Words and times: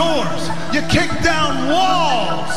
doors, 0.00 0.48
you 0.72 0.80
kick 0.88 1.12
down 1.20 1.68
walls. 1.68 2.56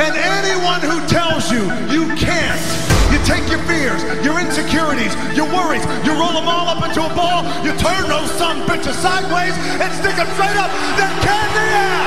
And 0.00 0.16
anyone 0.16 0.80
who 0.80 0.96
tells 1.12 1.52
you 1.52 1.68
you 1.92 2.08
can't, 2.16 2.64
you 3.12 3.20
take 3.28 3.44
your 3.52 3.60
fears, 3.68 4.00
your 4.24 4.40
insecurities, 4.40 5.12
your 5.36 5.44
worries, 5.52 5.84
you 6.06 6.16
roll 6.16 6.32
them 6.32 6.48
all 6.48 6.72
up 6.72 6.80
into 6.80 7.04
a 7.04 7.12
ball, 7.12 7.44
you 7.60 7.76
turn 7.76 8.08
those 8.08 8.30
some 8.40 8.64
bitches 8.64 8.96
sideways 8.96 9.52
and 9.76 9.92
stick 10.00 10.16
them 10.16 10.30
straight 10.32 10.56
up, 10.56 10.72
then 10.96 11.12
candy 11.20 11.68
out! 11.84 12.00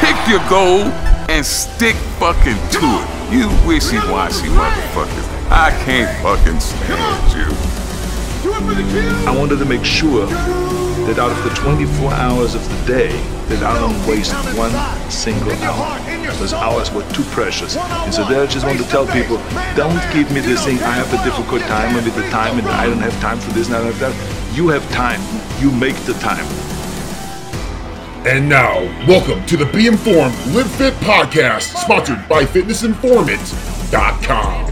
Pick 0.00 0.16
your 0.32 0.40
goal 0.48 0.88
and 1.28 1.44
stick 1.44 1.96
fucking 2.16 2.56
to 2.80 2.86
it. 3.02 3.08
You 3.28 3.48
wishy-washy 3.66 4.48
motherfuckers. 4.48 5.26
I 5.50 5.70
can't 5.84 6.10
fucking 6.22 6.60
stand 6.60 7.32
you. 7.36 7.50
I 9.28 9.36
wanted 9.36 9.58
to 9.58 9.64
make 9.64 9.84
sure 9.84 10.26
that 11.06 11.18
out 11.20 11.30
of 11.30 11.40
the 11.44 11.50
24 11.50 12.12
hours 12.12 12.54
of 12.54 12.68
the 12.68 12.76
day, 12.86 13.12
that 13.48 13.62
I 13.62 13.78
don't 13.78 14.06
waste 14.08 14.34
one 14.58 14.72
single 15.08 15.52
hour. 15.62 16.00
Those 16.38 16.52
hours 16.52 16.90
were 16.90 17.04
too 17.12 17.22
precious. 17.30 17.76
And 17.76 18.12
so 18.12 18.24
there 18.24 18.42
I 18.42 18.46
just 18.46 18.66
want 18.66 18.78
to 18.78 18.84
tell 18.88 19.06
people, 19.06 19.36
don't 19.76 20.02
give 20.12 20.32
me 20.32 20.40
this 20.40 20.64
thing, 20.64 20.80
I 20.80 20.90
have 20.92 21.12
a 21.14 21.22
difficult 21.22 21.62
time 21.62 21.94
and 21.96 22.04
with 22.04 22.16
the 22.16 22.28
time 22.30 22.58
and 22.58 22.66
I 22.68 22.86
don't 22.86 22.98
have 22.98 23.14
time 23.20 23.38
for 23.38 23.52
this 23.52 23.68
and 23.68 23.76
I 23.76 23.84
don't 23.84 23.92
have 23.92 24.00
that. 24.00 24.56
You 24.56 24.66
have 24.68 24.90
time. 24.90 25.20
You 25.60 25.70
make 25.70 25.94
the 26.06 26.14
time. 26.14 26.44
And 28.26 28.48
now, 28.48 28.80
welcome 29.06 29.46
to 29.46 29.56
the 29.56 29.66
Be 29.66 29.86
Informed 29.86 30.34
Live 30.48 30.68
Fit 30.72 30.94
podcast, 30.94 31.76
sponsored 31.76 32.26
by 32.28 32.44
FitnessInformant.com. 32.44 34.66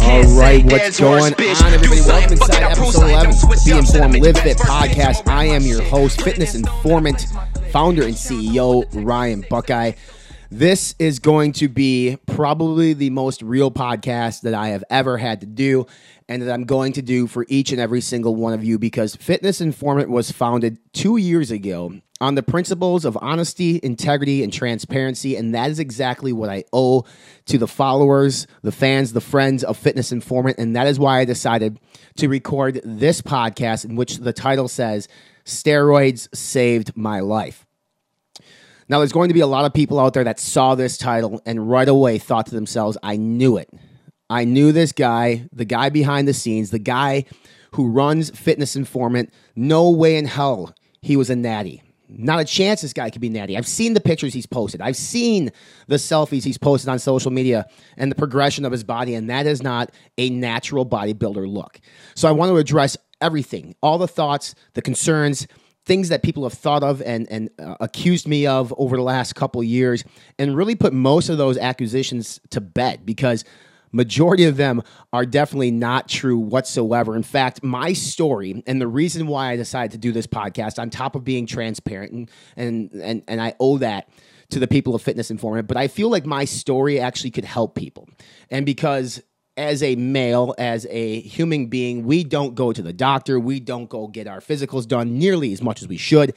All 0.00 0.22
right, 0.38 0.64
what's 0.64 0.98
going 0.98 1.34
on, 1.34 1.72
everybody? 1.74 2.00
Welcome 2.00 2.32
inside 2.32 2.62
episode 2.62 3.04
11 3.10 3.30
of 3.30 3.40
the 3.40 3.62
Be 3.66 3.78
Informed 3.78 4.18
Live 4.22 4.38
Fit 4.38 4.56
podcast. 4.56 5.28
I 5.28 5.44
am 5.44 5.62
your 5.62 5.82
host, 5.82 6.22
fitness 6.22 6.54
informant, 6.54 7.26
founder, 7.70 8.04
and 8.04 8.14
CEO, 8.14 8.86
Ryan 8.94 9.44
Buckeye. 9.50 9.92
This 10.50 10.94
is 10.98 11.18
going 11.18 11.52
to 11.52 11.68
be 11.68 12.16
probably 12.26 12.94
the 12.94 13.10
most 13.10 13.42
real 13.42 13.70
podcast 13.70 14.42
that 14.42 14.54
I 14.54 14.68
have 14.68 14.84
ever 14.88 15.18
had 15.18 15.40
to 15.40 15.46
do 15.46 15.86
and 16.28 16.40
that 16.40 16.50
I'm 16.50 16.64
going 16.64 16.94
to 16.94 17.02
do 17.02 17.26
for 17.26 17.44
each 17.48 17.70
and 17.70 17.80
every 17.80 18.00
single 18.00 18.34
one 18.34 18.54
of 18.54 18.64
you 18.64 18.78
because 18.78 19.14
Fitness 19.16 19.60
Informant 19.60 20.08
was 20.08 20.30
founded 20.30 20.78
two 20.94 21.18
years 21.18 21.50
ago 21.50 22.00
on 22.22 22.36
the 22.36 22.42
principles 22.42 23.04
of 23.04 23.18
honesty, 23.20 23.80
integrity, 23.82 24.44
and 24.44 24.52
transparency. 24.52 25.34
And 25.34 25.52
that 25.56 25.70
is 25.70 25.80
exactly 25.80 26.32
what 26.32 26.48
I 26.48 26.62
owe 26.72 27.04
to 27.46 27.58
the 27.58 27.66
followers, 27.66 28.46
the 28.62 28.70
fans, 28.70 29.12
the 29.12 29.20
friends 29.20 29.64
of 29.64 29.76
Fitness 29.76 30.12
Informant. 30.12 30.56
And 30.56 30.76
that 30.76 30.86
is 30.86 31.00
why 31.00 31.18
I 31.18 31.24
decided 31.24 31.80
to 32.18 32.28
record 32.28 32.80
this 32.84 33.20
podcast, 33.20 33.84
in 33.84 33.96
which 33.96 34.18
the 34.18 34.32
title 34.32 34.68
says, 34.68 35.08
Steroids 35.44 36.28
Saved 36.32 36.96
My 36.96 37.18
Life. 37.18 37.66
Now, 38.88 38.98
there's 38.98 39.12
going 39.12 39.28
to 39.28 39.34
be 39.34 39.40
a 39.40 39.46
lot 39.48 39.64
of 39.64 39.74
people 39.74 39.98
out 39.98 40.14
there 40.14 40.22
that 40.22 40.38
saw 40.38 40.76
this 40.76 40.96
title 40.96 41.42
and 41.44 41.68
right 41.68 41.88
away 41.88 42.18
thought 42.18 42.46
to 42.46 42.54
themselves, 42.54 42.96
I 43.02 43.16
knew 43.16 43.56
it. 43.56 43.68
I 44.30 44.44
knew 44.44 44.70
this 44.70 44.92
guy, 44.92 45.48
the 45.52 45.64
guy 45.64 45.88
behind 45.88 46.28
the 46.28 46.34
scenes, 46.34 46.70
the 46.70 46.78
guy 46.78 47.24
who 47.74 47.88
runs 47.88 48.30
Fitness 48.30 48.76
Informant. 48.76 49.32
No 49.56 49.90
way 49.90 50.16
in 50.16 50.26
hell 50.26 50.72
he 51.00 51.16
was 51.16 51.28
a 51.28 51.34
natty. 51.34 51.82
Not 52.16 52.40
a 52.40 52.44
chance 52.44 52.82
this 52.82 52.92
guy 52.92 53.10
could 53.10 53.20
be 53.20 53.28
natty. 53.28 53.56
I've 53.56 53.66
seen 53.66 53.94
the 53.94 54.00
pictures 54.00 54.34
he's 54.34 54.46
posted. 54.46 54.80
I've 54.80 54.96
seen 54.96 55.50
the 55.86 55.96
selfies 55.96 56.44
he's 56.44 56.58
posted 56.58 56.88
on 56.88 56.98
social 56.98 57.30
media 57.30 57.66
and 57.96 58.10
the 58.10 58.16
progression 58.16 58.64
of 58.64 58.72
his 58.72 58.84
body, 58.84 59.14
and 59.14 59.30
that 59.30 59.46
is 59.46 59.62
not 59.62 59.90
a 60.18 60.30
natural 60.30 60.86
bodybuilder 60.86 61.50
look. 61.50 61.80
So 62.14 62.28
I 62.28 62.32
want 62.32 62.50
to 62.50 62.56
address 62.56 62.96
everything, 63.20 63.74
all 63.82 63.98
the 63.98 64.08
thoughts, 64.08 64.54
the 64.74 64.82
concerns, 64.82 65.46
things 65.84 66.08
that 66.10 66.22
people 66.22 66.44
have 66.44 66.52
thought 66.52 66.82
of 66.82 67.02
and, 67.02 67.26
and 67.30 67.50
uh, 67.58 67.76
accused 67.80 68.28
me 68.28 68.46
of 68.46 68.72
over 68.76 68.96
the 68.96 69.02
last 69.02 69.34
couple 69.34 69.62
years, 69.62 70.04
and 70.38 70.56
really 70.56 70.74
put 70.74 70.92
most 70.92 71.28
of 71.28 71.38
those 71.38 71.58
accusations 71.58 72.40
to 72.50 72.60
bed 72.60 73.04
because 73.04 73.44
majority 73.92 74.44
of 74.44 74.56
them 74.56 74.82
are 75.12 75.24
definitely 75.24 75.70
not 75.70 76.08
true 76.08 76.38
whatsoever. 76.38 77.14
In 77.14 77.22
fact, 77.22 77.62
my 77.62 77.92
story 77.92 78.62
and 78.66 78.80
the 78.80 78.88
reason 78.88 79.26
why 79.26 79.50
I 79.50 79.56
decided 79.56 79.92
to 79.92 79.98
do 79.98 80.12
this 80.12 80.26
podcast, 80.26 80.78
on 80.78 80.90
top 80.90 81.14
of 81.14 81.24
being 81.24 81.46
transparent 81.46 82.12
and 82.12 82.30
and 82.56 82.90
and, 82.92 83.22
and 83.28 83.40
I 83.40 83.54
owe 83.60 83.78
that 83.78 84.08
to 84.50 84.58
the 84.58 84.68
people 84.68 84.94
of 84.94 85.02
Fitness 85.02 85.30
Informant, 85.30 85.66
but 85.66 85.76
I 85.76 85.88
feel 85.88 86.10
like 86.10 86.26
my 86.26 86.44
story 86.44 87.00
actually 87.00 87.30
could 87.30 87.44
help 87.44 87.74
people. 87.74 88.08
And 88.50 88.66
because 88.66 89.22
as 89.56 89.82
a 89.82 89.96
male, 89.96 90.54
as 90.58 90.86
a 90.90 91.20
human 91.20 91.66
being, 91.66 92.04
we 92.04 92.24
don't 92.24 92.54
go 92.54 92.72
to 92.72 92.82
the 92.82 92.92
doctor, 92.92 93.38
we 93.38 93.60
don't 93.60 93.88
go 93.88 94.06
get 94.06 94.26
our 94.26 94.40
physicals 94.40 94.86
done 94.86 95.18
nearly 95.18 95.52
as 95.52 95.62
much 95.62 95.82
as 95.82 95.88
we 95.88 95.96
should. 95.96 96.34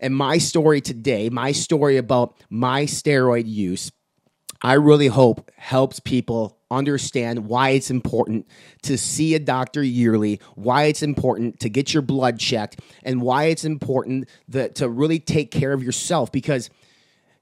And 0.00 0.14
my 0.14 0.38
story 0.38 0.80
today, 0.80 1.30
my 1.30 1.52
story 1.52 1.96
about 1.96 2.34
my 2.50 2.84
steroid 2.84 3.46
use, 3.46 3.92
I 4.60 4.74
really 4.74 5.06
hope 5.08 5.50
helps 5.56 6.00
people 6.00 6.58
understand 6.72 7.46
why 7.46 7.70
it's 7.70 7.90
important 7.90 8.46
to 8.82 8.98
see 8.98 9.34
a 9.34 9.38
doctor 9.38 9.82
yearly, 9.82 10.40
why 10.54 10.84
it's 10.84 11.02
important 11.02 11.60
to 11.60 11.68
get 11.68 11.92
your 11.92 12.02
blood 12.02 12.38
checked, 12.38 12.80
and 13.02 13.22
why 13.22 13.44
it's 13.44 13.64
important 13.64 14.28
that, 14.48 14.74
to 14.76 14.88
really 14.88 15.18
take 15.18 15.50
care 15.50 15.72
of 15.72 15.82
yourself 15.82 16.32
because 16.32 16.70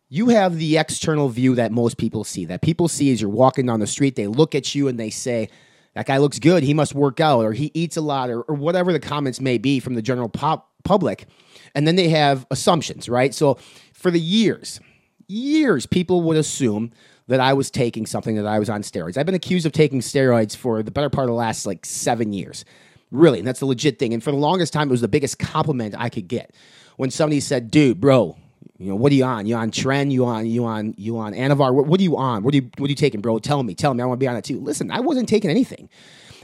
you 0.08 0.28
have 0.28 0.56
the 0.56 0.76
external 0.76 1.28
view 1.28 1.54
that 1.54 1.70
most 1.70 1.96
people 1.96 2.24
see. 2.24 2.44
That 2.44 2.62
people 2.62 2.88
see 2.88 3.12
as 3.12 3.20
you're 3.20 3.30
walking 3.30 3.66
down 3.66 3.80
the 3.80 3.86
street, 3.86 4.16
they 4.16 4.26
look 4.26 4.54
at 4.54 4.74
you 4.74 4.88
and 4.88 4.98
they 4.98 5.10
say, 5.10 5.48
that 5.94 6.06
guy 6.06 6.18
looks 6.18 6.38
good, 6.38 6.62
he 6.62 6.74
must 6.74 6.94
work 6.94 7.20
out, 7.20 7.44
or 7.44 7.52
he 7.52 7.70
eats 7.74 7.96
a 7.96 8.00
lot, 8.00 8.30
or, 8.30 8.42
or 8.42 8.54
whatever 8.54 8.92
the 8.92 9.00
comments 9.00 9.40
may 9.40 9.58
be 9.58 9.80
from 9.80 9.94
the 9.94 10.02
general 10.02 10.28
pop 10.28 10.70
public. 10.84 11.26
And 11.74 11.86
then 11.86 11.96
they 11.96 12.08
have 12.08 12.46
assumptions, 12.50 13.08
right? 13.08 13.34
So 13.34 13.58
for 13.92 14.10
the 14.10 14.20
years, 14.20 14.80
years, 15.28 15.86
people 15.86 16.22
would 16.22 16.36
assume 16.36 16.92
that 17.30 17.38
I 17.38 17.52
was 17.52 17.70
taking 17.70 18.06
something 18.06 18.34
that 18.34 18.46
I 18.46 18.58
was 18.58 18.68
on 18.68 18.82
steroids. 18.82 19.16
I've 19.16 19.24
been 19.24 19.36
accused 19.36 19.64
of 19.64 19.70
taking 19.70 20.00
steroids 20.00 20.56
for 20.56 20.82
the 20.82 20.90
better 20.90 21.08
part 21.08 21.26
of 21.26 21.28
the 21.28 21.36
last 21.36 21.64
like 21.64 21.86
seven 21.86 22.32
years. 22.32 22.64
Really, 23.12 23.38
and 23.38 23.46
that's 23.46 23.60
the 23.60 23.66
legit 23.66 24.00
thing. 24.00 24.12
And 24.12 24.22
for 24.22 24.32
the 24.32 24.36
longest 24.36 24.72
time, 24.72 24.88
it 24.88 24.90
was 24.90 25.00
the 25.00 25.08
biggest 25.08 25.38
compliment 25.38 25.94
I 25.96 26.08
could 26.08 26.26
get 26.26 26.52
when 26.96 27.10
somebody 27.10 27.38
said, 27.38 27.70
"Dude, 27.70 28.00
bro, 28.00 28.36
you 28.78 28.88
know 28.88 28.96
what 28.96 29.12
are 29.12 29.14
you 29.14 29.24
on? 29.24 29.46
You 29.46 29.54
on 29.54 29.70
Tren? 29.70 30.10
You 30.10 30.26
on 30.26 30.46
you 30.46 30.64
on 30.64 30.94
you 30.98 31.18
on 31.18 31.32
Anavar? 31.32 31.72
What, 31.72 31.86
what 31.86 32.00
are 32.00 32.02
you 32.02 32.16
on? 32.16 32.42
What 32.42 32.52
are 32.52 32.56
you 32.56 32.68
what 32.78 32.88
are 32.88 32.90
you 32.90 32.96
taking, 32.96 33.20
bro? 33.20 33.38
Tell 33.38 33.62
me, 33.62 33.74
tell 33.76 33.94
me. 33.94 34.02
I 34.02 34.06
want 34.06 34.18
to 34.18 34.24
be 34.24 34.28
on 34.28 34.36
it 34.36 34.44
too. 34.44 34.58
Listen, 34.58 34.90
I 34.90 34.98
wasn't 34.98 35.28
taking 35.28 35.50
anything 35.50 35.88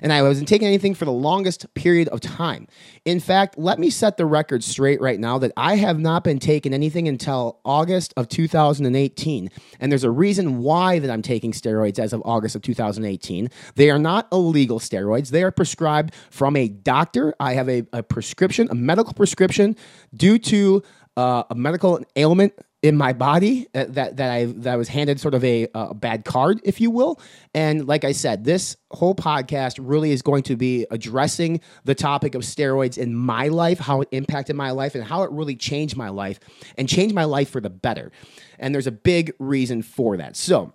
and 0.02 0.12
I 0.12 0.22
wasn't 0.22 0.48
taking 0.48 0.68
anything 0.68 0.94
for 0.94 1.04
the 1.04 1.12
longest 1.12 1.72
period 1.74 2.08
of 2.08 2.20
time. 2.20 2.66
In 3.04 3.20
fact, 3.20 3.58
let 3.58 3.78
me 3.78 3.90
set 3.90 4.16
the 4.16 4.26
record 4.26 4.62
straight 4.64 5.00
right 5.00 5.18
now 5.18 5.38
that 5.38 5.52
I 5.56 5.76
have 5.76 5.98
not 5.98 6.24
been 6.24 6.38
taking 6.38 6.74
anything 6.74 7.08
until 7.08 7.60
August 7.64 8.14
of 8.16 8.28
2018. 8.28 9.50
And 9.80 9.92
there's 9.92 10.04
a 10.04 10.10
reason 10.10 10.58
why 10.58 10.98
that 10.98 11.10
I'm 11.10 11.22
taking 11.22 11.52
steroids 11.52 11.98
as 11.98 12.12
of 12.12 12.22
August 12.24 12.56
of 12.56 12.62
2018. 12.62 13.50
They 13.74 13.90
are 13.90 13.98
not 13.98 14.28
illegal 14.32 14.78
steroids. 14.78 15.30
They 15.30 15.42
are 15.42 15.50
prescribed 15.50 16.14
from 16.30 16.56
a 16.56 16.68
doctor. 16.68 17.34
I 17.40 17.54
have 17.54 17.68
a, 17.68 17.86
a 17.92 18.02
prescription, 18.02 18.68
a 18.70 18.74
medical 18.74 19.12
prescription 19.12 19.76
due 20.14 20.38
to 20.38 20.82
uh, 21.16 21.44
a 21.50 21.54
medical 21.54 22.00
ailment 22.16 22.52
in 22.86 22.96
my 22.96 23.12
body 23.12 23.66
that 23.72 23.94
that, 23.94 24.16
that 24.16 24.30
I 24.30 24.44
that 24.44 24.72
I 24.72 24.76
was 24.76 24.88
handed 24.88 25.18
sort 25.18 25.34
of 25.34 25.42
a, 25.44 25.66
a 25.74 25.92
bad 25.92 26.24
card, 26.24 26.60
if 26.62 26.80
you 26.80 26.90
will. 26.90 27.20
And 27.52 27.86
like 27.86 28.04
I 28.04 28.12
said, 28.12 28.44
this 28.44 28.76
whole 28.92 29.14
podcast 29.14 29.78
really 29.80 30.12
is 30.12 30.22
going 30.22 30.44
to 30.44 30.56
be 30.56 30.86
addressing 30.90 31.60
the 31.84 31.94
topic 31.94 32.36
of 32.36 32.42
steroids 32.42 32.96
in 32.96 33.14
my 33.14 33.48
life, 33.48 33.80
how 33.80 34.02
it 34.02 34.08
impacted 34.12 34.54
my 34.54 34.70
life, 34.70 34.94
and 34.94 35.02
how 35.02 35.24
it 35.24 35.32
really 35.32 35.56
changed 35.56 35.96
my 35.96 36.10
life 36.10 36.38
and 36.78 36.88
changed 36.88 37.14
my 37.14 37.24
life 37.24 37.50
for 37.50 37.60
the 37.60 37.70
better. 37.70 38.12
And 38.58 38.72
there's 38.72 38.86
a 38.86 38.92
big 38.92 39.32
reason 39.38 39.82
for 39.82 40.16
that. 40.16 40.36
So 40.36 40.72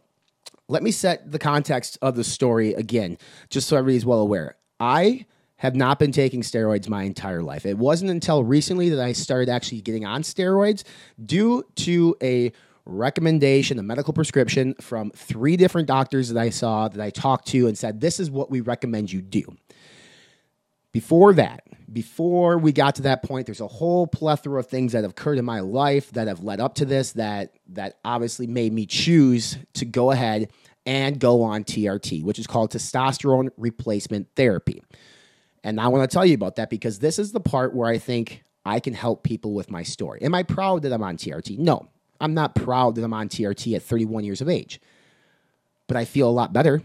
let 0.68 0.83
me 0.83 0.91
set 0.91 1.31
the 1.31 1.39
context 1.39 1.97
of 2.01 2.15
the 2.15 2.24
story 2.24 2.74
again, 2.74 3.18
just 3.50 3.69
so 3.69 3.77
everybody's 3.77 4.06
well 4.06 4.19
aware. 4.19 4.56
I 4.80 5.25
have 5.61 5.75
not 5.75 5.99
been 5.99 6.11
taking 6.11 6.41
steroids 6.41 6.89
my 6.89 7.03
entire 7.03 7.43
life. 7.43 7.67
It 7.67 7.77
wasn't 7.77 8.09
until 8.09 8.43
recently 8.43 8.89
that 8.89 8.99
I 8.99 9.11
started 9.11 9.47
actually 9.47 9.81
getting 9.81 10.05
on 10.05 10.23
steroids 10.23 10.83
due 11.23 11.63
to 11.75 12.15
a 12.19 12.51
recommendation, 12.85 13.77
a 13.77 13.83
medical 13.83 14.11
prescription 14.11 14.73
from 14.81 15.11
three 15.11 15.55
different 15.57 15.87
doctors 15.87 16.29
that 16.29 16.41
I 16.41 16.49
saw 16.49 16.87
that 16.87 16.99
I 16.99 17.11
talked 17.11 17.45
to 17.49 17.67
and 17.67 17.77
said, 17.77 18.01
This 18.01 18.19
is 18.19 18.31
what 18.31 18.49
we 18.49 18.61
recommend 18.61 19.11
you 19.11 19.21
do. 19.21 19.55
Before 20.93 21.31
that, 21.35 21.61
before 21.93 22.57
we 22.57 22.71
got 22.71 22.95
to 22.95 23.03
that 23.03 23.21
point, 23.21 23.45
there's 23.45 23.61
a 23.61 23.67
whole 23.67 24.07
plethora 24.07 24.61
of 24.61 24.65
things 24.65 24.93
that 24.93 25.03
have 25.03 25.11
occurred 25.11 25.37
in 25.37 25.45
my 25.45 25.59
life 25.59 26.09
that 26.13 26.27
have 26.27 26.43
led 26.43 26.59
up 26.59 26.73
to 26.75 26.85
this 26.85 27.11
that 27.11 27.53
that 27.73 27.99
obviously 28.03 28.47
made 28.47 28.73
me 28.73 28.87
choose 28.87 29.59
to 29.75 29.85
go 29.85 30.09
ahead 30.09 30.51
and 30.87 31.19
go 31.19 31.43
on 31.43 31.63
TRT, 31.63 32.23
which 32.23 32.39
is 32.39 32.47
called 32.47 32.71
testosterone 32.71 33.49
replacement 33.57 34.27
therapy. 34.35 34.81
And 35.63 35.79
I 35.79 35.87
want 35.89 36.09
to 36.09 36.13
tell 36.13 36.25
you 36.25 36.33
about 36.33 36.55
that 36.55 36.69
because 36.69 36.99
this 36.99 37.19
is 37.19 37.31
the 37.31 37.39
part 37.39 37.75
where 37.75 37.89
I 37.89 37.97
think 37.97 38.43
I 38.65 38.79
can 38.79 38.93
help 38.93 39.23
people 39.23 39.53
with 39.53 39.69
my 39.69 39.83
story. 39.83 40.21
Am 40.21 40.33
I 40.33 40.43
proud 40.43 40.83
that 40.83 40.93
I'm 40.93 41.03
on 41.03 41.17
TRT? 41.17 41.57
No, 41.57 41.89
I'm 42.19 42.33
not 42.33 42.55
proud 42.55 42.95
that 42.95 43.03
I'm 43.03 43.13
on 43.13 43.29
TRT 43.29 43.75
at 43.75 43.83
31 43.83 44.23
years 44.23 44.41
of 44.41 44.49
age. 44.49 44.79
But 45.87 45.97
I 45.97 46.05
feel 46.05 46.29
a 46.29 46.31
lot 46.31 46.53
better. 46.53 46.81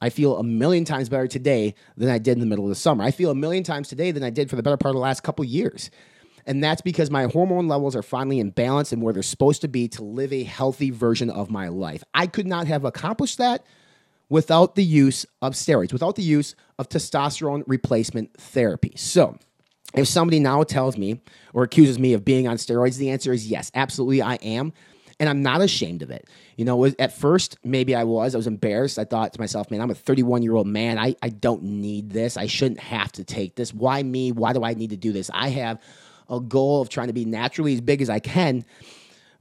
I 0.00 0.10
feel 0.10 0.38
a 0.38 0.42
million 0.42 0.84
times 0.84 1.08
better 1.08 1.26
today 1.26 1.74
than 1.96 2.08
I 2.08 2.18
did 2.18 2.32
in 2.32 2.40
the 2.40 2.46
middle 2.46 2.64
of 2.64 2.70
the 2.70 2.74
summer. 2.74 3.04
I 3.04 3.10
feel 3.10 3.30
a 3.30 3.34
million 3.34 3.64
times 3.64 3.88
today 3.88 4.12
than 4.12 4.22
I 4.22 4.30
did 4.30 4.48
for 4.48 4.56
the 4.56 4.62
better 4.62 4.76
part 4.76 4.90
of 4.90 4.96
the 4.96 5.02
last 5.02 5.22
couple 5.22 5.44
years. 5.44 5.90
And 6.46 6.64
that's 6.64 6.80
because 6.80 7.10
my 7.10 7.24
hormone 7.24 7.68
levels 7.68 7.94
are 7.94 8.02
finally 8.02 8.40
in 8.40 8.50
balance 8.50 8.92
and 8.92 9.02
where 9.02 9.12
they're 9.12 9.22
supposed 9.22 9.60
to 9.60 9.68
be 9.68 9.88
to 9.88 10.02
live 10.02 10.32
a 10.32 10.42
healthy 10.42 10.90
version 10.90 11.30
of 11.30 11.50
my 11.50 11.68
life. 11.68 12.02
I 12.14 12.26
could 12.26 12.46
not 12.46 12.66
have 12.66 12.84
accomplished 12.84 13.38
that 13.38 13.64
without 14.30 14.76
the 14.76 14.84
use 14.84 15.26
of 15.42 15.52
steroids, 15.52 15.92
without 15.92 16.16
the 16.16 16.22
use 16.22 16.54
of 16.78 16.88
testosterone 16.88 17.62
replacement 17.66 18.32
therapy. 18.38 18.92
So, 18.96 19.36
if 19.94 20.06
somebody 20.06 20.38
now 20.38 20.62
tells 20.62 20.96
me 20.96 21.20
or 21.52 21.64
accuses 21.64 21.98
me 21.98 22.14
of 22.14 22.24
being 22.24 22.46
on 22.48 22.56
steroids, 22.56 22.96
the 22.96 23.10
answer 23.10 23.32
is 23.32 23.48
yes, 23.48 23.70
absolutely, 23.74 24.22
I 24.22 24.36
am. 24.36 24.72
And 25.18 25.28
I'm 25.28 25.42
not 25.42 25.60
ashamed 25.60 26.00
of 26.00 26.10
it. 26.10 26.30
You 26.56 26.64
know, 26.64 26.86
at 26.86 27.12
first, 27.12 27.58
maybe 27.62 27.94
I 27.94 28.04
was. 28.04 28.34
I 28.34 28.38
was 28.38 28.46
embarrassed. 28.46 28.98
I 28.98 29.04
thought 29.04 29.34
to 29.34 29.40
myself, 29.40 29.70
man, 29.70 29.82
I'm 29.82 29.90
a 29.90 29.94
31 29.94 30.42
year 30.42 30.54
old 30.54 30.66
man. 30.66 30.98
I, 30.98 31.14
I 31.20 31.28
don't 31.28 31.62
need 31.62 32.08
this. 32.08 32.38
I 32.38 32.46
shouldn't 32.46 32.80
have 32.80 33.12
to 33.12 33.24
take 33.24 33.54
this. 33.54 33.74
Why 33.74 34.02
me? 34.02 34.32
Why 34.32 34.54
do 34.54 34.64
I 34.64 34.72
need 34.72 34.90
to 34.90 34.96
do 34.96 35.12
this? 35.12 35.30
I 35.34 35.48
have 35.50 35.78
a 36.30 36.40
goal 36.40 36.80
of 36.80 36.88
trying 36.88 37.08
to 37.08 37.12
be 37.12 37.26
naturally 37.26 37.74
as 37.74 37.82
big 37.82 38.00
as 38.00 38.08
I 38.08 38.18
can 38.18 38.64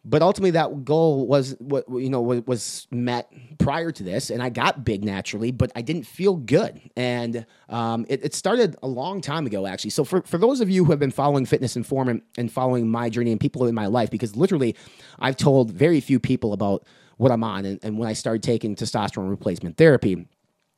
but 0.06 0.22
ultimately 0.22 0.51
that 0.51 0.86
goal 0.86 1.28
was 1.28 1.56
what 1.60 1.84
you 1.90 2.10
know 2.10 2.22
was 2.22 2.88
met 2.92 3.31
prior 3.57 3.92
to 3.92 4.04
this 4.04 4.30
and 4.30 4.42
i 4.42 4.50
got 4.50 4.86
big 4.86 5.04
naturally 5.04 5.51
but 5.51 5.72
i 5.75 5.81
didn't 5.81 6.06
feel 6.06 6.36
good. 6.36 6.81
And 6.96 7.46
um, 7.69 8.06
it, 8.10 8.24
it, 8.25 8.34
started 8.34 8.75
a 8.84 8.88
long 8.88 9.22
time 9.22 9.46
ago 9.46 9.68
actually. 9.68 9.92
So 9.92 10.04
for, 10.04 10.22
for 10.24 10.38
those 10.38 10.60
of 10.62 10.69
you 10.69 10.86
who 10.86 10.92
have 10.92 11.00
been 11.00 11.12
following 11.12 11.46
fitness 11.46 11.75
informant 11.75 12.24
and 12.38 12.51
following 12.51 12.90
my 12.90 13.10
journey 13.10 13.31
and 13.31 13.40
people 13.40 13.66
in 13.66 13.75
my 13.75 13.88
life 13.88 14.10
because 14.10 14.36
literally 14.36 14.75
i've 15.19 15.38
told 15.38 15.72
very 15.72 16.00
few 16.00 16.19
people 16.19 16.54
about 16.54 16.86
what 17.18 17.31
i'm 17.31 17.44
on 17.44 17.66
and, 17.66 17.80
and 17.84 17.98
when 17.98 18.07
i 18.07 18.13
started 18.13 18.44
taking 18.44 18.75
testosterone 18.75 19.30
replacement 19.30 19.78
therapy 19.78 20.28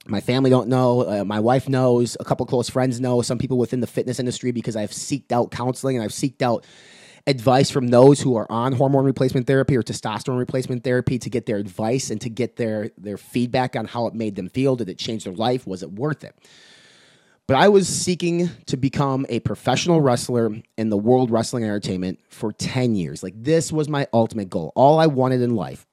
my 0.07 0.19
family 0.19 0.50
don't 0.50 0.68
know 0.68 1.01
uh, 1.01 1.23
my 1.23 1.39
wife 1.39 1.69
knows 1.69 2.18
a 2.19 2.23
couple 2.23 2.45
close 2.45 2.69
friends 2.69 3.00
know 3.00 3.21
some 3.21 3.38
people 3.38 3.57
within 3.57 3.79
the 3.79 3.88
fitness 3.88 4.19
industry 4.19 4.51
because 4.51 4.75
i've 4.75 4.91
seeked 4.91 5.31
out 5.31 5.51
counseling 5.51 5.95
and 5.95 6.03
i've 6.03 6.12
seeked 6.12 6.41
out 6.41 6.65
advice 7.27 7.69
from 7.69 7.89
those 7.89 8.21
who 8.21 8.35
are 8.35 8.51
on 8.51 8.73
hormone 8.73 9.06
replacement 9.06 9.47
therapy 9.47 9.75
or 9.75 9.83
testosterone 9.83 10.39
replacement 10.39 10.83
therapy 10.83 11.19
to 11.19 11.29
get 11.29 11.45
their 11.45 11.57
advice 11.57 12.09
and 12.09 12.19
to 12.21 12.29
get 12.29 12.56
their 12.56 12.89
their 12.97 13.18
feedback 13.18 13.75
on 13.75 13.85
how 13.85 14.07
it 14.07 14.13
made 14.13 14.35
them 14.35 14.50
feel. 14.50 14.75
Did 14.75 14.89
it 14.89 14.97
change 14.97 15.23
their 15.23 15.33
life? 15.33 15.68
Was 15.68 15.83
it 15.83 15.91
worth 15.91 16.23
it? 16.23 16.35
But 17.47 17.57
I 17.57 17.68
was 17.68 17.88
seeking 17.88 18.50
to 18.68 18.77
become 18.77 19.25
a 19.27 19.39
professional 19.41 20.00
wrestler 20.00 20.51
in 20.77 20.89
the 20.89 20.97
World 20.97 21.31
Wrestling 21.31 21.63
Entertainment 21.63 22.19
for 22.29 22.53
10 22.53 22.95
years. 22.95 23.23
Like 23.23 23.33
this 23.35 23.73
was 23.73 23.89
my 23.89 24.07
ultimate 24.13 24.50
goal. 24.50 24.71
All 24.75 25.00
I 25.00 25.07
wanted 25.07 25.41
in 25.41 25.56
life 25.56 25.85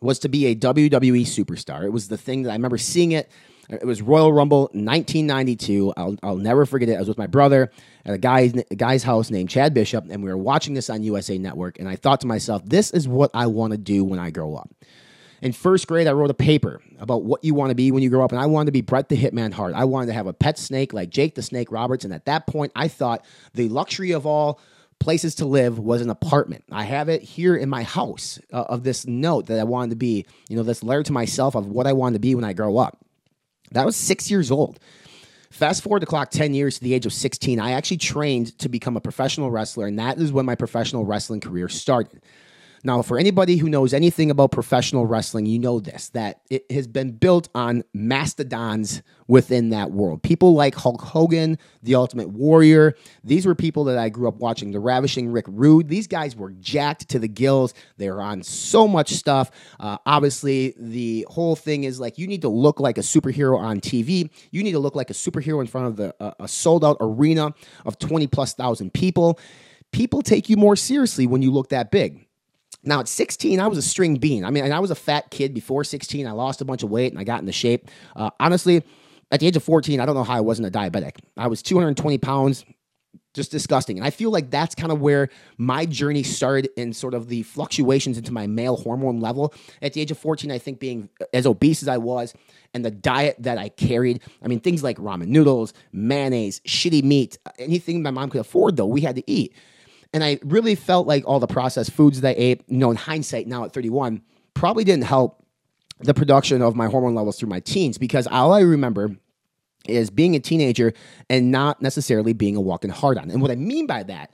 was 0.00 0.18
to 0.20 0.28
be 0.28 0.46
a 0.46 0.54
WWE 0.54 1.22
superstar. 1.22 1.84
It 1.84 1.92
was 1.92 2.08
the 2.08 2.18
thing 2.18 2.42
that 2.42 2.50
I 2.50 2.52
remember 2.52 2.76
seeing 2.76 3.12
it 3.12 3.30
it 3.68 3.84
was 3.84 4.02
Royal 4.02 4.32
Rumble 4.32 4.62
1992. 4.72 5.94
I'll, 5.96 6.16
I'll 6.22 6.36
never 6.36 6.66
forget 6.66 6.88
it. 6.88 6.96
I 6.96 6.98
was 6.98 7.08
with 7.08 7.18
my 7.18 7.26
brother 7.26 7.70
at 8.04 8.14
a 8.14 8.18
guy's, 8.18 8.54
a 8.70 8.74
guy's 8.74 9.02
house 9.02 9.30
named 9.30 9.50
Chad 9.50 9.74
Bishop, 9.74 10.06
and 10.10 10.22
we 10.22 10.30
were 10.30 10.38
watching 10.38 10.74
this 10.74 10.90
on 10.90 11.02
USA 11.02 11.38
Network. 11.38 11.78
And 11.78 11.88
I 11.88 11.96
thought 11.96 12.20
to 12.22 12.26
myself, 12.26 12.62
this 12.64 12.90
is 12.90 13.08
what 13.08 13.30
I 13.34 13.46
want 13.46 13.72
to 13.72 13.78
do 13.78 14.04
when 14.04 14.18
I 14.18 14.30
grow 14.30 14.54
up. 14.54 14.70
In 15.42 15.52
first 15.52 15.86
grade, 15.86 16.06
I 16.06 16.12
wrote 16.12 16.30
a 16.30 16.34
paper 16.34 16.80
about 16.98 17.24
what 17.24 17.44
you 17.44 17.54
want 17.54 17.70
to 17.70 17.74
be 17.74 17.90
when 17.90 18.02
you 18.02 18.08
grow 18.08 18.24
up, 18.24 18.32
and 18.32 18.40
I 18.40 18.46
wanted 18.46 18.66
to 18.66 18.72
be 18.72 18.80
Bret 18.80 19.10
the 19.10 19.16
Hitman 19.16 19.52
Hart. 19.52 19.74
I 19.74 19.84
wanted 19.84 20.06
to 20.06 20.14
have 20.14 20.26
a 20.26 20.32
pet 20.32 20.58
snake 20.58 20.94
like 20.94 21.10
Jake 21.10 21.34
the 21.34 21.42
Snake 21.42 21.70
Roberts, 21.70 22.04
and 22.04 22.14
at 22.14 22.24
that 22.24 22.46
point, 22.46 22.72
I 22.74 22.88
thought 22.88 23.24
the 23.52 23.68
luxury 23.68 24.12
of 24.12 24.24
all 24.24 24.58
places 25.00 25.34
to 25.34 25.44
live 25.44 25.78
was 25.78 26.00
an 26.00 26.08
apartment. 26.08 26.64
I 26.72 26.84
have 26.84 27.10
it 27.10 27.20
here 27.20 27.54
in 27.56 27.68
my 27.68 27.82
house 27.82 28.38
uh, 28.54 28.62
of 28.62 28.84
this 28.84 29.06
note 29.06 29.46
that 29.46 29.60
I 29.60 29.64
wanted 29.64 29.90
to 29.90 29.96
be, 29.96 30.24
you 30.48 30.56
know, 30.56 30.62
this 30.62 30.82
letter 30.82 31.02
to 31.02 31.12
myself 31.12 31.54
of 31.54 31.66
what 31.66 31.86
I 31.86 31.92
wanted 31.92 32.14
to 32.14 32.20
be 32.20 32.34
when 32.34 32.44
I 32.44 32.54
grow 32.54 32.78
up. 32.78 33.03
That 33.72 33.86
was 33.86 33.96
six 33.96 34.30
years 34.30 34.50
old. 34.50 34.78
Fast 35.50 35.82
forward 35.82 36.02
the 36.02 36.06
clock 36.06 36.30
10 36.30 36.52
years 36.52 36.78
to 36.78 36.84
the 36.84 36.94
age 36.94 37.06
of 37.06 37.12
16, 37.12 37.60
I 37.60 37.72
actually 37.72 37.98
trained 37.98 38.58
to 38.58 38.68
become 38.68 38.96
a 38.96 39.00
professional 39.00 39.52
wrestler, 39.52 39.86
and 39.86 39.98
that 40.00 40.18
is 40.18 40.32
when 40.32 40.44
my 40.46 40.56
professional 40.56 41.04
wrestling 41.04 41.40
career 41.40 41.68
started. 41.68 42.20
Now, 42.86 43.00
for 43.00 43.18
anybody 43.18 43.56
who 43.56 43.70
knows 43.70 43.94
anything 43.94 44.30
about 44.30 44.52
professional 44.52 45.06
wrestling, 45.06 45.46
you 45.46 45.58
know 45.58 45.80
this 45.80 46.10
that 46.10 46.42
it 46.50 46.70
has 46.70 46.86
been 46.86 47.12
built 47.12 47.48
on 47.54 47.82
mastodons 47.94 49.02
within 49.26 49.70
that 49.70 49.90
world. 49.90 50.22
People 50.22 50.52
like 50.52 50.74
Hulk 50.74 51.00
Hogan, 51.00 51.56
The 51.82 51.94
Ultimate 51.94 52.28
Warrior. 52.28 52.94
These 53.24 53.46
were 53.46 53.54
people 53.54 53.84
that 53.84 53.96
I 53.96 54.10
grew 54.10 54.28
up 54.28 54.36
watching. 54.36 54.70
The 54.70 54.80
Ravishing 54.80 55.32
Rick 55.32 55.46
Rude. 55.48 55.88
These 55.88 56.06
guys 56.06 56.36
were 56.36 56.50
jacked 56.52 57.08
to 57.08 57.18
the 57.18 57.26
gills. 57.26 57.72
They 57.96 58.10
were 58.10 58.20
on 58.20 58.42
so 58.42 58.86
much 58.86 59.12
stuff. 59.12 59.50
Uh, 59.80 59.96
obviously, 60.04 60.74
the 60.78 61.26
whole 61.30 61.56
thing 61.56 61.84
is 61.84 61.98
like 61.98 62.18
you 62.18 62.26
need 62.26 62.42
to 62.42 62.50
look 62.50 62.80
like 62.80 62.98
a 62.98 63.02
superhero 63.02 63.58
on 63.58 63.80
TV. 63.80 64.28
You 64.50 64.62
need 64.62 64.72
to 64.72 64.78
look 64.78 64.94
like 64.94 65.08
a 65.08 65.14
superhero 65.14 65.62
in 65.62 65.66
front 65.66 65.86
of 65.86 65.96
the, 65.96 66.14
uh, 66.20 66.32
a 66.38 66.48
sold 66.48 66.84
out 66.84 66.98
arena 67.00 67.54
of 67.86 67.98
20 67.98 68.26
plus 68.26 68.52
thousand 68.52 68.92
people. 68.92 69.40
People 69.90 70.20
take 70.20 70.50
you 70.50 70.58
more 70.58 70.76
seriously 70.76 71.26
when 71.26 71.40
you 71.40 71.50
look 71.50 71.70
that 71.70 71.90
big. 71.90 72.23
Now 72.84 73.00
at 73.00 73.08
16, 73.08 73.60
I 73.60 73.66
was 73.66 73.78
a 73.78 73.82
string 73.82 74.16
bean. 74.16 74.44
I 74.44 74.50
mean, 74.50 74.70
I 74.70 74.80
was 74.80 74.90
a 74.90 74.94
fat 74.94 75.30
kid 75.30 75.54
before 75.54 75.84
16. 75.84 76.26
I 76.26 76.32
lost 76.32 76.60
a 76.60 76.64
bunch 76.64 76.82
of 76.82 76.90
weight 76.90 77.12
and 77.12 77.20
I 77.20 77.24
got 77.24 77.40
into 77.40 77.52
shape. 77.52 77.88
Uh, 78.14 78.30
honestly, 78.38 78.82
at 79.30 79.40
the 79.40 79.46
age 79.46 79.56
of 79.56 79.64
14, 79.64 80.00
I 80.00 80.06
don't 80.06 80.14
know 80.14 80.24
how 80.24 80.36
I 80.36 80.40
wasn't 80.40 80.68
a 80.68 80.70
diabetic. 80.70 81.16
I 81.36 81.46
was 81.46 81.62
220 81.62 82.18
pounds, 82.18 82.64
just 83.32 83.50
disgusting. 83.50 83.98
And 83.98 84.06
I 84.06 84.10
feel 84.10 84.30
like 84.30 84.50
that's 84.50 84.74
kind 84.74 84.92
of 84.92 85.00
where 85.00 85.28
my 85.58 85.86
journey 85.86 86.22
started 86.22 86.70
in 86.76 86.92
sort 86.92 87.14
of 87.14 87.28
the 87.28 87.42
fluctuations 87.42 88.16
into 88.16 88.32
my 88.32 88.46
male 88.46 88.76
hormone 88.76 89.20
level. 89.20 89.52
At 89.82 89.94
the 89.94 90.00
age 90.00 90.10
of 90.10 90.18
14, 90.18 90.50
I 90.50 90.58
think 90.58 90.78
being 90.78 91.08
as 91.32 91.46
obese 91.46 91.82
as 91.82 91.88
I 91.88 91.96
was 91.96 92.34
and 92.74 92.84
the 92.84 92.90
diet 92.90 93.36
that 93.40 93.58
I 93.58 93.70
carried, 93.70 94.20
I 94.42 94.48
mean, 94.48 94.60
things 94.60 94.82
like 94.82 94.98
ramen 94.98 95.28
noodles, 95.28 95.72
mayonnaise, 95.92 96.60
shitty 96.60 97.02
meat, 97.02 97.38
anything 97.58 98.02
my 98.02 98.10
mom 98.10 98.30
could 98.30 98.40
afford, 98.40 98.76
though, 98.76 98.86
we 98.86 99.00
had 99.00 99.16
to 99.16 99.30
eat. 99.30 99.54
And 100.14 100.22
I 100.22 100.38
really 100.44 100.76
felt 100.76 101.08
like 101.08 101.24
all 101.26 101.40
the 101.40 101.48
processed 101.48 101.90
foods 101.90 102.20
that 102.20 102.30
I 102.30 102.34
ate, 102.38 102.62
you 102.68 102.78
know, 102.78 102.90
in 102.92 102.96
hindsight 102.96 103.48
now 103.48 103.64
at 103.64 103.72
31, 103.72 104.22
probably 104.54 104.84
didn't 104.84 105.04
help 105.04 105.44
the 105.98 106.14
production 106.14 106.62
of 106.62 106.76
my 106.76 106.86
hormone 106.86 107.16
levels 107.16 107.36
through 107.36 107.48
my 107.48 107.58
teens 107.58 107.98
because 107.98 108.28
all 108.28 108.52
I 108.52 108.60
remember 108.60 109.16
is 109.88 110.10
being 110.10 110.36
a 110.36 110.40
teenager 110.40 110.92
and 111.28 111.50
not 111.50 111.82
necessarily 111.82 112.32
being 112.32 112.54
a 112.54 112.60
walking 112.60 112.90
hard 112.90 113.18
on. 113.18 113.28
And 113.28 113.42
what 113.42 113.50
I 113.50 113.56
mean 113.56 113.88
by 113.88 114.04
that 114.04 114.30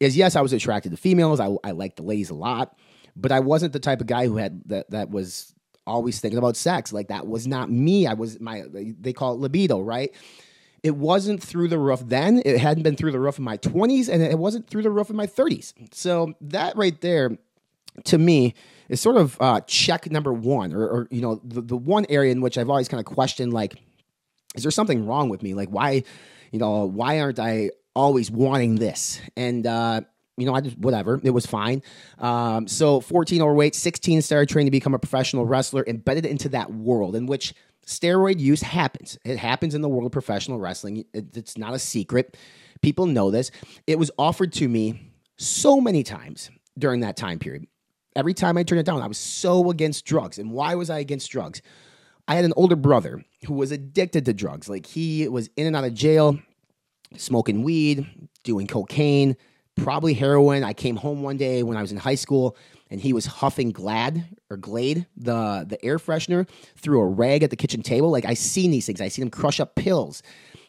is 0.00 0.16
yes, 0.16 0.34
I 0.34 0.40
was 0.40 0.52
attracted 0.52 0.90
to 0.90 0.96
females. 0.96 1.38
I, 1.38 1.54
I 1.62 1.70
liked 1.70 1.96
the 1.96 2.02
ladies 2.02 2.30
a 2.30 2.34
lot, 2.34 2.76
but 3.14 3.30
I 3.30 3.38
wasn't 3.38 3.72
the 3.72 3.78
type 3.78 4.00
of 4.00 4.08
guy 4.08 4.26
who 4.26 4.36
had 4.36 4.62
that 4.66 4.90
that 4.90 5.10
was 5.10 5.54
always 5.86 6.20
thinking 6.20 6.38
about 6.38 6.56
sex. 6.56 6.92
Like 6.92 7.08
that 7.08 7.28
was 7.28 7.46
not 7.46 7.70
me. 7.70 8.06
I 8.08 8.14
was 8.14 8.40
my 8.40 8.64
they 8.72 9.12
call 9.12 9.34
it 9.34 9.40
libido, 9.40 9.80
right? 9.80 10.10
It 10.82 10.96
wasn't 10.96 11.42
through 11.42 11.68
the 11.68 11.78
roof 11.78 12.02
then. 12.06 12.42
It 12.44 12.58
hadn't 12.58 12.82
been 12.82 12.96
through 12.96 13.12
the 13.12 13.20
roof 13.20 13.38
in 13.38 13.44
my 13.44 13.58
20s, 13.58 14.08
and 14.08 14.22
it 14.22 14.38
wasn't 14.38 14.68
through 14.68 14.82
the 14.82 14.90
roof 14.90 15.10
in 15.10 15.16
my 15.16 15.26
30s. 15.26 15.74
So 15.92 16.34
that 16.40 16.76
right 16.76 16.98
there, 17.00 17.36
to 18.04 18.18
me, 18.18 18.54
is 18.88 19.00
sort 19.00 19.16
of 19.16 19.36
uh, 19.40 19.60
check 19.66 20.10
number 20.10 20.32
one, 20.32 20.72
or, 20.72 20.86
or 20.88 21.08
you 21.10 21.20
know, 21.20 21.40
the, 21.44 21.60
the 21.60 21.76
one 21.76 22.06
area 22.08 22.32
in 22.32 22.40
which 22.40 22.56
I've 22.56 22.70
always 22.70 22.88
kind 22.88 22.98
of 22.98 23.04
questioned, 23.04 23.52
like, 23.52 23.74
is 24.54 24.62
there 24.62 24.72
something 24.72 25.06
wrong 25.06 25.28
with 25.28 25.42
me? 25.42 25.54
Like, 25.54 25.68
why, 25.68 26.02
you 26.50 26.58
know, 26.58 26.86
why 26.86 27.20
aren't 27.20 27.38
I 27.38 27.70
always 27.94 28.30
wanting 28.30 28.76
this? 28.76 29.20
And 29.36 29.66
uh, 29.66 30.00
you 30.40 30.46
know, 30.46 30.54
I 30.54 30.60
just 30.60 30.78
whatever. 30.78 31.20
It 31.22 31.30
was 31.30 31.46
fine. 31.46 31.82
Um, 32.18 32.66
so 32.66 33.00
14 33.00 33.42
overweight, 33.42 33.74
16 33.74 34.22
started 34.22 34.48
training 34.48 34.68
to 34.68 34.70
become 34.70 34.94
a 34.94 34.98
professional 34.98 35.44
wrestler, 35.44 35.84
embedded 35.86 36.24
into 36.24 36.48
that 36.50 36.72
world 36.72 37.14
in 37.14 37.26
which 37.26 37.54
steroid 37.90 38.38
use 38.38 38.62
happens. 38.62 39.18
It 39.24 39.36
happens 39.36 39.74
in 39.74 39.82
the 39.82 39.88
world 39.88 40.06
of 40.06 40.12
professional 40.12 40.58
wrestling. 40.58 41.04
It's 41.12 41.58
not 41.58 41.74
a 41.74 41.78
secret. 41.78 42.36
People 42.80 43.06
know 43.06 43.30
this. 43.30 43.50
It 43.86 43.98
was 43.98 44.10
offered 44.16 44.52
to 44.54 44.68
me 44.68 45.12
so 45.36 45.80
many 45.80 46.02
times 46.02 46.50
during 46.78 47.00
that 47.00 47.16
time 47.16 47.38
period. 47.38 47.66
Every 48.16 48.34
time 48.34 48.56
I 48.56 48.62
turned 48.62 48.80
it 48.80 48.86
down, 48.86 49.02
I 49.02 49.06
was 49.06 49.18
so 49.18 49.70
against 49.70 50.04
drugs. 50.04 50.38
And 50.38 50.52
why 50.52 50.74
was 50.74 50.88
I 50.88 50.98
against 50.98 51.30
drugs? 51.30 51.62
I 52.28 52.34
had 52.34 52.44
an 52.44 52.52
older 52.56 52.76
brother 52.76 53.24
who 53.46 53.54
was 53.54 53.72
addicted 53.72 54.24
to 54.26 54.32
drugs. 54.32 54.68
Like 54.68 54.86
he 54.86 55.26
was 55.28 55.50
in 55.56 55.66
and 55.66 55.74
out 55.74 55.84
of 55.84 55.94
jail, 55.94 56.38
smoking 57.16 57.62
weed, 57.62 58.06
doing 58.44 58.66
cocaine, 58.66 59.36
probably 59.76 60.14
heroin. 60.14 60.64
I 60.64 60.72
came 60.72 60.96
home 60.96 61.22
one 61.22 61.36
day 61.36 61.62
when 61.62 61.76
I 61.76 61.82
was 61.82 61.92
in 61.92 61.98
high 61.98 62.14
school 62.14 62.56
and 62.90 63.00
he 63.00 63.12
was 63.12 63.26
huffing 63.26 63.70
Glad 63.70 64.24
or 64.50 64.56
Glade, 64.56 65.06
the 65.16 65.64
the 65.66 65.82
air 65.84 65.98
freshener, 65.98 66.48
through 66.76 67.00
a 67.00 67.06
rag 67.06 67.42
at 67.42 67.50
the 67.50 67.56
kitchen 67.56 67.82
table. 67.82 68.10
Like 68.10 68.24
I 68.24 68.34
seen 68.34 68.70
these 68.70 68.86
things. 68.86 69.00
I 69.00 69.08
seen 69.08 69.24
him 69.24 69.30
crush 69.30 69.60
up 69.60 69.74
pills 69.74 70.22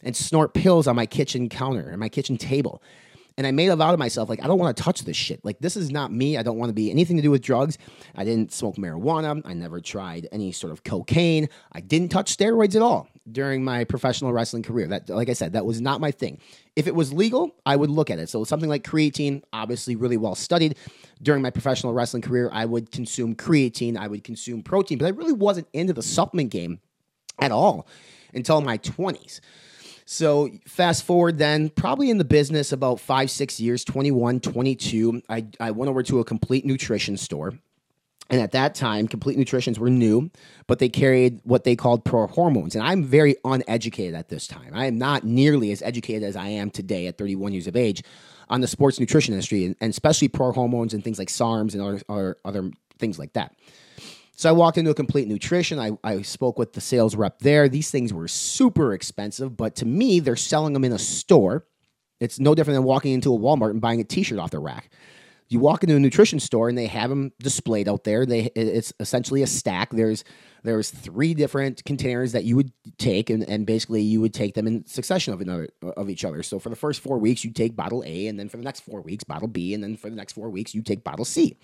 and 0.03 0.15
snort 0.15 0.53
pills 0.53 0.87
on 0.87 0.95
my 0.95 1.05
kitchen 1.05 1.49
counter 1.49 1.89
and 1.89 1.99
my 1.99 2.09
kitchen 2.09 2.37
table. 2.37 2.81
And 3.41 3.47
I 3.47 3.51
made 3.51 3.69
a 3.69 3.75
vow 3.75 3.89
to 3.89 3.97
myself, 3.97 4.29
like, 4.29 4.43
I 4.43 4.45
don't 4.45 4.59
want 4.59 4.77
to 4.77 4.83
touch 4.83 5.01
this 5.01 5.17
shit. 5.17 5.43
Like, 5.43 5.57
this 5.57 5.75
is 5.75 5.89
not 5.89 6.11
me. 6.11 6.37
I 6.37 6.43
don't 6.43 6.59
want 6.59 6.69
to 6.69 6.75
be 6.75 6.91
anything 6.91 7.15
to 7.17 7.23
do 7.23 7.31
with 7.31 7.41
drugs. 7.41 7.79
I 8.13 8.23
didn't 8.23 8.53
smoke 8.53 8.75
marijuana. 8.75 9.41
I 9.43 9.55
never 9.55 9.81
tried 9.81 10.27
any 10.31 10.51
sort 10.51 10.71
of 10.71 10.83
cocaine. 10.83 11.49
I 11.71 11.79
didn't 11.79 12.09
touch 12.09 12.37
steroids 12.37 12.75
at 12.75 12.83
all 12.83 13.07
during 13.31 13.63
my 13.63 13.83
professional 13.83 14.31
wrestling 14.31 14.61
career. 14.61 14.85
That, 14.85 15.09
like 15.09 15.27
I 15.27 15.33
said, 15.33 15.53
that 15.53 15.65
was 15.65 15.81
not 15.81 15.99
my 15.99 16.11
thing. 16.11 16.37
If 16.75 16.85
it 16.85 16.93
was 16.93 17.11
legal, 17.11 17.55
I 17.65 17.77
would 17.77 17.89
look 17.89 18.11
at 18.11 18.19
it. 18.19 18.29
So 18.29 18.43
something 18.43 18.69
like 18.69 18.83
creatine, 18.83 19.41
obviously 19.51 19.95
really 19.95 20.17
well 20.17 20.35
studied. 20.35 20.77
During 21.23 21.41
my 21.41 21.49
professional 21.49 21.93
wrestling 21.93 22.21
career, 22.21 22.47
I 22.53 22.65
would 22.65 22.91
consume 22.91 23.33
creatine, 23.33 23.97
I 23.97 24.07
would 24.07 24.23
consume 24.23 24.61
protein, 24.61 24.99
but 24.99 25.05
I 25.05 25.09
really 25.09 25.33
wasn't 25.33 25.67
into 25.73 25.93
the 25.93 26.03
supplement 26.03 26.51
game 26.51 26.79
at 27.39 27.51
all 27.51 27.87
until 28.35 28.61
my 28.61 28.77
20s. 28.77 29.39
So 30.11 30.49
fast 30.67 31.05
forward 31.05 31.37
then, 31.37 31.69
probably 31.69 32.09
in 32.09 32.17
the 32.17 32.25
business 32.25 32.73
about 32.73 32.99
five, 32.99 33.31
six 33.31 33.61
years, 33.61 33.85
21, 33.85 34.41
22, 34.41 35.21
I, 35.29 35.45
I 35.57 35.71
went 35.71 35.87
over 35.87 36.03
to 36.03 36.19
a 36.19 36.25
complete 36.25 36.65
nutrition 36.65 37.15
store. 37.15 37.53
And 38.29 38.41
at 38.41 38.51
that 38.51 38.75
time, 38.75 39.07
complete 39.07 39.37
nutritions 39.37 39.79
were 39.79 39.89
new, 39.89 40.29
but 40.67 40.79
they 40.79 40.89
carried 40.89 41.39
what 41.45 41.63
they 41.63 41.77
called 41.77 42.03
pro 42.03 42.27
hormones. 42.27 42.75
And 42.75 42.83
I'm 42.83 43.05
very 43.05 43.37
uneducated 43.45 44.13
at 44.13 44.27
this 44.27 44.47
time. 44.47 44.71
I 44.73 44.87
am 44.87 44.97
not 44.97 45.23
nearly 45.23 45.71
as 45.71 45.81
educated 45.81 46.23
as 46.23 46.35
I 46.35 46.49
am 46.49 46.71
today 46.71 47.07
at 47.07 47.17
31 47.17 47.53
years 47.53 47.67
of 47.67 47.77
age 47.77 48.03
on 48.49 48.59
the 48.59 48.67
sports 48.67 48.99
nutrition 48.99 49.33
industry, 49.33 49.63
and, 49.63 49.77
especially 49.79 50.27
pro 50.27 50.51
hormones 50.51 50.93
and 50.93 51.05
things 51.05 51.19
like 51.19 51.29
SARMs 51.29 51.73
and 51.73 51.81
other, 51.81 52.01
other, 52.09 52.37
other 52.43 52.71
things 52.99 53.17
like 53.17 53.31
that. 53.31 53.55
So 54.41 54.49
I 54.49 54.53
walked 54.53 54.79
into 54.79 54.89
a 54.89 54.95
complete 54.95 55.27
nutrition. 55.27 55.77
I, 55.77 55.91
I 56.03 56.23
spoke 56.23 56.57
with 56.57 56.73
the 56.73 56.81
sales 56.81 57.15
rep 57.15 57.37
there. 57.41 57.69
These 57.69 57.91
things 57.91 58.11
were 58.11 58.27
super 58.27 58.91
expensive, 58.91 59.55
but 59.55 59.75
to 59.75 59.85
me, 59.85 60.19
they're 60.19 60.35
selling 60.35 60.73
them 60.73 60.83
in 60.83 60.91
a 60.91 60.97
store. 60.97 61.67
It's 62.19 62.39
no 62.39 62.55
different 62.55 62.77
than 62.77 62.83
walking 62.83 63.13
into 63.13 63.31
a 63.31 63.37
Walmart 63.37 63.69
and 63.69 63.79
buying 63.79 64.01
a 64.01 64.03
T-shirt 64.03 64.39
off 64.39 64.49
the 64.49 64.57
rack. 64.57 64.89
You 65.49 65.59
walk 65.59 65.83
into 65.83 65.95
a 65.95 65.99
nutrition 65.99 66.39
store 66.39 66.69
and 66.69 66.75
they 66.75 66.87
have 66.87 67.11
them 67.11 67.33
displayed 67.39 67.87
out 67.87 68.03
there. 68.03 68.25
They 68.25 68.49
it's 68.55 68.91
essentially 68.99 69.43
a 69.43 69.47
stack. 69.47 69.91
There's 69.91 70.23
there's 70.63 70.89
three 70.89 71.35
different 71.35 71.85
containers 71.85 72.31
that 72.31 72.43
you 72.43 72.55
would 72.55 72.71
take, 72.97 73.29
and, 73.29 73.47
and 73.47 73.67
basically 73.67 74.01
you 74.01 74.21
would 74.21 74.33
take 74.33 74.55
them 74.55 74.65
in 74.65 74.87
succession 74.87 75.35
of 75.35 75.41
another 75.41 75.69
of 75.83 76.09
each 76.09 76.25
other. 76.25 76.41
So 76.41 76.57
for 76.57 76.69
the 76.69 76.75
first 76.75 77.01
four 77.01 77.19
weeks, 77.19 77.45
you 77.45 77.51
take 77.51 77.75
bottle 77.75 78.03
A, 78.07 78.25
and 78.25 78.39
then 78.39 78.49
for 78.49 78.57
the 78.57 78.63
next 78.63 78.79
four 78.79 79.01
weeks, 79.01 79.23
bottle 79.23 79.49
B, 79.49 79.75
and 79.75 79.83
then 79.83 79.97
for 79.97 80.09
the 80.09 80.15
next 80.15 80.33
four 80.33 80.49
weeks, 80.49 80.73
you 80.73 80.81
take 80.81 81.03
bottle 81.03 81.25
C. 81.25 81.59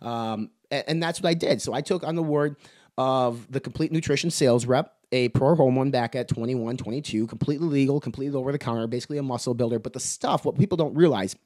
Um, 0.00 0.50
and, 0.70 0.84
and 0.88 1.02
that's 1.02 1.20
what 1.20 1.28
I 1.28 1.34
did. 1.34 1.62
So 1.62 1.72
I 1.72 1.80
took 1.80 2.04
on 2.04 2.14
the 2.14 2.22
word 2.22 2.56
of 2.96 3.50
the 3.50 3.60
complete 3.60 3.92
nutrition 3.92 4.30
sales 4.30 4.66
rep, 4.66 4.94
a 5.12 5.28
pro 5.30 5.54
hormone 5.54 5.90
back 5.90 6.14
at 6.14 6.28
21, 6.28 6.76
22, 6.76 7.26
completely 7.26 7.68
legal, 7.68 8.00
completely 8.00 8.36
over 8.38 8.52
the 8.52 8.58
counter, 8.58 8.86
basically 8.86 9.18
a 9.18 9.22
muscle 9.22 9.54
builder. 9.54 9.78
But 9.78 9.92
the 9.92 10.00
stuff, 10.00 10.44
what 10.44 10.58
people 10.58 10.76
don't 10.76 10.94
realize 10.94 11.36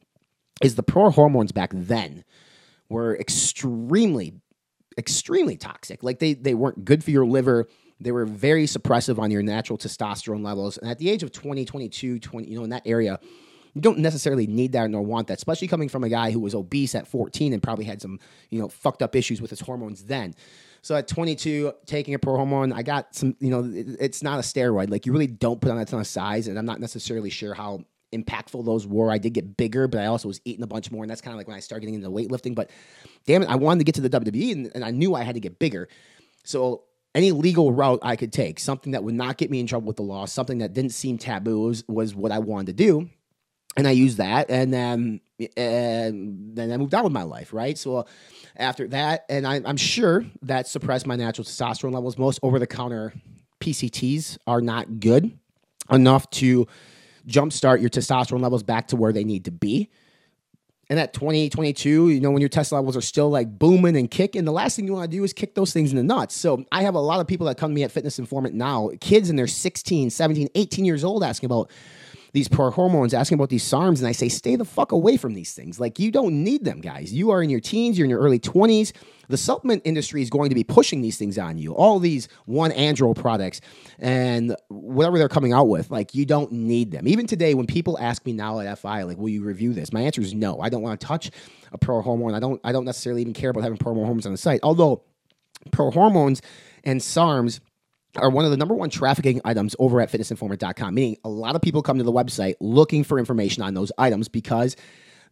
is 0.62 0.74
the 0.74 0.82
pro 0.82 1.10
hormones 1.10 1.52
back 1.52 1.70
then 1.74 2.24
were 2.88 3.16
extremely, 3.18 4.34
extremely 4.98 5.56
toxic. 5.56 6.02
Like 6.02 6.18
they, 6.18 6.34
they 6.34 6.54
weren't 6.54 6.84
good 6.84 7.04
for 7.04 7.10
your 7.10 7.26
liver. 7.26 7.68
They 8.00 8.12
were 8.12 8.26
very 8.26 8.64
suppressive 8.64 9.18
on 9.18 9.30
your 9.30 9.42
natural 9.42 9.78
testosterone 9.78 10.44
levels. 10.44 10.78
And 10.78 10.90
at 10.90 10.98
the 10.98 11.10
age 11.10 11.22
of 11.22 11.32
20, 11.32 11.64
22, 11.64 12.18
20, 12.18 12.48
you 12.48 12.56
know, 12.56 12.64
in 12.64 12.70
that 12.70 12.82
area, 12.86 13.20
you 13.74 13.80
don't 13.80 13.98
necessarily 13.98 14.46
need 14.46 14.72
that 14.72 14.90
nor 14.90 15.02
want 15.02 15.28
that, 15.28 15.38
especially 15.38 15.68
coming 15.68 15.88
from 15.88 16.04
a 16.04 16.08
guy 16.08 16.30
who 16.30 16.40
was 16.40 16.54
obese 16.54 16.94
at 16.94 17.06
14 17.06 17.52
and 17.52 17.62
probably 17.62 17.84
had 17.84 18.02
some, 18.02 18.18
you 18.50 18.60
know, 18.60 18.68
fucked 18.68 19.02
up 19.02 19.16
issues 19.16 19.40
with 19.40 19.50
his 19.50 19.60
hormones 19.60 20.04
then. 20.04 20.34
So 20.82 20.96
at 20.96 21.08
22, 21.08 21.72
taking 21.86 22.12
a 22.14 22.18
pro 22.18 22.36
hormone, 22.36 22.72
I 22.72 22.82
got 22.82 23.14
some, 23.14 23.36
you 23.40 23.50
know, 23.50 23.64
it, 23.64 23.96
it's 24.00 24.22
not 24.22 24.38
a 24.38 24.42
steroid. 24.42 24.90
Like 24.90 25.06
you 25.06 25.12
really 25.12 25.26
don't 25.26 25.60
put 25.60 25.70
on 25.70 25.78
a 25.78 25.84
ton 25.84 26.00
of 26.00 26.06
size, 26.06 26.48
and 26.48 26.58
I'm 26.58 26.66
not 26.66 26.80
necessarily 26.80 27.30
sure 27.30 27.54
how 27.54 27.84
impactful 28.12 28.64
those 28.64 28.86
were. 28.86 29.10
I 29.10 29.18
did 29.18 29.32
get 29.32 29.56
bigger, 29.56 29.88
but 29.88 30.00
I 30.00 30.06
also 30.06 30.28
was 30.28 30.40
eating 30.44 30.62
a 30.62 30.66
bunch 30.66 30.90
more, 30.90 31.04
and 31.04 31.10
that's 31.10 31.20
kind 31.20 31.32
of 31.32 31.38
like 31.38 31.46
when 31.46 31.56
I 31.56 31.60
started 31.60 31.86
getting 31.86 31.94
into 31.94 32.10
weightlifting. 32.10 32.54
But 32.54 32.70
damn 33.26 33.42
it, 33.42 33.48
I 33.48 33.54
wanted 33.54 33.78
to 33.78 33.84
get 33.84 33.94
to 33.94 34.00
the 34.02 34.10
WWE, 34.10 34.52
and, 34.52 34.72
and 34.74 34.84
I 34.84 34.90
knew 34.90 35.14
I 35.14 35.22
had 35.22 35.36
to 35.36 35.40
get 35.40 35.58
bigger. 35.58 35.88
So 36.44 36.82
any 37.14 37.30
legal 37.30 37.72
route 37.72 38.00
I 38.02 38.16
could 38.16 38.32
take, 38.32 38.58
something 38.58 38.92
that 38.92 39.04
would 39.04 39.14
not 39.14 39.38
get 39.38 39.50
me 39.50 39.60
in 39.60 39.66
trouble 39.66 39.86
with 39.86 39.96
the 39.96 40.02
law, 40.02 40.26
something 40.26 40.58
that 40.58 40.74
didn't 40.74 40.92
seem 40.92 41.16
taboo 41.16 41.60
was, 41.60 41.84
was 41.88 42.14
what 42.14 42.32
I 42.32 42.40
wanted 42.40 42.66
to 42.66 42.84
do 42.84 43.08
and 43.76 43.88
I 43.88 43.92
used 43.92 44.18
that, 44.18 44.50
and 44.50 44.72
then 44.72 45.20
and 45.56 46.56
then 46.56 46.72
I 46.72 46.76
moved 46.76 46.94
on 46.94 47.04
with 47.04 47.12
my 47.12 47.22
life, 47.22 47.52
right? 47.52 47.76
So 47.76 47.96
uh, 47.98 48.02
after 48.56 48.86
that, 48.88 49.24
and 49.28 49.46
I, 49.46 49.56
am 49.56 49.76
sure 49.76 50.24
that 50.42 50.68
suppressed 50.68 51.06
my 51.06 51.16
natural 51.16 51.44
testosterone 51.44 51.94
levels. 51.94 52.18
Most 52.18 52.38
over 52.42 52.58
the 52.58 52.66
counter 52.66 53.12
PCTs 53.60 54.38
are 54.46 54.60
not 54.60 55.00
good 55.00 55.36
enough 55.90 56.28
to 56.30 56.66
jumpstart 57.26 57.80
your 57.80 57.90
testosterone 57.90 58.42
levels 58.42 58.62
back 58.62 58.88
to 58.88 58.96
where 58.96 59.12
they 59.12 59.24
need 59.24 59.44
to 59.46 59.50
be. 59.50 59.90
And 60.90 60.98
at 60.98 61.14
20, 61.14 61.48
22, 61.48 62.10
you 62.10 62.20
know, 62.20 62.30
when 62.30 62.40
your 62.40 62.50
test 62.50 62.70
levels 62.70 62.96
are 62.96 63.02
still 63.02 63.30
like 63.30 63.58
booming 63.58 63.96
and 63.96 64.10
kicking, 64.10 64.44
the 64.44 64.52
last 64.52 64.76
thing 64.76 64.86
you 64.86 64.92
want 64.92 65.10
to 65.10 65.16
do 65.16 65.24
is 65.24 65.32
kick 65.32 65.54
those 65.54 65.72
things 65.72 65.90
in 65.90 65.96
the 65.96 66.02
nuts. 66.02 66.34
So 66.34 66.66
I 66.70 66.82
have 66.82 66.94
a 66.94 67.00
lot 67.00 67.20
of 67.20 67.26
people 67.26 67.46
that 67.46 67.56
come 67.56 67.70
to 67.70 67.74
me 67.74 67.82
at 67.82 67.90
Fitness 67.90 68.18
Informant 68.18 68.54
now, 68.54 68.90
kids 69.00 69.30
in 69.30 69.36
their 69.36 69.46
16, 69.46 70.10
17, 70.10 70.48
18 70.54 70.84
years 70.84 71.02
old 71.02 71.24
asking 71.24 71.46
about, 71.46 71.70
these 72.32 72.48
pro 72.48 72.70
hormones, 72.70 73.12
asking 73.12 73.36
about 73.36 73.50
these 73.50 73.64
SARMs, 73.64 73.98
and 73.98 74.06
I 74.06 74.12
say, 74.12 74.28
stay 74.28 74.56
the 74.56 74.64
fuck 74.64 74.92
away 74.92 75.18
from 75.18 75.34
these 75.34 75.52
things. 75.52 75.78
Like, 75.78 75.98
you 75.98 76.10
don't 76.10 76.42
need 76.42 76.64
them, 76.64 76.80
guys. 76.80 77.12
You 77.12 77.30
are 77.30 77.42
in 77.42 77.50
your 77.50 77.60
teens, 77.60 77.98
you're 77.98 78.06
in 78.06 78.10
your 78.10 78.20
early 78.20 78.38
20s. 78.38 78.92
The 79.28 79.36
supplement 79.36 79.82
industry 79.84 80.22
is 80.22 80.30
going 80.30 80.48
to 80.48 80.54
be 80.54 80.64
pushing 80.64 81.02
these 81.02 81.18
things 81.18 81.36
on 81.38 81.58
you. 81.58 81.74
All 81.74 81.98
these 81.98 82.28
one 82.46 82.70
andro 82.70 83.14
products 83.14 83.60
and 83.98 84.56
whatever 84.68 85.18
they're 85.18 85.28
coming 85.28 85.52
out 85.52 85.68
with, 85.68 85.90
like, 85.90 86.14
you 86.14 86.24
don't 86.24 86.50
need 86.52 86.90
them. 86.90 87.06
Even 87.06 87.26
today, 87.26 87.52
when 87.52 87.66
people 87.66 87.98
ask 87.98 88.24
me 88.24 88.32
now 88.32 88.60
at 88.60 88.78
FI, 88.78 89.02
like, 89.02 89.18
will 89.18 89.28
you 89.28 89.42
review 89.42 89.74
this? 89.74 89.92
My 89.92 90.00
answer 90.00 90.22
is 90.22 90.32
no. 90.32 90.58
I 90.60 90.70
don't 90.70 90.82
want 90.82 90.98
to 90.98 91.06
touch 91.06 91.30
a 91.70 91.78
pro 91.78 92.00
hormone. 92.00 92.34
I 92.34 92.40
don't, 92.40 92.60
I 92.64 92.72
don't 92.72 92.86
necessarily 92.86 93.20
even 93.20 93.34
care 93.34 93.50
about 93.50 93.62
having 93.62 93.78
pro 93.78 93.92
hormones 93.92 94.24
on 94.24 94.32
the 94.32 94.38
site. 94.38 94.60
Although, 94.62 95.02
pro 95.70 95.90
hormones 95.90 96.40
and 96.82 97.00
SARMs 97.00 97.60
are 98.16 98.30
one 98.30 98.44
of 98.44 98.50
the 98.50 98.56
number 98.56 98.74
one 98.74 98.90
trafficking 98.90 99.40
items 99.44 99.74
over 99.78 100.00
at 100.00 100.10
fitnessinformant.com, 100.10 100.94
meaning 100.94 101.16
a 101.24 101.28
lot 101.28 101.56
of 101.56 101.62
people 101.62 101.82
come 101.82 101.98
to 101.98 102.04
the 102.04 102.12
website 102.12 102.54
looking 102.60 103.04
for 103.04 103.18
information 103.18 103.62
on 103.62 103.74
those 103.74 103.90
items 103.98 104.28
because 104.28 104.76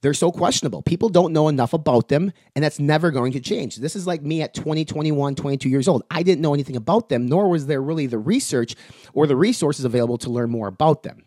they're 0.00 0.14
so 0.14 0.32
questionable. 0.32 0.82
People 0.82 1.10
don't 1.10 1.32
know 1.32 1.48
enough 1.48 1.74
about 1.74 2.08
them, 2.08 2.32
and 2.54 2.64
that's 2.64 2.80
never 2.80 3.10
going 3.10 3.32
to 3.32 3.40
change. 3.40 3.76
This 3.76 3.94
is 3.94 4.06
like 4.06 4.22
me 4.22 4.40
at 4.40 4.54
20, 4.54 4.84
21, 4.86 5.34
22 5.34 5.68
years 5.68 5.88
old. 5.88 6.02
I 6.10 6.22
didn't 6.22 6.40
know 6.40 6.54
anything 6.54 6.76
about 6.76 7.10
them, 7.10 7.26
nor 7.26 7.50
was 7.50 7.66
there 7.66 7.82
really 7.82 8.06
the 8.06 8.18
research 8.18 8.74
or 9.12 9.26
the 9.26 9.36
resources 9.36 9.84
available 9.84 10.16
to 10.18 10.30
learn 10.30 10.50
more 10.50 10.68
about 10.68 11.02
them 11.02 11.24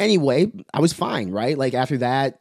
anyway, 0.00 0.50
I 0.72 0.80
was 0.80 0.92
fine, 0.92 1.30
right? 1.30 1.56
Like 1.56 1.74
after 1.74 1.98
that, 1.98 2.40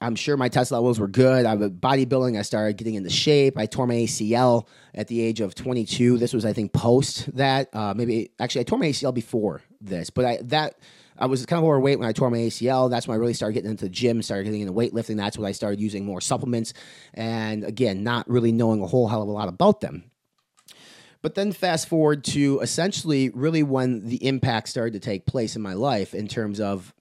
I'm 0.00 0.14
sure 0.14 0.36
my 0.36 0.48
test 0.48 0.70
levels 0.70 1.00
were 1.00 1.08
good. 1.08 1.46
I 1.46 1.54
was 1.54 1.70
bodybuilding. 1.70 2.38
I 2.38 2.42
started 2.42 2.76
getting 2.76 2.94
into 2.94 3.10
shape. 3.10 3.58
I 3.58 3.66
tore 3.66 3.86
my 3.86 3.94
ACL 3.94 4.66
at 4.94 5.08
the 5.08 5.20
age 5.20 5.40
of 5.40 5.54
22. 5.54 6.18
This 6.18 6.32
was, 6.32 6.44
I 6.44 6.52
think, 6.52 6.72
post 6.72 7.34
that. 7.36 7.74
Uh, 7.74 7.94
maybe 7.96 8.30
actually, 8.38 8.60
I 8.60 8.64
tore 8.64 8.78
my 8.78 8.86
ACL 8.86 9.14
before 9.14 9.62
this, 9.80 10.10
but 10.10 10.24
I 10.24 10.38
that. 10.44 10.76
I 11.22 11.26
was 11.26 11.44
kind 11.44 11.58
of 11.58 11.64
overweight 11.64 11.98
when 11.98 12.08
I 12.08 12.12
tore 12.12 12.30
my 12.30 12.38
ACL. 12.38 12.88
That's 12.88 13.06
when 13.06 13.14
I 13.14 13.18
really 13.18 13.34
started 13.34 13.52
getting 13.52 13.70
into 13.70 13.84
the 13.84 13.90
gym, 13.90 14.22
started 14.22 14.44
getting 14.44 14.62
into 14.62 14.72
weightlifting. 14.72 15.18
That's 15.18 15.36
when 15.36 15.46
I 15.46 15.52
started 15.52 15.78
using 15.78 16.06
more 16.06 16.18
supplements. 16.18 16.72
And 17.12 17.62
again, 17.62 18.02
not 18.02 18.26
really 18.26 18.52
knowing 18.52 18.80
a 18.80 18.86
whole 18.86 19.06
hell 19.06 19.20
of 19.20 19.28
a 19.28 19.30
lot 19.30 19.46
about 19.46 19.82
them. 19.82 20.09
But 21.22 21.34
then 21.34 21.52
fast 21.52 21.88
forward 21.88 22.24
to 22.24 22.60
essentially 22.60 23.30
really 23.30 23.62
when 23.62 24.06
the 24.06 24.26
impact 24.26 24.68
started 24.68 24.94
to 24.94 25.00
take 25.00 25.26
place 25.26 25.54
in 25.54 25.62
my 25.62 25.74
life 25.74 26.14
in 26.14 26.28
terms 26.28 26.60
of 26.60 26.94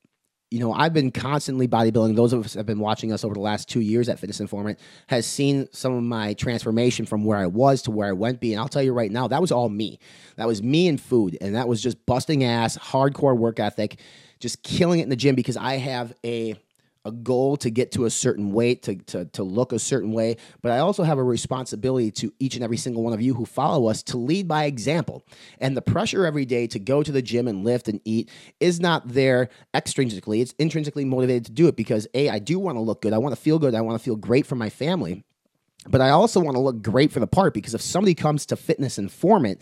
you 0.51 0.59
know, 0.59 0.73
I've 0.73 0.93
been 0.93 1.11
constantly 1.11 1.67
bodybuilding. 1.67 2.15
Those 2.15 2.33
of 2.33 2.43
us 2.43 2.55
have 2.55 2.65
been 2.65 2.79
watching 2.79 3.13
us 3.13 3.23
over 3.23 3.35
the 3.35 3.39
last 3.39 3.69
two 3.69 3.81
years 3.81 4.09
at 4.09 4.17
Fitness 4.17 4.39
Informant 4.39 4.79
has 5.07 5.27
seen 5.27 5.67
some 5.71 5.93
of 5.93 6.01
my 6.01 6.33
transformation 6.33 7.05
from 7.05 7.23
where 7.23 7.37
I 7.37 7.45
was 7.45 7.83
to 7.83 7.91
where 7.91 8.07
I 8.07 8.13
went 8.13 8.39
be. 8.39 8.53
And 8.53 8.59
I'll 8.59 8.67
tell 8.67 8.81
you 8.81 8.91
right 8.91 9.11
now, 9.11 9.27
that 9.27 9.41
was 9.41 9.51
all 9.51 9.69
me. 9.69 9.99
That 10.37 10.47
was 10.47 10.63
me 10.63 10.87
and 10.87 10.99
food. 10.99 11.37
And 11.39 11.55
that 11.55 11.67
was 11.67 11.83
just 11.83 12.03
busting 12.07 12.43
ass, 12.43 12.79
hardcore 12.79 13.37
work 13.37 13.59
ethic, 13.59 13.99
just 14.39 14.63
killing 14.63 15.01
it 15.01 15.03
in 15.03 15.09
the 15.09 15.15
gym 15.15 15.35
because 15.35 15.57
I 15.57 15.77
have 15.77 16.13
a 16.25 16.55
a 17.05 17.11
goal 17.11 17.55
to 17.57 17.69
get 17.69 17.91
to 17.93 18.05
a 18.05 18.09
certain 18.09 18.51
weight, 18.51 18.83
to, 18.83 18.95
to, 18.95 19.25
to 19.25 19.43
look 19.43 19.71
a 19.71 19.79
certain 19.79 20.11
way, 20.11 20.35
but 20.61 20.71
I 20.71 20.79
also 20.79 21.03
have 21.03 21.17
a 21.17 21.23
responsibility 21.23 22.11
to 22.11 22.33
each 22.39 22.55
and 22.55 22.63
every 22.63 22.77
single 22.77 23.03
one 23.03 23.13
of 23.13 23.21
you 23.21 23.33
who 23.33 23.45
follow 23.45 23.87
us 23.87 24.03
to 24.03 24.17
lead 24.17 24.47
by 24.47 24.65
example. 24.65 25.25
And 25.59 25.77
the 25.77 25.81
pressure 25.81 26.25
every 26.25 26.45
day 26.45 26.67
to 26.67 26.79
go 26.79 27.01
to 27.01 27.11
the 27.11 27.21
gym 27.21 27.47
and 27.47 27.63
lift 27.63 27.87
and 27.87 28.01
eat 28.03 28.29
is 28.59 28.79
not 28.79 29.07
there 29.07 29.49
extrinsically, 29.73 30.41
it's 30.41 30.53
intrinsically 30.59 31.05
motivated 31.05 31.45
to 31.45 31.51
do 31.51 31.67
it 31.67 31.75
because 31.75 32.07
A, 32.13 32.29
I 32.29 32.39
do 32.39 32.59
want 32.59 32.75
to 32.75 32.81
look 32.81 33.01
good, 33.01 33.13
I 33.13 33.17
want 33.17 33.33
to 33.33 33.41
feel 33.41 33.59
good, 33.59 33.75
I 33.75 33.81
want 33.81 33.97
to 33.97 34.03
feel 34.03 34.17
great 34.17 34.45
for 34.45 34.55
my 34.55 34.69
family. 34.69 35.23
But 35.87 36.01
I 36.01 36.09
also 36.09 36.41
want 36.41 36.55
to 36.55 36.61
look 36.61 36.81
great 36.81 37.11
for 37.11 37.21
the 37.21 37.27
part 37.27 37.53
because 37.53 37.73
if 37.73 37.81
somebody 37.81 38.13
comes 38.13 38.45
to 38.47 38.57
Fitness 38.57 38.97
Informant 38.97 39.61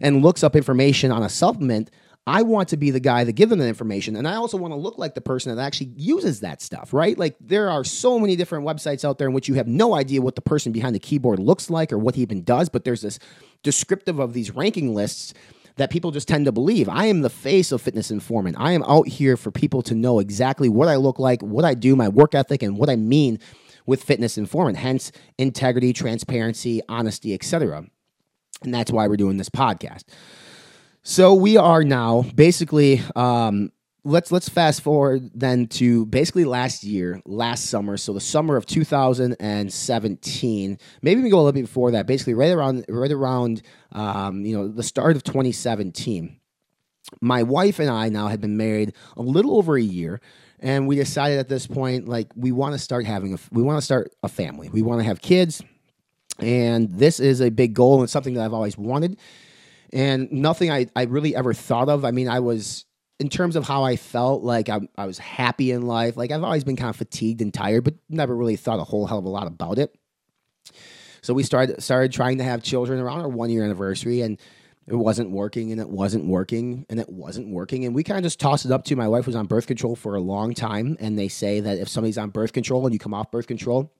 and 0.00 0.20
looks 0.20 0.42
up 0.42 0.56
information 0.56 1.12
on 1.12 1.22
a 1.22 1.28
supplement, 1.28 1.90
I 2.26 2.42
want 2.42 2.68
to 2.68 2.76
be 2.76 2.92
the 2.92 3.00
guy 3.00 3.24
that 3.24 3.32
give 3.32 3.48
them 3.48 3.58
the 3.58 3.66
information, 3.66 4.14
and 4.14 4.28
I 4.28 4.34
also 4.34 4.56
want 4.56 4.72
to 4.72 4.76
look 4.76 4.96
like 4.96 5.14
the 5.14 5.20
person 5.20 5.54
that 5.54 5.60
actually 5.60 5.92
uses 5.96 6.40
that 6.40 6.62
stuff, 6.62 6.92
right? 6.92 7.18
Like 7.18 7.34
there 7.40 7.68
are 7.68 7.82
so 7.82 8.18
many 8.20 8.36
different 8.36 8.64
websites 8.64 9.04
out 9.04 9.18
there 9.18 9.26
in 9.26 9.34
which 9.34 9.48
you 9.48 9.54
have 9.54 9.66
no 9.66 9.94
idea 9.94 10.22
what 10.22 10.36
the 10.36 10.40
person 10.40 10.70
behind 10.70 10.94
the 10.94 11.00
keyboard 11.00 11.40
looks 11.40 11.68
like 11.68 11.92
or 11.92 11.98
what 11.98 12.14
he 12.14 12.22
even 12.22 12.44
does, 12.44 12.68
but 12.68 12.84
there's 12.84 13.02
this 13.02 13.18
descriptive 13.64 14.20
of 14.20 14.34
these 14.34 14.52
ranking 14.52 14.94
lists 14.94 15.34
that 15.76 15.90
people 15.90 16.10
just 16.10 16.28
tend 16.28 16.44
to 16.44 16.52
believe. 16.52 16.88
I 16.88 17.06
am 17.06 17.22
the 17.22 17.30
face 17.30 17.72
of 17.72 17.82
Fitness 17.82 18.10
Informant. 18.10 18.56
I 18.58 18.72
am 18.72 18.84
out 18.84 19.08
here 19.08 19.36
for 19.36 19.50
people 19.50 19.82
to 19.82 19.94
know 19.94 20.18
exactly 20.20 20.68
what 20.68 20.88
I 20.88 20.96
look 20.96 21.18
like, 21.18 21.42
what 21.42 21.64
I 21.64 21.74
do, 21.74 21.96
my 21.96 22.08
work 22.08 22.34
ethic, 22.34 22.62
and 22.62 22.76
what 22.76 22.90
I 22.90 22.96
mean 22.96 23.38
with 23.86 24.04
Fitness 24.04 24.38
Informant. 24.38 24.76
Hence, 24.76 25.10
integrity, 25.38 25.92
transparency, 25.92 26.82
honesty, 26.88 27.34
etc. 27.34 27.86
And 28.62 28.72
that's 28.72 28.92
why 28.92 29.08
we're 29.08 29.16
doing 29.16 29.38
this 29.38 29.48
podcast. 29.48 30.04
So 31.02 31.34
we 31.34 31.56
are 31.56 31.82
now 31.82 32.22
basically 32.34 33.02
um, 33.16 33.72
let's 34.04 34.30
let's 34.30 34.48
fast 34.48 34.82
forward 34.82 35.32
then 35.34 35.66
to 35.68 36.04
basically 36.06 36.44
last 36.44 36.84
year, 36.84 37.20
last 37.26 37.66
summer. 37.66 37.96
So 37.96 38.12
the 38.12 38.20
summer 38.20 38.56
of 38.56 38.66
2017. 38.66 40.78
Maybe 41.02 41.22
we 41.22 41.30
go 41.30 41.36
a 41.36 41.38
little 41.38 41.52
bit 41.52 41.62
before 41.62 41.90
that. 41.92 42.06
Basically, 42.06 42.34
right 42.34 42.52
around 42.52 42.84
right 42.88 43.10
around 43.10 43.62
um, 43.90 44.44
you 44.44 44.56
know 44.56 44.68
the 44.68 44.84
start 44.84 45.16
of 45.16 45.24
2017. 45.24 46.38
My 47.20 47.42
wife 47.42 47.80
and 47.80 47.90
I 47.90 48.08
now 48.08 48.28
had 48.28 48.40
been 48.40 48.56
married 48.56 48.94
a 49.16 49.22
little 49.22 49.58
over 49.58 49.76
a 49.76 49.82
year 49.82 50.20
and 50.60 50.86
we 50.86 50.96
decided 50.96 51.38
at 51.38 51.48
this 51.48 51.66
point 51.66 52.08
like 52.08 52.28
we 52.36 52.52
want 52.52 52.74
to 52.74 52.78
start 52.78 53.04
having 53.04 53.34
a 53.34 53.38
we 53.50 53.62
want 53.62 53.78
to 53.78 53.84
start 53.84 54.12
a 54.22 54.28
family 54.28 54.70
we 54.70 54.80
want 54.80 55.00
to 55.00 55.04
have 55.04 55.20
kids 55.20 55.60
and 56.38 56.88
this 56.90 57.20
is 57.20 57.42
a 57.42 57.50
big 57.50 57.74
goal 57.74 58.00
and 58.00 58.08
something 58.08 58.32
that 58.34 58.44
i've 58.44 58.54
always 58.54 58.78
wanted 58.78 59.18
and 59.92 60.30
nothing 60.32 60.70
I, 60.70 60.86
I 60.96 61.04
really 61.04 61.34
ever 61.34 61.54
thought 61.54 61.88
of 61.88 62.04
i 62.04 62.10
mean 62.10 62.28
i 62.28 62.40
was 62.40 62.84
in 63.18 63.28
terms 63.28 63.56
of 63.56 63.66
how 63.66 63.84
i 63.84 63.96
felt 63.96 64.42
like 64.42 64.68
I, 64.68 64.80
I 64.96 65.06
was 65.06 65.18
happy 65.18 65.70
in 65.70 65.82
life 65.82 66.16
like 66.16 66.30
i've 66.30 66.42
always 66.42 66.64
been 66.64 66.76
kind 66.76 66.90
of 66.90 66.96
fatigued 66.96 67.40
and 67.40 67.52
tired 67.52 67.84
but 67.84 67.94
never 68.08 68.36
really 68.36 68.56
thought 68.56 68.80
a 68.80 68.84
whole 68.84 69.06
hell 69.06 69.18
of 69.18 69.24
a 69.24 69.28
lot 69.30 69.46
about 69.46 69.78
it 69.78 69.94
so 71.22 71.34
we 71.34 71.42
started 71.42 71.82
started 71.82 72.12
trying 72.12 72.38
to 72.38 72.44
have 72.44 72.62
children 72.62 73.00
around 73.00 73.20
our 73.20 73.28
one 73.28 73.50
year 73.50 73.64
anniversary 73.64 74.22
and 74.22 74.38
it 74.86 74.94
wasn't 74.96 75.30
working 75.30 75.70
and 75.70 75.80
it 75.80 75.88
wasn't 75.88 76.26
working 76.26 76.84
and 76.90 76.98
it 76.98 77.08
wasn't 77.08 77.48
working. 77.48 77.84
And 77.84 77.94
we 77.94 78.02
kind 78.02 78.18
of 78.18 78.24
just 78.24 78.40
tossed 78.40 78.64
it 78.64 78.72
up 78.72 78.84
to 78.86 78.96
my 78.96 79.06
wife 79.06 79.26
was 79.26 79.36
on 79.36 79.46
birth 79.46 79.66
control 79.66 79.94
for 79.94 80.16
a 80.16 80.20
long 80.20 80.54
time. 80.54 80.96
And 80.98 81.18
they 81.18 81.28
say 81.28 81.60
that 81.60 81.78
if 81.78 81.88
somebody's 81.88 82.18
on 82.18 82.30
birth 82.30 82.52
control 82.52 82.84
and 82.84 82.92
you 82.92 82.98
come 82.98 83.14
off 83.14 83.30
birth 83.30 83.46
control, 83.46 83.94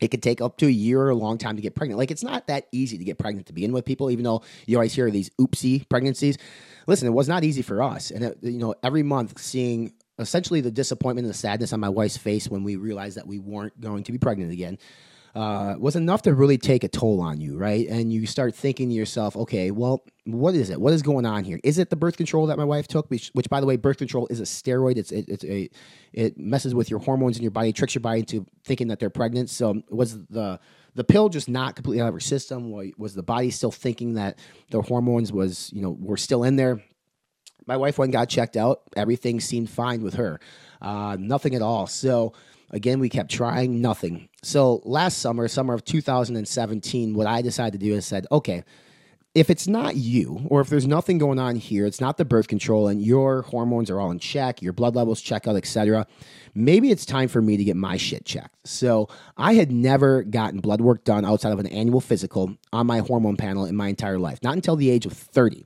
it 0.00 0.08
could 0.08 0.22
take 0.22 0.40
up 0.40 0.56
to 0.58 0.66
a 0.66 0.70
year 0.70 1.00
or 1.00 1.10
a 1.10 1.14
long 1.14 1.38
time 1.38 1.56
to 1.56 1.62
get 1.62 1.74
pregnant. 1.74 1.98
Like 1.98 2.10
it's 2.10 2.24
not 2.24 2.46
that 2.46 2.66
easy 2.72 2.98
to 2.98 3.04
get 3.04 3.18
pregnant 3.18 3.46
to 3.48 3.52
begin 3.52 3.72
with, 3.72 3.84
people. 3.84 4.10
Even 4.10 4.24
though 4.24 4.42
you 4.66 4.76
always 4.76 4.94
hear 4.94 5.10
these 5.10 5.30
oopsie 5.40 5.88
pregnancies, 5.88 6.38
listen, 6.86 7.06
it 7.06 7.12
was 7.12 7.28
not 7.28 7.44
easy 7.44 7.62
for 7.62 7.82
us. 7.82 8.10
And 8.10 8.24
it, 8.24 8.38
you 8.42 8.58
know, 8.58 8.74
every 8.82 9.02
month 9.02 9.38
seeing 9.38 9.92
essentially 10.18 10.60
the 10.60 10.70
disappointment 10.70 11.24
and 11.24 11.34
the 11.34 11.38
sadness 11.38 11.72
on 11.72 11.80
my 11.80 11.88
wife's 11.88 12.16
face 12.16 12.48
when 12.48 12.62
we 12.62 12.76
realized 12.76 13.16
that 13.16 13.26
we 13.26 13.38
weren't 13.38 13.80
going 13.80 14.04
to 14.04 14.12
be 14.12 14.18
pregnant 14.18 14.52
again 14.52 14.78
uh, 15.34 15.76
was 15.78 15.96
enough 15.96 16.22
to 16.22 16.34
really 16.34 16.58
take 16.58 16.82
a 16.82 16.88
toll 16.88 17.20
on 17.20 17.40
you, 17.40 17.56
right? 17.56 17.86
And 17.88 18.12
you 18.12 18.26
start 18.26 18.54
thinking 18.54 18.88
to 18.88 18.94
yourself, 18.94 19.36
okay, 19.36 19.70
well, 19.70 20.04
what 20.24 20.54
is 20.54 20.70
it? 20.70 20.80
What 20.80 20.92
is 20.92 21.02
going 21.02 21.24
on 21.24 21.44
here? 21.44 21.60
Is 21.62 21.78
it 21.78 21.88
the 21.88 21.96
birth 21.96 22.16
control 22.16 22.46
that 22.46 22.58
my 22.58 22.64
wife 22.64 22.88
took? 22.88 23.08
Which, 23.10 23.30
which 23.32 23.48
by 23.48 23.60
the 23.60 23.66
way, 23.66 23.76
birth 23.76 23.98
control 23.98 24.26
is 24.28 24.40
a 24.40 24.44
steroid. 24.44 24.96
It's 24.96 25.12
it, 25.12 25.28
it's 25.28 25.44
a 25.44 25.70
it 26.12 26.38
messes 26.38 26.74
with 26.74 26.90
your 26.90 26.98
hormones 26.98 27.36
in 27.36 27.42
your 27.42 27.52
body, 27.52 27.72
tricks 27.72 27.94
your 27.94 28.00
body 28.00 28.20
into 28.20 28.44
thinking 28.64 28.88
that 28.88 28.98
they're 28.98 29.10
pregnant. 29.10 29.50
So 29.50 29.82
was 29.88 30.18
the 30.26 30.58
the 30.94 31.04
pill 31.04 31.28
just 31.28 31.48
not 31.48 31.76
completely 31.76 32.02
out 32.02 32.08
of 32.08 32.14
her 32.14 32.20
system? 32.20 32.72
Was 32.98 33.14
the 33.14 33.22
body 33.22 33.50
still 33.50 33.70
thinking 33.70 34.14
that 34.14 34.38
the 34.70 34.82
hormones 34.82 35.32
was 35.32 35.72
you 35.72 35.82
know 35.82 35.96
were 35.98 36.16
still 36.16 36.44
in 36.44 36.56
there? 36.56 36.82
My 37.66 37.76
wife 37.76 37.98
went 37.98 38.12
got 38.12 38.28
checked 38.28 38.56
out. 38.56 38.82
Everything 38.96 39.38
seemed 39.38 39.70
fine 39.70 40.02
with 40.02 40.14
her. 40.14 40.40
Uh, 40.80 41.16
nothing 41.20 41.54
at 41.54 41.62
all. 41.62 41.86
So 41.86 42.32
Again, 42.70 43.00
we 43.00 43.08
kept 43.08 43.30
trying, 43.30 43.80
nothing. 43.80 44.28
So 44.42 44.80
last 44.84 45.18
summer, 45.18 45.48
summer 45.48 45.74
of 45.74 45.84
2017, 45.84 47.14
what 47.14 47.26
I 47.26 47.42
decided 47.42 47.80
to 47.80 47.84
do 47.84 47.94
is 47.94 48.06
said, 48.06 48.26
okay, 48.30 48.64
if 49.34 49.48
it's 49.48 49.68
not 49.68 49.94
you, 49.94 50.44
or 50.48 50.60
if 50.60 50.68
there's 50.68 50.88
nothing 50.88 51.18
going 51.18 51.38
on 51.38 51.54
here, 51.54 51.86
it's 51.86 52.00
not 52.00 52.16
the 52.16 52.24
birth 52.24 52.48
control, 52.48 52.88
and 52.88 53.00
your 53.00 53.42
hormones 53.42 53.88
are 53.88 54.00
all 54.00 54.10
in 54.10 54.18
check, 54.18 54.60
your 54.60 54.72
blood 54.72 54.96
levels 54.96 55.20
check 55.20 55.46
out, 55.46 55.54
etc. 55.54 56.06
Maybe 56.52 56.90
it's 56.90 57.06
time 57.06 57.28
for 57.28 57.40
me 57.40 57.56
to 57.56 57.62
get 57.62 57.76
my 57.76 57.96
shit 57.96 58.24
checked. 58.24 58.56
So 58.64 59.08
I 59.36 59.54
had 59.54 59.70
never 59.70 60.24
gotten 60.24 60.58
blood 60.58 60.80
work 60.80 61.04
done 61.04 61.24
outside 61.24 61.52
of 61.52 61.60
an 61.60 61.68
annual 61.68 62.00
physical 62.00 62.56
on 62.72 62.88
my 62.88 62.98
hormone 62.98 63.36
panel 63.36 63.66
in 63.66 63.76
my 63.76 63.88
entire 63.88 64.18
life, 64.18 64.40
not 64.42 64.54
until 64.54 64.74
the 64.74 64.90
age 64.90 65.06
of 65.06 65.12
30. 65.12 65.64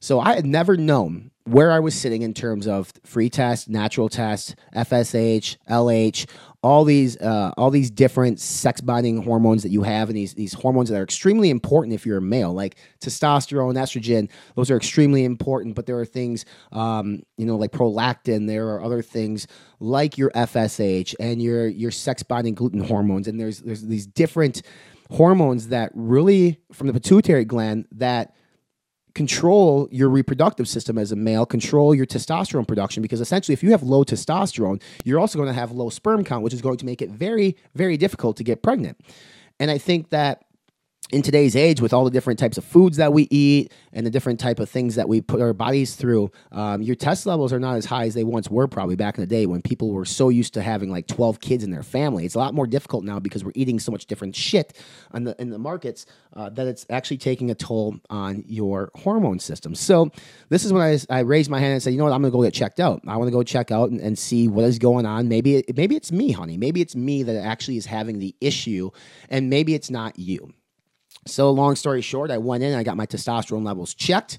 So 0.00 0.18
I 0.18 0.34
had 0.34 0.46
never 0.46 0.76
known 0.76 1.30
where 1.44 1.72
I 1.72 1.80
was 1.80 1.94
sitting 1.94 2.22
in 2.22 2.32
terms 2.32 2.66
of 2.66 2.92
free 3.04 3.28
test, 3.28 3.68
natural 3.68 4.08
test, 4.08 4.54
FSH, 4.74 5.56
LH, 5.68 6.26
all 6.62 6.84
these 6.84 7.16
uh, 7.18 7.52
all 7.56 7.70
these 7.70 7.90
different 7.90 8.38
sex 8.38 8.80
binding 8.80 9.22
hormones 9.22 9.62
that 9.62 9.70
you 9.70 9.82
have, 9.82 10.08
and 10.08 10.16
these 10.16 10.34
these 10.34 10.52
hormones 10.52 10.88
that 10.90 10.98
are 10.98 11.02
extremely 11.02 11.50
important 11.50 11.94
if 11.94 12.06
you're 12.06 12.18
a 12.18 12.22
male, 12.22 12.52
like 12.52 12.76
testosterone, 13.00 13.74
estrogen. 13.74 14.30
Those 14.56 14.70
are 14.70 14.76
extremely 14.76 15.24
important, 15.24 15.74
but 15.74 15.86
there 15.86 15.98
are 15.98 16.04
things, 16.04 16.44
um, 16.72 17.22
you 17.36 17.46
know, 17.46 17.56
like 17.56 17.72
prolactin. 17.72 18.46
There 18.46 18.68
are 18.68 18.82
other 18.82 19.02
things 19.02 19.46
like 19.80 20.18
your 20.18 20.30
FSH 20.30 21.14
and 21.18 21.42
your 21.42 21.66
your 21.66 21.90
sex 21.90 22.22
binding 22.22 22.54
globulin 22.54 22.86
hormones, 22.86 23.26
and 23.26 23.40
there's 23.40 23.60
there's 23.60 23.82
these 23.82 24.06
different 24.06 24.62
hormones 25.10 25.68
that 25.68 25.90
really 25.94 26.60
from 26.72 26.86
the 26.86 26.92
pituitary 26.92 27.44
gland 27.44 27.86
that 27.92 28.34
control 29.14 29.88
your 29.90 30.08
reproductive 30.08 30.68
system 30.68 30.98
as 30.98 31.12
a 31.12 31.16
male, 31.16 31.46
control 31.46 31.94
your 31.94 32.06
testosterone 32.06 32.66
production, 32.66 33.02
because 33.02 33.20
essentially, 33.20 33.52
if 33.52 33.62
you 33.62 33.70
have 33.70 33.82
low 33.82 34.04
testosterone, 34.04 34.80
you're 35.04 35.20
also 35.20 35.38
going 35.38 35.48
to 35.48 35.54
have 35.54 35.72
low 35.72 35.90
sperm 35.90 36.24
count, 36.24 36.42
which 36.42 36.54
is 36.54 36.62
going 36.62 36.76
to 36.78 36.86
make 36.86 37.02
it 37.02 37.10
very, 37.10 37.56
very 37.74 37.96
difficult 37.96 38.36
to 38.36 38.44
get 38.44 38.62
pregnant. 38.62 39.00
And 39.58 39.70
I 39.70 39.78
think 39.78 40.10
that 40.10 40.44
in 41.12 41.22
today's 41.22 41.56
age 41.56 41.80
with 41.80 41.92
all 41.92 42.04
the 42.04 42.10
different 42.10 42.38
types 42.38 42.56
of 42.56 42.64
foods 42.64 42.96
that 42.96 43.12
we 43.12 43.26
eat 43.30 43.72
and 43.92 44.06
the 44.06 44.10
different 44.10 44.38
type 44.38 44.60
of 44.60 44.70
things 44.70 44.94
that 44.94 45.08
we 45.08 45.20
put 45.20 45.40
our 45.40 45.52
bodies 45.52 45.96
through 45.96 46.30
um, 46.52 46.82
your 46.82 46.94
test 46.94 47.26
levels 47.26 47.52
are 47.52 47.58
not 47.58 47.76
as 47.76 47.84
high 47.84 48.04
as 48.04 48.14
they 48.14 48.24
once 48.24 48.48
were 48.48 48.68
probably 48.68 48.96
back 48.96 49.16
in 49.16 49.22
the 49.22 49.26
day 49.26 49.46
when 49.46 49.60
people 49.60 49.90
were 49.90 50.04
so 50.04 50.28
used 50.28 50.54
to 50.54 50.62
having 50.62 50.90
like 50.90 51.06
12 51.06 51.40
kids 51.40 51.64
in 51.64 51.70
their 51.70 51.82
family. 51.82 52.24
It's 52.24 52.36
a 52.36 52.38
lot 52.38 52.54
more 52.54 52.66
difficult 52.66 53.04
now 53.04 53.18
because 53.18 53.44
we're 53.44 53.52
eating 53.54 53.80
so 53.80 53.90
much 53.90 54.06
different 54.06 54.36
shit 54.36 54.78
on 55.10 55.24
the, 55.24 55.40
in 55.40 55.50
the 55.50 55.58
markets 55.58 56.06
uh, 56.34 56.48
that 56.50 56.66
it's 56.66 56.86
actually 56.90 57.18
taking 57.18 57.50
a 57.50 57.54
toll 57.54 57.96
on 58.08 58.44
your 58.46 58.90
hormone 58.94 59.40
system. 59.40 59.74
So 59.74 60.10
this 60.48 60.64
is 60.64 60.72
when 60.72 60.82
I, 60.82 60.98
I 61.10 61.20
raised 61.20 61.50
my 61.50 61.58
hand 61.58 61.72
and 61.72 61.82
said 61.82 61.92
you 61.92 61.98
know 61.98 62.04
what? 62.04 62.12
I'm 62.12 62.22
gonna 62.22 62.30
go 62.30 62.42
get 62.42 62.54
checked 62.54 62.78
out. 62.78 63.02
I 63.06 63.16
want 63.16 63.28
to 63.28 63.32
go 63.32 63.42
check 63.42 63.72
out 63.72 63.90
and, 63.90 64.00
and, 64.00 64.20
see 64.20 64.48
what 64.48 64.64
is 64.64 64.78
going 64.78 65.06
on. 65.06 65.28
Maybe 65.28 65.56
it, 65.56 65.76
maybe 65.76 65.96
it's 65.96 66.12
me 66.12 66.30
honey. 66.30 66.58
Maybe 66.58 66.82
it's 66.82 66.94
me 66.94 67.22
that 67.22 67.42
actually 67.42 67.78
is 67.78 67.86
having 67.86 68.18
the 68.18 68.34
issue 68.40 68.90
and 69.30 69.48
maybe 69.48 69.74
it's 69.74 69.88
not 69.88 70.18
you 70.18 70.52
so, 71.26 71.50
long 71.50 71.76
story 71.76 72.00
short, 72.00 72.30
I 72.30 72.38
went 72.38 72.62
in, 72.62 72.74
I 72.74 72.82
got 72.82 72.96
my 72.96 73.06
testosterone 73.06 73.64
levels 73.64 73.94
checked, 73.94 74.38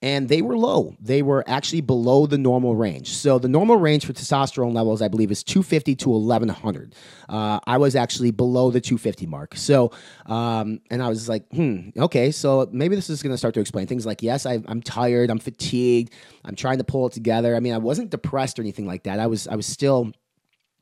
and 0.00 0.28
they 0.28 0.40
were 0.42 0.56
low. 0.56 0.96
They 0.98 1.22
were 1.22 1.44
actually 1.46 1.82
below 1.82 2.26
the 2.26 2.38
normal 2.38 2.76
range. 2.76 3.10
So, 3.10 3.38
the 3.38 3.48
normal 3.48 3.76
range 3.76 4.06
for 4.06 4.14
testosterone 4.14 4.72
levels, 4.72 5.02
I 5.02 5.08
believe, 5.08 5.30
is 5.30 5.44
250 5.44 5.94
to 5.96 6.08
1100. 6.08 6.94
Uh, 7.28 7.60
I 7.66 7.76
was 7.76 7.94
actually 7.94 8.30
below 8.30 8.70
the 8.70 8.80
250 8.80 9.26
mark. 9.26 9.54
So, 9.54 9.90
um, 10.24 10.80
and 10.90 11.02
I 11.02 11.08
was 11.08 11.28
like, 11.28 11.46
hmm, 11.50 11.90
okay, 11.96 12.30
so 12.30 12.68
maybe 12.72 12.96
this 12.96 13.10
is 13.10 13.22
going 13.22 13.34
to 13.34 13.38
start 13.38 13.54
to 13.54 13.60
explain 13.60 13.86
things 13.86 14.06
like, 14.06 14.22
yes, 14.22 14.46
I, 14.46 14.62
I'm 14.66 14.80
tired, 14.80 15.30
I'm 15.30 15.38
fatigued, 15.38 16.12
I'm 16.44 16.56
trying 16.56 16.78
to 16.78 16.84
pull 16.84 17.06
it 17.06 17.12
together. 17.12 17.54
I 17.54 17.60
mean, 17.60 17.74
I 17.74 17.78
wasn't 17.78 18.10
depressed 18.10 18.58
or 18.58 18.62
anything 18.62 18.86
like 18.86 19.02
that. 19.04 19.20
I 19.20 19.26
was, 19.26 19.46
I 19.46 19.56
was 19.56 19.66
still, 19.66 20.10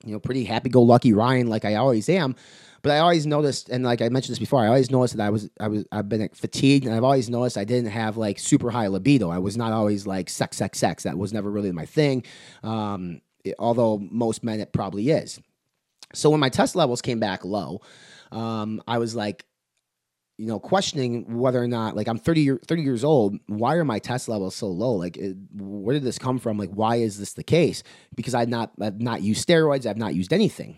you 0.05 0.12
know, 0.12 0.20
pretty 0.20 0.44
happy 0.44 0.70
go 0.70 0.83
lucky 0.83 1.12
Ryan, 1.12 1.48
like 1.48 1.64
I 1.64 1.74
always 1.74 2.09
am. 2.09 2.37
But 2.83 2.90
I 2.90 2.99
always 2.99 3.27
noticed, 3.27 3.68
and 3.68 3.85
like 3.85 4.03
I 4.03 4.09
mentioned 4.09 4.33
this 4.33 4.40
before, 4.40 4.61
I 4.61 4.66
always 4.66 4.90
noticed 4.90 5.16
that 5.16 5.25
I 5.25 5.31
was 5.31 5.49
I 5.61 5.68
was 5.68 5.85
I've 5.92 6.09
been 6.09 6.29
fatigued, 6.35 6.85
and 6.85 6.95
I've 6.95 7.05
always 7.05 7.31
noticed 7.31 7.57
I 7.57 7.64
didn't 7.64 7.92
have 7.92 8.16
like 8.16 8.40
super 8.40 8.71
high 8.71 8.88
libido. 8.88 9.31
I 9.31 9.38
was 9.38 9.57
not 9.57 9.73
always 9.73 10.05
like 10.07 10.29
sex, 10.29 10.57
sex, 10.57 10.79
sex. 10.81 11.05
That 11.05 11.16
was 11.16 11.33
never 11.33 11.51
really 11.51 11.71
my 11.71 11.87
thing. 11.87 12.25
Um, 12.64 13.21
it, 13.45 13.55
although 13.59 13.99
most 13.99 14.42
men 14.42 14.61
it 14.61 14.73
probably 14.73 15.11
is. 15.11 15.40
So 16.12 16.31
when 16.31 16.40
my 16.40 16.49
test 16.49 16.75
levels 16.75 17.01
came 17.01 17.21
back 17.21 17.45
low, 17.45 17.81
um, 18.33 18.83
I 18.87 18.99
was 18.99 19.14
like, 19.14 19.45
you 20.37 20.47
know, 20.47 20.59
questioning 20.59 21.38
whether 21.38 21.62
or 21.62 21.68
not, 21.68 21.97
like, 21.97 22.09
I'm 22.09 22.18
30, 22.18 22.40
year, 22.40 22.61
30 22.66 22.83
years 22.83 23.05
old. 23.05 23.37
Why 23.47 23.77
are 23.77 23.85
my 23.85 23.99
test 23.99 24.29
levels 24.29 24.55
so 24.55 24.66
low? 24.66 24.92
Like, 24.92 25.16
it, 25.16 25.37
where 25.55 25.95
did 25.95 26.03
this 26.03 26.18
come 26.18 26.38
from? 26.38 26.59
Like, 26.59 26.71
why 26.71 26.97
is 26.97 27.18
this 27.18 27.33
the 27.33 27.42
case? 27.45 27.83
Because 28.14 28.35
I've 28.35 28.49
not, 28.49 28.73
I've 28.81 29.01
not 29.01 29.23
used 29.23 29.47
steroids. 29.47 29.87
I've 29.87 29.97
not 29.97 30.14
used 30.14 30.33
anything 30.33 30.77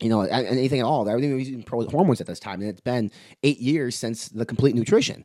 you 0.00 0.08
know, 0.08 0.22
anything 0.22 0.80
at 0.80 0.86
all. 0.86 1.08
I 1.08 1.14
wasn't 1.14 1.24
even 1.24 1.38
using 1.38 1.64
hormones 1.68 2.20
at 2.20 2.26
this 2.26 2.40
time, 2.40 2.60
and 2.60 2.68
it's 2.70 2.80
been 2.80 3.10
eight 3.42 3.58
years 3.58 3.96
since 3.96 4.28
the 4.28 4.44
complete 4.44 4.74
nutrition. 4.74 5.24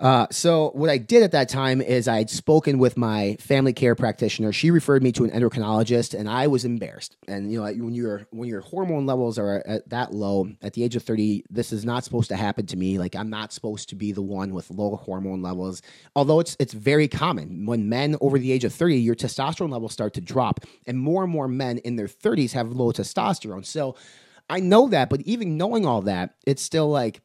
Uh, 0.00 0.26
so 0.30 0.70
what 0.70 0.88
I 0.88 0.96
did 0.96 1.22
at 1.22 1.32
that 1.32 1.50
time 1.50 1.82
is 1.82 2.08
I 2.08 2.16
had 2.16 2.30
spoken 2.30 2.78
with 2.78 2.96
my 2.96 3.36
family 3.38 3.74
care 3.74 3.94
practitioner. 3.94 4.50
She 4.50 4.70
referred 4.70 5.02
me 5.02 5.12
to 5.12 5.24
an 5.24 5.30
endocrinologist, 5.30 6.18
and 6.18 6.26
I 6.26 6.46
was 6.46 6.64
embarrassed. 6.64 7.18
And 7.28 7.52
you 7.52 7.58
know, 7.58 7.64
when 7.64 7.94
your 7.94 8.26
when 8.30 8.48
your 8.48 8.62
hormone 8.62 9.04
levels 9.04 9.38
are 9.38 9.62
at 9.66 9.86
that 9.90 10.14
low 10.14 10.48
at 10.62 10.72
the 10.72 10.84
age 10.84 10.96
of 10.96 11.02
thirty, 11.02 11.44
this 11.50 11.70
is 11.70 11.84
not 11.84 12.02
supposed 12.02 12.30
to 12.30 12.36
happen 12.36 12.64
to 12.66 12.76
me. 12.78 12.98
Like 12.98 13.14
I'm 13.14 13.28
not 13.28 13.52
supposed 13.52 13.90
to 13.90 13.94
be 13.94 14.12
the 14.12 14.22
one 14.22 14.54
with 14.54 14.70
low 14.70 14.96
hormone 14.96 15.42
levels. 15.42 15.82
Although 16.16 16.40
it's 16.40 16.56
it's 16.58 16.72
very 16.72 17.06
common 17.06 17.66
when 17.66 17.90
men 17.90 18.16
over 18.22 18.38
the 18.38 18.52
age 18.52 18.64
of 18.64 18.72
thirty, 18.72 18.96
your 18.96 19.14
testosterone 19.14 19.70
levels 19.70 19.92
start 19.92 20.14
to 20.14 20.22
drop, 20.22 20.60
and 20.86 20.98
more 20.98 21.24
and 21.24 21.32
more 21.32 21.46
men 21.46 21.76
in 21.78 21.96
their 21.96 22.08
thirties 22.08 22.54
have 22.54 22.72
low 22.72 22.90
testosterone. 22.90 23.66
So 23.66 23.96
I 24.48 24.60
know 24.60 24.88
that, 24.88 25.10
but 25.10 25.20
even 25.22 25.58
knowing 25.58 25.84
all 25.84 26.00
that, 26.02 26.36
it's 26.46 26.62
still 26.62 26.88
like 26.88 27.20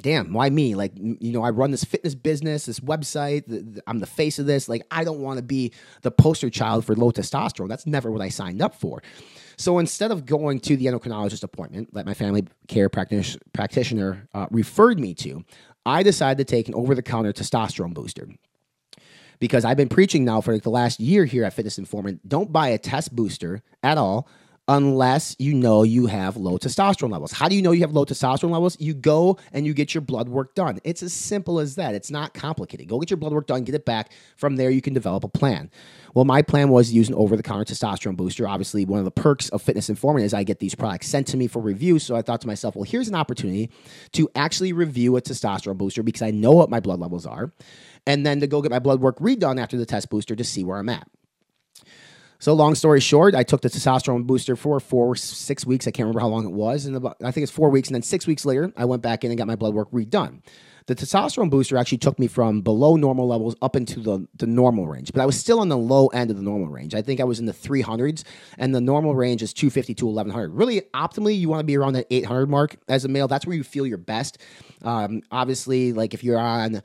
damn, 0.00 0.32
why 0.32 0.50
me? 0.50 0.74
Like, 0.74 0.92
you 0.96 1.32
know, 1.32 1.42
I 1.42 1.50
run 1.50 1.70
this 1.70 1.84
fitness 1.84 2.14
business, 2.14 2.66
this 2.66 2.80
website, 2.80 3.46
the, 3.46 3.60
the, 3.60 3.82
I'm 3.86 3.98
the 3.98 4.06
face 4.06 4.38
of 4.38 4.46
this. 4.46 4.68
Like, 4.68 4.82
I 4.90 5.04
don't 5.04 5.20
want 5.20 5.36
to 5.36 5.42
be 5.42 5.72
the 6.02 6.10
poster 6.10 6.50
child 6.50 6.84
for 6.84 6.96
low 6.96 7.10
testosterone. 7.10 7.68
That's 7.68 7.86
never 7.86 8.10
what 8.10 8.22
I 8.22 8.28
signed 8.30 8.62
up 8.62 8.74
for. 8.74 9.02
So 9.56 9.78
instead 9.78 10.10
of 10.10 10.24
going 10.26 10.60
to 10.60 10.76
the 10.76 10.86
endocrinologist 10.86 11.42
appointment 11.42 11.92
that 11.94 12.06
my 12.06 12.14
family 12.14 12.46
care 12.68 12.88
practitioner, 12.88 13.42
practitioner 13.52 14.28
uh, 14.34 14.46
referred 14.50 14.98
me 14.98 15.14
to, 15.14 15.44
I 15.84 16.02
decided 16.02 16.46
to 16.46 16.50
take 16.50 16.68
an 16.68 16.74
over 16.74 16.94
the 16.94 17.02
counter 17.02 17.32
testosterone 17.32 17.94
booster. 17.94 18.28
because 19.42 19.64
I've 19.64 19.76
been 19.76 19.88
preaching 19.88 20.24
now 20.24 20.40
for 20.40 20.52
like 20.52 20.62
the 20.62 20.70
last 20.70 21.00
year 21.00 21.24
here 21.24 21.44
at 21.44 21.52
Fitness 21.52 21.76
Informant. 21.76 22.28
Don't 22.28 22.52
buy 22.52 22.68
a 22.68 22.78
test 22.78 23.14
booster 23.14 23.60
at 23.82 23.98
all 23.98 24.28
unless 24.68 25.34
you 25.38 25.54
know 25.54 25.82
you 25.82 26.06
have 26.06 26.36
low 26.36 26.56
testosterone 26.56 27.10
levels. 27.10 27.32
How 27.32 27.48
do 27.48 27.56
you 27.56 27.62
know 27.62 27.72
you 27.72 27.80
have 27.80 27.92
low 27.92 28.04
testosterone 28.04 28.52
levels? 28.52 28.76
You 28.80 28.94
go 28.94 29.38
and 29.52 29.66
you 29.66 29.74
get 29.74 29.94
your 29.94 30.02
blood 30.02 30.28
work 30.28 30.54
done. 30.54 30.78
It's 30.84 31.02
as 31.02 31.12
simple 31.12 31.58
as 31.58 31.74
that. 31.74 31.94
It's 31.94 32.10
not 32.10 32.32
complicated. 32.32 32.88
Go 32.88 33.00
get 33.00 33.10
your 33.10 33.16
blood 33.16 33.32
work 33.32 33.46
done, 33.46 33.64
get 33.64 33.74
it 33.74 33.84
back. 33.84 34.12
From 34.36 34.56
there, 34.56 34.70
you 34.70 34.80
can 34.80 34.94
develop 34.94 35.24
a 35.24 35.28
plan. 35.28 35.70
Well, 36.14 36.24
my 36.24 36.42
plan 36.42 36.68
was 36.68 36.90
to 36.90 36.94
use 36.94 37.08
an 37.08 37.14
over 37.14 37.36
the 37.36 37.42
counter 37.42 37.64
testosterone 37.64 38.16
booster. 38.16 38.46
Obviously, 38.46 38.84
one 38.84 38.98
of 38.98 39.04
the 39.04 39.10
perks 39.10 39.48
of 39.48 39.62
Fitness 39.62 39.88
Informant 39.88 40.24
is 40.24 40.34
I 40.34 40.44
get 40.44 40.60
these 40.60 40.74
products 40.74 41.08
sent 41.08 41.26
to 41.28 41.36
me 41.36 41.48
for 41.48 41.60
review. 41.60 41.98
So 41.98 42.14
I 42.14 42.22
thought 42.22 42.40
to 42.42 42.46
myself, 42.46 42.76
well, 42.76 42.84
here's 42.84 43.08
an 43.08 43.14
opportunity 43.14 43.70
to 44.12 44.28
actually 44.34 44.72
review 44.72 45.16
a 45.16 45.22
testosterone 45.22 45.78
booster 45.78 46.02
because 46.02 46.22
I 46.22 46.30
know 46.30 46.52
what 46.52 46.70
my 46.70 46.80
blood 46.80 47.00
levels 47.00 47.26
are, 47.26 47.52
and 48.06 48.24
then 48.24 48.40
to 48.40 48.46
go 48.46 48.62
get 48.62 48.70
my 48.70 48.78
blood 48.78 49.00
work 49.00 49.18
redone 49.18 49.60
after 49.60 49.76
the 49.76 49.86
test 49.86 50.10
booster 50.10 50.36
to 50.36 50.44
see 50.44 50.62
where 50.62 50.78
I'm 50.78 50.88
at. 50.88 51.08
So 52.42 52.54
long 52.54 52.74
story 52.74 52.98
short, 52.98 53.36
I 53.36 53.44
took 53.44 53.60
the 53.60 53.68
testosterone 53.68 54.26
booster 54.26 54.56
for 54.56 54.80
four, 54.80 55.14
six 55.14 55.64
weeks. 55.64 55.86
I 55.86 55.92
can't 55.92 56.06
remember 56.06 56.18
how 56.18 56.26
long 56.26 56.44
it 56.44 56.50
was, 56.50 56.86
and 56.86 56.96
about, 56.96 57.16
I 57.22 57.30
think 57.30 57.44
it's 57.44 57.52
four 57.52 57.70
weeks. 57.70 57.88
And 57.88 57.94
then 57.94 58.02
six 58.02 58.26
weeks 58.26 58.44
later, 58.44 58.72
I 58.76 58.84
went 58.84 59.00
back 59.00 59.22
in 59.22 59.30
and 59.30 59.38
got 59.38 59.46
my 59.46 59.54
blood 59.54 59.74
work 59.74 59.88
redone. 59.92 60.42
The 60.86 60.96
testosterone 60.96 61.50
booster 61.50 61.76
actually 61.76 61.98
took 61.98 62.18
me 62.18 62.26
from 62.26 62.60
below 62.60 62.96
normal 62.96 63.28
levels 63.28 63.54
up 63.62 63.76
into 63.76 64.00
the, 64.00 64.26
the 64.34 64.48
normal 64.48 64.88
range, 64.88 65.12
but 65.12 65.22
I 65.22 65.26
was 65.26 65.38
still 65.38 65.60
on 65.60 65.68
the 65.68 65.76
low 65.76 66.08
end 66.08 66.32
of 66.32 66.36
the 66.36 66.42
normal 66.42 66.66
range. 66.66 66.96
I 66.96 67.02
think 67.02 67.20
I 67.20 67.24
was 67.24 67.38
in 67.38 67.46
the 67.46 67.52
300s, 67.52 68.24
and 68.58 68.74
the 68.74 68.80
normal 68.80 69.14
range 69.14 69.40
is 69.40 69.52
250 69.52 69.94
to 69.94 70.06
1100. 70.06 70.52
Really, 70.52 70.80
optimally, 70.94 71.38
you 71.38 71.48
want 71.48 71.60
to 71.60 71.64
be 71.64 71.76
around 71.76 71.92
that 71.92 72.08
800 72.10 72.50
mark 72.50 72.74
as 72.88 73.04
a 73.04 73.08
male. 73.08 73.28
That's 73.28 73.46
where 73.46 73.54
you 73.54 73.62
feel 73.62 73.86
your 73.86 73.98
best. 73.98 74.38
Um, 74.82 75.22
obviously, 75.30 75.92
like 75.92 76.12
if 76.12 76.24
you're 76.24 76.40
on 76.40 76.82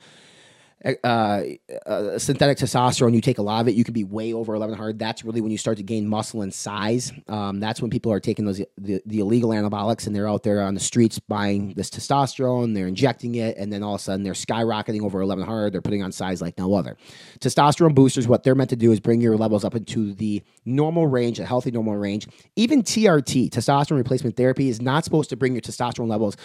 uh, 0.84 1.42
uh, 1.86 2.18
synthetic 2.18 2.56
testosterone, 2.56 3.14
you 3.14 3.20
take 3.20 3.38
a 3.38 3.42
lot 3.42 3.60
of 3.60 3.68
it, 3.68 3.74
you 3.74 3.82
can 3.82 3.94
be 3.94 4.04
way 4.04 4.32
over 4.32 4.52
1100. 4.52 4.98
That's 4.98 5.24
really 5.24 5.40
when 5.40 5.50
you 5.50 5.58
start 5.58 5.76
to 5.78 5.82
gain 5.82 6.06
muscle 6.06 6.42
and 6.42 6.54
size. 6.54 7.12
Um, 7.26 7.58
that's 7.58 7.82
when 7.82 7.90
people 7.90 8.12
are 8.12 8.20
taking 8.20 8.44
those 8.44 8.62
the, 8.76 9.02
the, 9.04 9.18
illegal 9.18 9.50
anabolics 9.50 10.06
and 10.06 10.14
they're 10.14 10.28
out 10.28 10.44
there 10.44 10.62
on 10.62 10.74
the 10.74 10.80
streets 10.80 11.18
buying 11.18 11.74
this 11.74 11.90
testosterone, 11.90 12.74
they're 12.74 12.86
injecting 12.86 13.34
it, 13.34 13.56
and 13.56 13.72
then 13.72 13.82
all 13.82 13.96
of 13.96 14.00
a 14.00 14.04
sudden 14.04 14.22
they're 14.22 14.34
skyrocketing 14.34 15.02
over 15.02 15.18
1100. 15.18 15.72
They're 15.72 15.82
putting 15.82 16.02
on 16.02 16.12
size 16.12 16.40
like 16.40 16.56
no 16.58 16.74
other. 16.74 16.96
Testosterone 17.40 17.94
boosters, 17.94 18.28
what 18.28 18.44
they're 18.44 18.54
meant 18.54 18.70
to 18.70 18.76
do 18.76 18.92
is 18.92 19.00
bring 19.00 19.20
your 19.20 19.36
levels 19.36 19.64
up 19.64 19.74
into 19.74 20.14
the 20.14 20.42
normal 20.64 21.08
range, 21.08 21.40
a 21.40 21.44
healthy 21.44 21.72
normal 21.72 21.96
range. 21.96 22.28
Even 22.54 22.82
TRT, 22.82 23.50
testosterone 23.50 23.96
replacement 23.96 24.36
therapy, 24.36 24.68
is 24.68 24.80
not 24.80 25.04
supposed 25.04 25.30
to 25.30 25.36
bring 25.36 25.54
your 25.54 25.62
testosterone 25.62 26.08
levels 26.08 26.36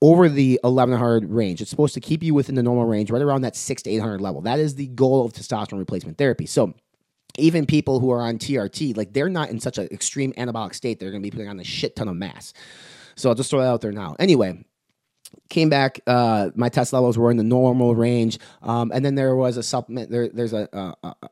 over 0.00 0.28
the 0.28 0.58
1100 0.62 1.30
range. 1.30 1.60
It's 1.60 1.70
supposed 1.70 1.94
to 1.94 2.00
keep 2.00 2.22
you 2.22 2.34
within 2.34 2.54
the 2.54 2.62
normal 2.62 2.86
range, 2.86 3.10
right 3.10 3.22
around 3.22 3.42
that 3.42 3.56
six 3.56 3.82
to 3.82 3.90
800 3.90 4.20
level. 4.20 4.40
That 4.42 4.58
is 4.58 4.74
the 4.74 4.88
goal 4.88 5.24
of 5.24 5.32
testosterone 5.32 5.78
replacement 5.78 6.18
therapy. 6.18 6.46
So, 6.46 6.74
even 7.36 7.66
people 7.66 8.00
who 8.00 8.10
are 8.12 8.22
on 8.22 8.38
TRT, 8.38 8.96
like 8.96 9.12
they're 9.12 9.28
not 9.28 9.50
in 9.50 9.58
such 9.58 9.78
an 9.78 9.88
extreme 9.90 10.32
anabolic 10.34 10.74
state, 10.74 11.00
they're 11.00 11.10
going 11.10 11.22
to 11.22 11.26
be 11.26 11.32
putting 11.32 11.48
on 11.48 11.58
a 11.58 11.64
shit 11.64 11.96
ton 11.96 12.08
of 12.08 12.16
mass. 12.16 12.52
So 13.16 13.28
I'll 13.28 13.34
just 13.34 13.50
throw 13.50 13.60
that 13.60 13.68
out 13.68 13.80
there 13.80 13.92
now. 13.92 14.14
Anyway, 14.18 14.64
came 15.50 15.68
back. 15.68 16.00
Uh, 16.06 16.50
my 16.54 16.68
test 16.68 16.92
levels 16.92 17.18
were 17.18 17.30
in 17.30 17.36
the 17.36 17.44
normal 17.44 17.94
range, 17.94 18.38
um, 18.62 18.92
and 18.94 19.04
then 19.04 19.14
there 19.14 19.34
was 19.36 19.56
a 19.56 19.62
supplement. 19.62 20.10
There, 20.10 20.28
there's 20.28 20.52
a, 20.52 20.68
a, 20.72 20.94
a, 21.02 21.14
a 21.22 21.28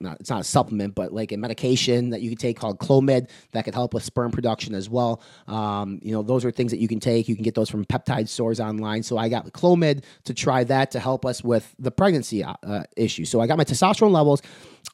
not, 0.00 0.20
it's 0.20 0.30
not 0.30 0.40
a 0.40 0.44
supplement, 0.44 0.94
but 0.94 1.12
like 1.12 1.32
a 1.32 1.36
medication 1.36 2.10
that 2.10 2.20
you 2.20 2.30
can 2.30 2.38
take 2.38 2.56
called 2.58 2.78
Clomid 2.78 3.28
that 3.52 3.64
could 3.64 3.74
help 3.74 3.94
with 3.94 4.02
sperm 4.04 4.30
production 4.30 4.74
as 4.74 4.88
well. 4.88 5.22
Um, 5.46 6.00
you 6.02 6.12
know, 6.12 6.22
those 6.22 6.44
are 6.44 6.50
things 6.50 6.70
that 6.72 6.78
you 6.78 6.88
can 6.88 7.00
take. 7.00 7.28
You 7.28 7.34
can 7.34 7.44
get 7.44 7.54
those 7.54 7.70
from 7.70 7.84
peptide 7.84 8.28
stores 8.28 8.60
online. 8.60 9.02
So 9.02 9.18
I 9.18 9.28
got 9.28 9.46
Clomid 9.52 10.04
to 10.24 10.34
try 10.34 10.64
that 10.64 10.90
to 10.92 11.00
help 11.00 11.26
us 11.26 11.44
with 11.44 11.74
the 11.78 11.90
pregnancy 11.90 12.42
uh, 12.44 12.84
issue. 12.96 13.24
So 13.24 13.40
I 13.40 13.46
got 13.46 13.58
my 13.58 13.64
testosterone 13.64 14.12
levels 14.12 14.42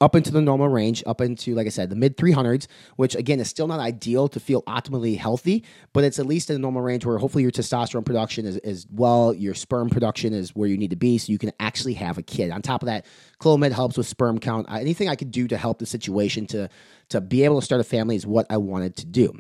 up 0.00 0.14
into 0.14 0.30
the 0.30 0.40
normal 0.40 0.68
range, 0.68 1.02
up 1.06 1.20
into, 1.20 1.54
like 1.54 1.66
I 1.66 1.70
said, 1.70 1.90
the 1.90 1.96
mid 1.96 2.16
300s, 2.16 2.66
which 2.96 3.14
again 3.14 3.40
is 3.40 3.48
still 3.48 3.66
not 3.66 3.80
ideal 3.80 4.28
to 4.28 4.40
feel 4.40 4.62
optimally 4.64 5.16
healthy, 5.16 5.64
but 5.92 6.04
it's 6.04 6.18
at 6.18 6.26
least 6.26 6.50
in 6.50 6.54
the 6.54 6.60
normal 6.60 6.82
range 6.82 7.04
where 7.04 7.18
hopefully 7.18 7.42
your 7.42 7.52
testosterone 7.52 8.04
production 8.04 8.44
is, 8.44 8.56
is 8.58 8.86
well, 8.90 9.32
your 9.32 9.54
sperm 9.54 9.88
production 9.88 10.34
is 10.34 10.54
where 10.54 10.68
you 10.68 10.76
need 10.76 10.90
to 10.90 10.96
be 10.96 11.18
so 11.18 11.32
you 11.32 11.38
can 11.38 11.52
actually 11.60 11.94
have 11.94 12.18
a 12.18 12.22
kid. 12.22 12.50
On 12.50 12.60
top 12.60 12.82
of 12.82 12.86
that, 12.86 13.06
Clomid 13.40 13.72
helps 13.72 13.96
with 13.96 14.06
sperm 14.06 14.38
count. 14.38 14.66
Anything 14.70 15.08
I 15.08 15.16
could 15.16 15.30
do 15.30 15.48
to 15.48 15.56
help 15.56 15.78
the 15.78 15.86
situation 15.86 16.46
to, 16.48 16.68
to 17.08 17.20
be 17.20 17.44
able 17.44 17.60
to 17.60 17.64
start 17.64 17.80
a 17.80 17.84
family 17.84 18.16
is 18.16 18.26
what 18.26 18.46
I 18.50 18.58
wanted 18.58 18.96
to 18.96 19.06
do. 19.06 19.32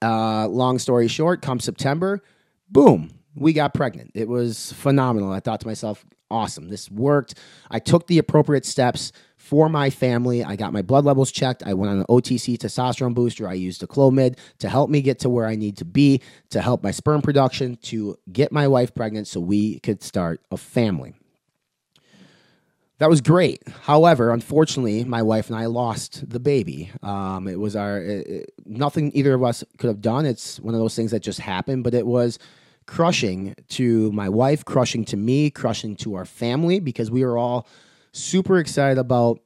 Uh, 0.00 0.46
long 0.46 0.78
story 0.78 1.08
short, 1.08 1.42
come 1.42 1.58
September, 1.58 2.22
boom, 2.70 3.10
we 3.34 3.52
got 3.52 3.74
pregnant. 3.74 4.12
It 4.14 4.28
was 4.28 4.72
phenomenal. 4.72 5.32
I 5.32 5.40
thought 5.40 5.60
to 5.60 5.66
myself, 5.66 6.04
awesome, 6.30 6.68
this 6.68 6.90
worked. 6.90 7.34
I 7.70 7.78
took 7.78 8.06
the 8.06 8.18
appropriate 8.18 8.64
steps 8.64 9.12
for 9.46 9.68
my 9.68 9.90
family. 9.90 10.42
I 10.42 10.56
got 10.56 10.72
my 10.72 10.82
blood 10.82 11.04
levels 11.04 11.30
checked. 11.30 11.62
I 11.64 11.72
went 11.72 11.92
on 11.92 11.98
an 12.00 12.06
OTC 12.06 12.58
testosterone 12.58 13.14
booster. 13.14 13.48
I 13.48 13.52
used 13.52 13.80
a 13.80 13.86
Clomid 13.86 14.38
to 14.58 14.68
help 14.68 14.90
me 14.90 15.00
get 15.00 15.20
to 15.20 15.28
where 15.28 15.46
I 15.46 15.54
need 15.54 15.76
to 15.76 15.84
be, 15.84 16.20
to 16.50 16.60
help 16.60 16.82
my 16.82 16.90
sperm 16.90 17.22
production, 17.22 17.76
to 17.82 18.18
get 18.32 18.50
my 18.50 18.66
wife 18.66 18.92
pregnant 18.92 19.28
so 19.28 19.38
we 19.38 19.78
could 19.80 20.02
start 20.02 20.40
a 20.50 20.56
family. 20.56 21.14
That 22.98 23.08
was 23.08 23.20
great. 23.20 23.62
However, 23.82 24.32
unfortunately, 24.32 25.04
my 25.04 25.22
wife 25.22 25.48
and 25.48 25.56
I 25.56 25.66
lost 25.66 26.28
the 26.28 26.40
baby. 26.40 26.90
Um, 27.04 27.46
it 27.46 27.60
was 27.60 27.76
our 27.76 27.98
it, 27.98 28.26
it, 28.26 28.54
nothing 28.64 29.12
either 29.14 29.34
of 29.34 29.44
us 29.44 29.62
could 29.78 29.88
have 29.88 30.00
done. 30.00 30.26
It's 30.26 30.58
one 30.58 30.74
of 30.74 30.80
those 30.80 30.96
things 30.96 31.12
that 31.12 31.20
just 31.20 31.38
happened, 31.38 31.84
but 31.84 31.94
it 31.94 32.06
was 32.06 32.40
crushing 32.86 33.54
to 33.68 34.10
my 34.10 34.28
wife, 34.28 34.64
crushing 34.64 35.04
to 35.04 35.16
me, 35.16 35.50
crushing 35.50 35.94
to 35.96 36.14
our 36.14 36.24
family 36.24 36.80
because 36.80 37.12
we 37.12 37.24
were 37.24 37.38
all 37.38 37.68
super 38.16 38.58
excited 38.58 38.98
about 38.98 39.40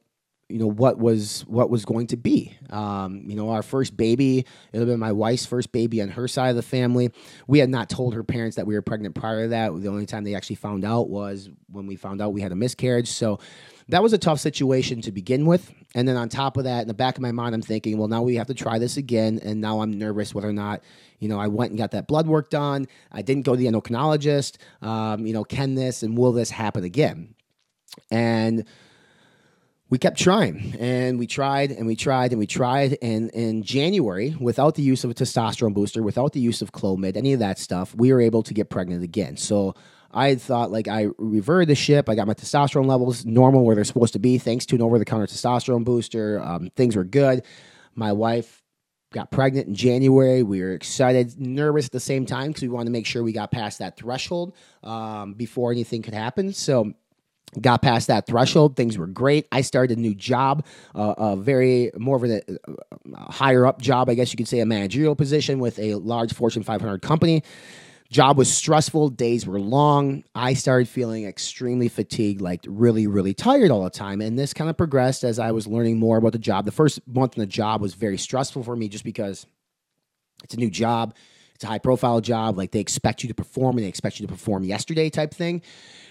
you 0.51 0.59
know 0.59 0.67
what 0.67 0.97
was 0.97 1.41
what 1.47 1.69
was 1.69 1.85
going 1.85 2.07
to 2.07 2.17
be. 2.17 2.57
Um, 2.69 3.23
you 3.25 3.35
know, 3.35 3.49
our 3.51 3.63
first 3.63 3.95
baby. 3.95 4.45
It'll 4.73 4.85
be 4.85 4.95
my 4.95 5.11
wife's 5.13 5.45
first 5.45 5.71
baby 5.71 6.01
on 6.01 6.09
her 6.09 6.27
side 6.27 6.49
of 6.49 6.55
the 6.55 6.61
family. 6.61 7.11
We 7.47 7.59
had 7.59 7.69
not 7.69 7.89
told 7.89 8.13
her 8.13 8.23
parents 8.23 8.57
that 8.57 8.67
we 8.67 8.75
were 8.75 8.81
pregnant 8.81 9.15
prior 9.15 9.43
to 9.43 9.47
that. 9.49 9.81
The 9.81 9.87
only 9.87 10.05
time 10.05 10.23
they 10.23 10.35
actually 10.35 10.57
found 10.57 10.83
out 10.83 11.09
was 11.09 11.49
when 11.69 11.87
we 11.87 11.95
found 11.95 12.21
out 12.21 12.33
we 12.33 12.41
had 12.41 12.51
a 12.51 12.55
miscarriage. 12.55 13.09
So 13.09 13.39
that 13.87 14.03
was 14.03 14.13
a 14.13 14.17
tough 14.17 14.39
situation 14.39 15.01
to 15.01 15.11
begin 15.11 15.45
with. 15.45 15.71
And 15.95 16.07
then 16.07 16.15
on 16.15 16.29
top 16.29 16.57
of 16.57 16.63
that, 16.65 16.81
in 16.81 16.87
the 16.87 16.93
back 16.93 17.15
of 17.15 17.21
my 17.21 17.31
mind, 17.31 17.55
I'm 17.55 17.61
thinking, 17.61 17.97
well, 17.97 18.07
now 18.07 18.21
we 18.21 18.35
have 18.35 18.47
to 18.47 18.53
try 18.53 18.79
this 18.79 18.95
again. 18.95 19.39
And 19.43 19.59
now 19.59 19.81
I'm 19.81 19.91
nervous 19.91 20.33
whether 20.33 20.47
or 20.47 20.53
not, 20.53 20.81
you 21.19 21.27
know, 21.27 21.39
I 21.39 21.47
went 21.47 21.71
and 21.71 21.77
got 21.77 21.91
that 21.91 22.07
blood 22.07 22.27
work 22.27 22.49
done. 22.49 22.87
I 23.11 23.21
didn't 23.21 23.43
go 23.43 23.53
to 23.53 23.57
the 23.57 23.67
endocrinologist. 23.67 24.57
Um, 24.81 25.25
you 25.25 25.33
know, 25.33 25.43
can 25.43 25.75
this 25.75 26.03
and 26.03 26.17
will 26.17 26.31
this 26.31 26.49
happen 26.49 26.83
again? 26.85 27.35
And 28.09 28.65
we 29.91 29.97
kept 29.97 30.17
trying 30.17 30.73
and 30.79 31.19
we 31.19 31.27
tried 31.27 31.71
and 31.71 31.85
we 31.85 31.97
tried 31.97 32.31
and 32.31 32.39
we 32.39 32.47
tried. 32.47 32.97
And 33.01 33.29
in 33.31 33.61
January, 33.61 34.35
without 34.39 34.75
the 34.75 34.81
use 34.81 35.03
of 35.03 35.11
a 35.11 35.13
testosterone 35.13 35.73
booster, 35.73 36.01
without 36.01 36.31
the 36.31 36.39
use 36.39 36.61
of 36.61 36.71
Clomid, 36.71 37.17
any 37.17 37.33
of 37.33 37.39
that 37.39 37.59
stuff, 37.59 37.93
we 37.93 38.13
were 38.13 38.21
able 38.21 38.41
to 38.43 38.53
get 38.53 38.69
pregnant 38.69 39.03
again. 39.03 39.35
So 39.35 39.75
I 40.13 40.35
thought 40.35 40.71
like 40.71 40.87
I 40.87 41.07
reverted 41.17 41.67
the 41.67 41.75
ship. 41.75 42.07
I 42.07 42.15
got 42.15 42.25
my 42.25 42.33
testosterone 42.33 42.87
levels 42.87 43.25
normal 43.25 43.65
where 43.65 43.75
they're 43.75 43.83
supposed 43.83 44.13
to 44.13 44.19
be, 44.19 44.37
thanks 44.37 44.65
to 44.67 44.75
an 44.75 44.81
over 44.81 44.97
the 44.97 45.05
counter 45.05 45.27
testosterone 45.27 45.83
booster. 45.83 46.41
Um, 46.41 46.69
things 46.77 46.95
were 46.95 47.03
good. 47.03 47.43
My 47.93 48.13
wife 48.13 48.63
got 49.13 49.29
pregnant 49.29 49.67
in 49.67 49.75
January. 49.75 50.41
We 50.41 50.61
were 50.61 50.71
excited, 50.71 51.37
nervous 51.37 51.87
at 51.87 51.91
the 51.91 51.99
same 51.99 52.25
time 52.25 52.47
because 52.47 52.61
we 52.61 52.69
wanted 52.69 52.85
to 52.85 52.91
make 52.91 53.05
sure 53.05 53.23
we 53.23 53.33
got 53.33 53.51
past 53.51 53.79
that 53.79 53.97
threshold 53.97 54.55
um, 54.83 55.33
before 55.33 55.73
anything 55.73 56.01
could 56.01 56.13
happen. 56.13 56.53
So 56.53 56.93
got 57.59 57.81
past 57.81 58.07
that 58.07 58.27
threshold 58.27 58.75
things 58.75 58.97
were 58.97 59.07
great. 59.07 59.47
I 59.51 59.61
started 59.61 59.97
a 59.97 60.01
new 60.01 60.15
job 60.15 60.65
uh, 60.95 61.13
a 61.17 61.35
very 61.35 61.91
more 61.97 62.15
of 62.15 62.23
a, 62.23 62.41
a, 62.47 63.31
higher 63.31 63.65
up 63.65 63.81
job 63.81 64.09
i 64.09 64.13
guess 64.13 64.31
you 64.31 64.37
could 64.37 64.47
say 64.47 64.59
a 64.59 64.65
managerial 64.65 65.15
position 65.15 65.59
with 65.59 65.77
a 65.79 65.95
large 65.95 66.33
fortune 66.33 66.63
500 66.63 67.01
company. 67.01 67.43
Job 68.09 68.37
was 68.37 68.53
stressful 68.53 69.07
days 69.07 69.47
were 69.47 69.59
long. 69.59 70.25
I 70.35 70.53
started 70.53 70.89
feeling 70.89 71.23
extremely 71.25 71.87
fatigued 71.87 72.41
like 72.41 72.59
really 72.67 73.07
really 73.07 73.33
tired 73.33 73.71
all 73.71 73.83
the 73.83 73.89
time. 73.89 74.19
And 74.21 74.37
this 74.37 74.53
kind 74.53 74.69
of 74.69 74.77
progressed 74.77 75.23
as 75.23 75.39
i 75.39 75.51
was 75.51 75.67
learning 75.67 75.97
more 75.97 76.17
about 76.17 76.33
the 76.33 76.39
job. 76.39 76.65
The 76.65 76.71
first 76.71 76.99
month 77.07 77.37
in 77.37 77.41
the 77.41 77.47
job 77.47 77.81
was 77.81 77.93
very 77.93 78.17
stressful 78.17 78.63
for 78.63 78.75
me 78.75 78.89
just 78.89 79.03
because 79.03 79.45
it's 80.43 80.53
a 80.53 80.57
new 80.57 80.69
job 80.69 81.15
it's 81.61 81.67
a 81.67 81.67
high 81.67 81.77
profile 81.77 82.21
job. 82.21 82.57
Like 82.57 82.71
they 82.71 82.79
expect 82.79 83.21
you 83.21 83.29
to 83.29 83.35
perform 83.35 83.77
and 83.77 83.85
they 83.85 83.89
expect 83.89 84.19
you 84.19 84.25
to 84.25 84.33
perform 84.33 84.63
yesterday 84.63 85.11
type 85.11 85.31
thing. 85.31 85.61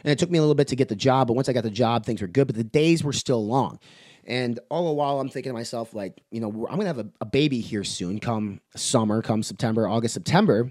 And 0.04 0.12
it 0.12 0.18
took 0.18 0.30
me 0.30 0.38
a 0.38 0.40
little 0.40 0.54
bit 0.54 0.68
to 0.68 0.76
get 0.76 0.88
the 0.88 0.94
job, 0.94 1.26
but 1.26 1.34
once 1.34 1.48
I 1.48 1.52
got 1.52 1.64
the 1.64 1.70
job, 1.70 2.06
things 2.06 2.22
were 2.22 2.28
good, 2.28 2.46
but 2.46 2.54
the 2.54 2.62
days 2.62 3.02
were 3.02 3.12
still 3.12 3.44
long. 3.44 3.80
And 4.24 4.60
all 4.70 4.86
the 4.86 4.92
while, 4.92 5.18
I'm 5.18 5.28
thinking 5.28 5.50
to 5.50 5.54
myself, 5.54 5.92
like, 5.92 6.22
you 6.30 6.40
know, 6.40 6.48
I'm 6.48 6.76
going 6.76 6.80
to 6.82 6.86
have 6.86 6.98
a, 6.98 7.08
a 7.20 7.26
baby 7.26 7.60
here 7.60 7.82
soon, 7.82 8.20
come 8.20 8.60
summer, 8.76 9.22
come 9.22 9.42
September, 9.42 9.88
August, 9.88 10.14
September 10.14 10.70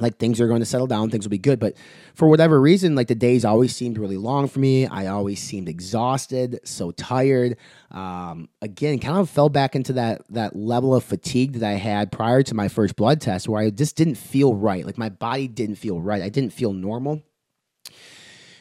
like 0.00 0.18
things 0.18 0.40
are 0.40 0.48
going 0.48 0.60
to 0.60 0.66
settle 0.66 0.86
down, 0.86 1.10
things 1.10 1.24
will 1.24 1.30
be 1.30 1.38
good. 1.38 1.58
But 1.58 1.76
for 2.14 2.28
whatever 2.28 2.60
reason, 2.60 2.94
like 2.94 3.08
the 3.08 3.14
days 3.14 3.44
always 3.44 3.74
seemed 3.74 3.98
really 3.98 4.16
long 4.16 4.48
for 4.48 4.58
me. 4.58 4.86
I 4.86 5.06
always 5.06 5.40
seemed 5.40 5.68
exhausted, 5.68 6.60
so 6.64 6.90
tired. 6.92 7.56
Um, 7.90 8.48
again, 8.60 8.98
kind 8.98 9.18
of 9.18 9.30
fell 9.30 9.48
back 9.48 9.74
into 9.74 9.94
that 9.94 10.22
that 10.30 10.56
level 10.56 10.94
of 10.94 11.04
fatigue 11.04 11.54
that 11.54 11.68
I 11.68 11.74
had 11.74 12.12
prior 12.12 12.42
to 12.42 12.54
my 12.54 12.68
first 12.68 12.96
blood 12.96 13.20
test, 13.20 13.48
where 13.48 13.62
I 13.62 13.70
just 13.70 13.96
didn't 13.96 14.16
feel 14.16 14.54
right. 14.54 14.84
Like 14.84 14.98
my 14.98 15.08
body 15.08 15.48
didn't 15.48 15.76
feel 15.76 16.00
right. 16.00 16.22
I 16.22 16.28
didn't 16.28 16.52
feel 16.52 16.72
normal. 16.72 17.22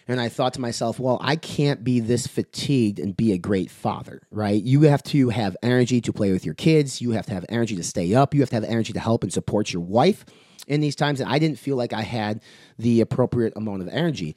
And 0.10 0.22
I 0.22 0.30
thought 0.30 0.54
to 0.54 0.62
myself, 0.62 1.00
well, 1.00 1.20
I 1.22 1.36
can't 1.36 1.84
be 1.84 2.00
this 2.00 2.28
fatigued 2.28 2.98
and 2.98 3.16
be 3.16 3.34
a 3.34 3.38
great 3.38 3.70
father, 3.70 4.22
right? 4.32 4.64
You 4.64 4.84
have 4.84 5.04
to 5.04 5.30
have 5.30 5.58
energy 5.62 6.00
to 6.00 6.14
play 6.14 6.32
with 6.32 6.46
your 6.46 6.54
kids. 6.54 7.02
You 7.02 7.12
have 7.12 7.26
to 7.26 7.34
have 7.34 7.46
energy 7.50 7.76
to 7.76 7.84
stay 7.84 8.14
up. 8.16 8.34
You 8.34 8.40
have 8.40 8.50
to 8.52 8.56
have 8.56 8.64
energy 8.64 8.94
to 8.94 9.02
help 9.02 9.24
and 9.24 9.34
support 9.34 9.74
your 9.74 9.82
wife 9.82 10.26
in 10.68 10.82
these 10.82 10.96
times. 10.96 11.20
And 11.20 11.30
I 11.30 11.40
didn't 11.40 11.58
feel 11.58 11.76
like 11.76 11.94
I 11.94 12.02
had 12.02 12.42
the 12.78 13.02
appropriate 13.02 13.54
amount 13.56 13.82
of 13.82 13.88
energy. 13.88 14.36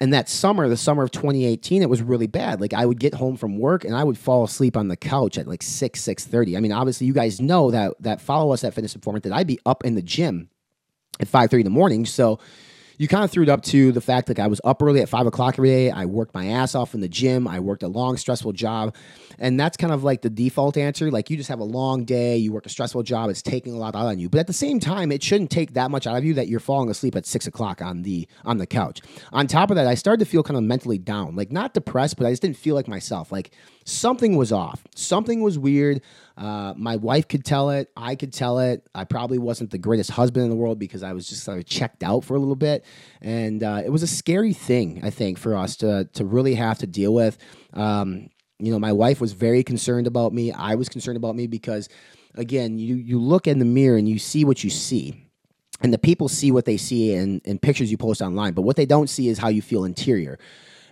And 0.00 0.12
that 0.14 0.28
summer, 0.28 0.68
the 0.68 0.76
summer 0.76 1.02
of 1.02 1.10
2018, 1.10 1.82
it 1.82 1.90
was 1.90 2.00
really 2.00 2.26
bad. 2.26 2.60
Like 2.60 2.72
I 2.72 2.86
would 2.86 2.98
get 2.98 3.14
home 3.14 3.36
from 3.36 3.58
work 3.58 3.84
and 3.84 3.94
I 3.94 4.04
would 4.04 4.16
fall 4.16 4.44
asleep 4.44 4.76
on 4.76 4.88
the 4.88 4.96
couch 4.96 5.36
at 5.36 5.46
like 5.46 5.62
6, 5.62 6.00
6.30. 6.00 6.56
I 6.56 6.60
mean, 6.60 6.72
obviously 6.72 7.06
you 7.06 7.12
guys 7.12 7.40
know 7.40 7.70
that, 7.70 7.94
that 8.00 8.20
follow 8.20 8.52
us 8.52 8.64
at 8.64 8.74
Fitness 8.74 8.94
Informant 8.94 9.24
that 9.24 9.32
I'd 9.32 9.46
be 9.46 9.60
up 9.66 9.84
in 9.84 9.94
the 9.94 10.02
gym 10.02 10.48
at 11.20 11.28
5.30 11.28 11.52
in 11.52 11.64
the 11.64 11.70
morning. 11.70 12.06
So 12.06 12.38
you 12.98 13.08
kind 13.08 13.24
of 13.24 13.30
threw 13.30 13.42
it 13.42 13.48
up 13.48 13.62
to 13.64 13.92
the 13.92 14.00
fact 14.00 14.28
that 14.28 14.38
I 14.38 14.46
was 14.46 14.60
up 14.64 14.82
early 14.82 15.00
at 15.00 15.08
five 15.08 15.26
o'clock 15.26 15.54
every 15.54 15.68
day. 15.68 15.90
I 15.90 16.06
worked 16.06 16.34
my 16.34 16.46
ass 16.46 16.74
off 16.74 16.94
in 16.94 17.00
the 17.00 17.08
gym. 17.08 17.48
I 17.48 17.60
worked 17.60 17.82
a 17.82 17.88
long, 17.88 18.16
stressful 18.16 18.52
job. 18.52 18.94
And 19.38 19.58
that's 19.58 19.76
kind 19.76 19.92
of 19.92 20.04
like 20.04 20.22
the 20.22 20.30
default 20.30 20.76
answer. 20.76 21.10
Like 21.10 21.30
you 21.30 21.36
just 21.36 21.48
have 21.48 21.60
a 21.60 21.64
long 21.64 22.04
day, 22.04 22.36
you 22.36 22.52
work 22.52 22.66
a 22.66 22.68
stressful 22.68 23.02
job, 23.02 23.30
it's 23.30 23.42
taking 23.42 23.72
a 23.72 23.76
lot 23.76 23.94
out 23.94 24.06
on 24.06 24.18
you. 24.18 24.28
But 24.28 24.40
at 24.40 24.46
the 24.46 24.52
same 24.52 24.78
time, 24.78 25.10
it 25.10 25.22
shouldn't 25.22 25.50
take 25.50 25.74
that 25.74 25.90
much 25.90 26.06
out 26.06 26.16
of 26.16 26.24
you 26.24 26.34
that 26.34 26.48
you're 26.48 26.60
falling 26.60 26.90
asleep 26.90 27.16
at 27.16 27.26
six 27.26 27.46
o'clock 27.46 27.82
on 27.82 28.02
the 28.02 28.28
on 28.44 28.58
the 28.58 28.66
couch. 28.66 29.00
On 29.32 29.46
top 29.46 29.70
of 29.70 29.76
that, 29.76 29.86
I 29.86 29.94
started 29.94 30.24
to 30.24 30.30
feel 30.30 30.42
kind 30.42 30.56
of 30.56 30.62
mentally 30.64 30.98
down. 30.98 31.34
Like 31.34 31.50
not 31.50 31.74
depressed, 31.74 32.16
but 32.16 32.26
I 32.26 32.30
just 32.30 32.42
didn't 32.42 32.56
feel 32.56 32.74
like 32.74 32.88
myself. 32.88 33.32
Like 33.32 33.52
something 33.84 34.36
was 34.36 34.52
off. 34.52 34.82
Something 34.94 35.42
was 35.42 35.58
weird. 35.58 36.02
Uh, 36.36 36.74
my 36.76 36.96
wife 36.96 37.28
could 37.28 37.44
tell 37.44 37.70
it. 37.70 37.90
I 37.96 38.14
could 38.14 38.32
tell 38.32 38.58
it. 38.58 38.88
I 38.94 39.04
probably 39.04 39.38
wasn't 39.38 39.70
the 39.70 39.78
greatest 39.78 40.10
husband 40.10 40.44
in 40.44 40.50
the 40.50 40.56
world 40.56 40.78
because 40.78 41.02
I 41.02 41.12
was 41.12 41.28
just 41.28 41.44
sort 41.44 41.58
of 41.58 41.66
checked 41.66 42.02
out 42.02 42.24
for 42.24 42.34
a 42.34 42.38
little 42.38 42.56
bit, 42.56 42.84
and 43.20 43.62
uh, 43.62 43.82
it 43.84 43.90
was 43.90 44.02
a 44.02 44.06
scary 44.06 44.52
thing 44.52 45.00
I 45.04 45.10
think 45.10 45.38
for 45.38 45.56
us 45.56 45.76
to 45.76 46.08
to 46.14 46.24
really 46.24 46.54
have 46.54 46.78
to 46.78 46.86
deal 46.86 47.12
with. 47.12 47.38
Um, 47.72 48.30
you 48.58 48.70
know, 48.70 48.78
my 48.78 48.92
wife 48.92 49.20
was 49.20 49.32
very 49.32 49.62
concerned 49.64 50.06
about 50.06 50.32
me. 50.32 50.52
I 50.52 50.76
was 50.76 50.88
concerned 50.88 51.16
about 51.16 51.34
me 51.34 51.46
because, 51.46 51.88
again, 52.34 52.78
you 52.78 52.94
you 52.94 53.20
look 53.20 53.46
in 53.46 53.58
the 53.58 53.64
mirror 53.64 53.98
and 53.98 54.08
you 54.08 54.18
see 54.18 54.44
what 54.44 54.64
you 54.64 54.70
see. 54.70 55.26
And 55.82 55.92
the 55.92 55.98
people 55.98 56.28
see 56.28 56.52
what 56.52 56.64
they 56.64 56.76
see 56.76 57.12
in, 57.12 57.40
in 57.44 57.58
pictures 57.58 57.90
you 57.90 57.98
post 57.98 58.22
online, 58.22 58.52
but 58.52 58.62
what 58.62 58.76
they 58.76 58.86
don't 58.86 59.10
see 59.10 59.28
is 59.28 59.38
how 59.38 59.48
you 59.48 59.60
feel 59.60 59.84
interior. 59.84 60.38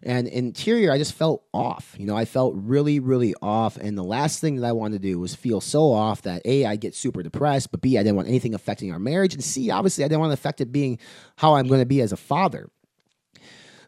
And 0.03 0.27
interior, 0.29 0.91
I 0.91 0.99
just 0.99 1.13
felt 1.13 1.45
off. 1.53 1.95
You 1.99 2.07
know, 2.07 2.17
I 2.17 2.25
felt 2.25 2.55
really, 2.57 3.01
really 3.01 3.35
off. 3.43 3.77
And 3.77 3.99
the 3.99 4.05
last 4.05 4.41
thing 4.41 4.57
that 4.57 4.67
I 4.67 4.73
wanted 4.73 5.03
to 5.03 5.09
do 5.09 5.19
was 5.19 5.35
feel 5.35 5.61
so 5.61 5.93
off 5.93 6.23
that 6.23 6.43
A, 6.47 6.65
I 6.65 6.77
get 6.77 6.95
super 6.95 7.23
depressed, 7.23 7.71
but 7.71 7.83
B, 7.83 7.99
I 7.99 8.03
didn't 8.03 8.17
want 8.17 8.29
anything 8.29 8.55
affecting 8.55 8.93
our 8.93 8.99
marriage. 8.99 9.35
And 9.35 9.45
C, 9.45 9.71
obviously, 9.71 10.05
I 10.05 10.09
didn't 10.09 10.21
want 10.21 10.31
to 10.31 10.35
affect 10.35 10.61
it 10.61 10.73
being 10.73 10.99
how 11.37 11.55
I'm 11.55 11.69
going 11.69 11.81
to 11.81 11.87
be 11.87 12.01
as 12.01 12.13
a 12.13 12.17
father. 12.17 12.71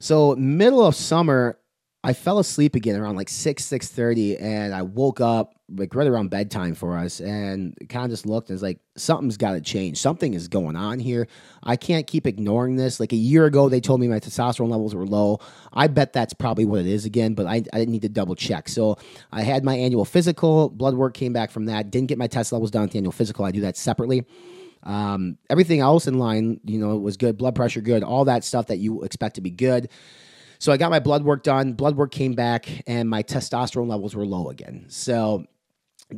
So, 0.01 0.35
middle 0.37 0.85
of 0.85 0.95
summer, 0.95 1.59
I 2.05 2.13
fell 2.13 2.39
asleep 2.39 2.75
again 2.75 2.97
around 2.97 3.17
like 3.17 3.29
6, 3.29 3.65
6.30, 3.65 4.43
and 4.43 4.75
I 4.75 4.83
woke 4.83 5.21
up 5.21 5.55
like 5.75 5.95
right 5.95 6.07
around 6.07 6.31
bedtime 6.31 6.75
for 6.75 6.97
us 6.97 7.21
and 7.21 7.77
kind 7.89 8.05
of 8.05 8.11
just 8.11 8.27
looked 8.27 8.49
and 8.49 8.55
was 8.55 8.63
like, 8.63 8.79
something's 8.97 9.37
got 9.37 9.53
to 9.53 9.61
change. 9.61 9.99
Something 9.99 10.35
is 10.35 10.49
going 10.49 10.77
on 10.77 10.99
here. 10.99 11.27
I 11.63 11.77
can't 11.77 12.07
keep 12.07 12.27
ignoring 12.27 12.77
this. 12.77 13.01
Like 13.01 13.13
a 13.13 13.17
year 13.17 13.47
ago, 13.47 13.69
they 13.69 13.81
told 13.81 14.01
me 14.01 14.09
my 14.09 14.21
testosterone 14.21 14.71
levels 14.71 14.95
were 14.95 15.07
low. 15.07 15.41
I 15.73 15.87
bet 15.87 16.13
that's 16.13 16.35
probably 16.35 16.65
what 16.65 16.81
it 16.81 16.87
is 16.87 17.05
again, 17.05 17.35
but 17.35 17.47
I, 17.47 17.57
I 17.57 17.79
didn't 17.79 17.91
need 17.91 18.03
to 18.03 18.09
double 18.09 18.35
check. 18.35 18.69
So 18.69 18.97
I 19.31 19.43
had 19.43 19.65
my 19.65 19.75
annual 19.75 20.05
physical. 20.05 20.69
Blood 20.69 20.95
work 20.95 21.15
came 21.15 21.33
back 21.33 21.51
from 21.51 21.67
that. 21.67 21.91
Didn't 21.91 22.09
get 22.09 22.19
my 22.19 22.27
test 22.27 22.53
levels 22.53 22.71
done 22.71 22.85
at 22.85 22.91
the 22.91 22.99
annual 22.99 23.13
physical. 23.13 23.45
I 23.45 23.51
do 23.51 23.63
that 23.63 23.77
separately. 23.77 24.25
Um, 24.83 25.39
everything 25.49 25.81
else 25.81 26.07
in 26.07 26.19
line, 26.19 26.61
you 26.65 26.79
know, 26.79 26.97
was 26.97 27.17
good. 27.17 27.39
Blood 27.39 27.55
pressure 27.55 27.81
good. 27.81 28.03
All 28.03 28.25
that 28.25 28.45
stuff 28.45 28.67
that 28.67 28.79
you 28.79 29.03
expect 29.03 29.37
to 29.37 29.41
be 29.41 29.51
good. 29.51 29.89
So 30.59 30.71
I 30.71 30.77
got 30.77 30.91
my 30.91 31.01
blood 31.01 31.25
work 31.25 31.43
done. 31.43 31.73
Blood 31.73 31.97
work 31.97 32.13
came 32.13 32.35
back, 32.35 32.69
and 32.87 33.11
my 33.11 33.25
testosterone 33.25 33.89
levels 33.89 34.15
were 34.15 34.25
low 34.25 34.49
again. 34.49 34.85
So 34.87 35.45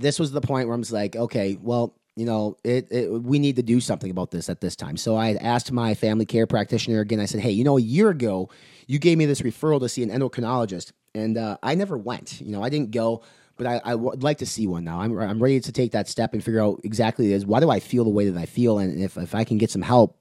this 0.01 0.19
was 0.19 0.33
the 0.33 0.41
point 0.41 0.69
where 0.69 0.77
I 0.77 0.79
was 0.79 0.93
like, 0.93 1.17
okay, 1.17 1.59
well, 1.61 1.95
you 2.17 2.27
know, 2.27 2.57
it, 2.63 2.91
it, 2.93 3.11
we 3.11 3.39
need 3.39 3.57
to 3.57 3.63
do 3.63 3.81
something 3.81 4.11
about 4.11 4.31
this 4.31 4.49
at 4.49 4.61
this 4.61 4.77
time. 4.77 4.97
So 4.97 5.17
I 5.17 5.35
asked 5.35 5.73
my 5.73 5.95
family 5.95 6.27
care 6.27 6.47
practitioner 6.47 7.01
again. 7.01 7.19
I 7.19 7.27
said, 7.27 7.41
hey, 7.41 7.51
you 7.51 7.65
know, 7.65 7.77
a 7.77 7.81
year 7.81 8.11
ago, 8.11 8.51
you 8.87 8.99
gave 8.99 9.19
me 9.19 9.27
this 9.27 9.41
referral 9.41 9.81
to 9.81 9.89
see 9.89 10.03
an 10.03 10.11
endocrinologist, 10.11 10.93
and 11.15 11.37
uh, 11.37 11.57
I 11.63 11.75
never 11.75 11.97
went. 11.97 12.41
You 12.41 12.53
know, 12.53 12.63
I 12.63 12.69
didn't 12.69 12.91
go, 12.91 13.23
but 13.57 13.67
I, 13.67 13.81
I 13.85 13.95
would 13.95 14.23
like 14.23 14.39
to 14.39 14.47
see 14.47 14.67
one 14.67 14.85
now. 14.85 15.01
I'm, 15.01 15.19
I'm 15.19 15.43
ready 15.43 15.59
to 15.61 15.73
take 15.73 15.93
that 15.93 16.09
step 16.09 16.35
and 16.35 16.45
figure 16.45 16.63
out 16.63 16.81
exactly 16.85 17.33
is 17.33 17.47
why 17.47 17.61
do 17.61 17.71
I 17.71 17.81
feel 17.81 18.05
the 18.05 18.11
way 18.11 18.29
that 18.29 18.39
I 18.39 18.47
feel, 18.47 18.79
and 18.79 19.01
if 19.01 19.17
if 19.17 19.35
I 19.35 19.45
can 19.45 19.59
get 19.59 19.71
some 19.71 19.83
help, 19.83 20.17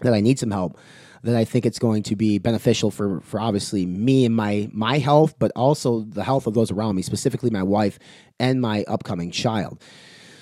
that 0.00 0.14
I 0.14 0.20
need 0.20 0.38
some 0.38 0.50
help 0.50 0.78
that 1.22 1.36
I 1.36 1.44
think 1.44 1.66
it's 1.66 1.78
going 1.78 2.02
to 2.04 2.16
be 2.16 2.38
beneficial 2.38 2.90
for 2.90 3.20
for 3.20 3.40
obviously 3.40 3.86
me 3.86 4.24
and 4.24 4.34
my 4.34 4.68
my 4.72 4.98
health, 4.98 5.34
but 5.38 5.52
also 5.56 6.00
the 6.00 6.24
health 6.24 6.46
of 6.46 6.54
those 6.54 6.70
around 6.70 6.96
me, 6.96 7.02
specifically 7.02 7.50
my 7.50 7.62
wife 7.62 7.98
and 8.38 8.60
my 8.60 8.84
upcoming 8.88 9.30
child. 9.30 9.82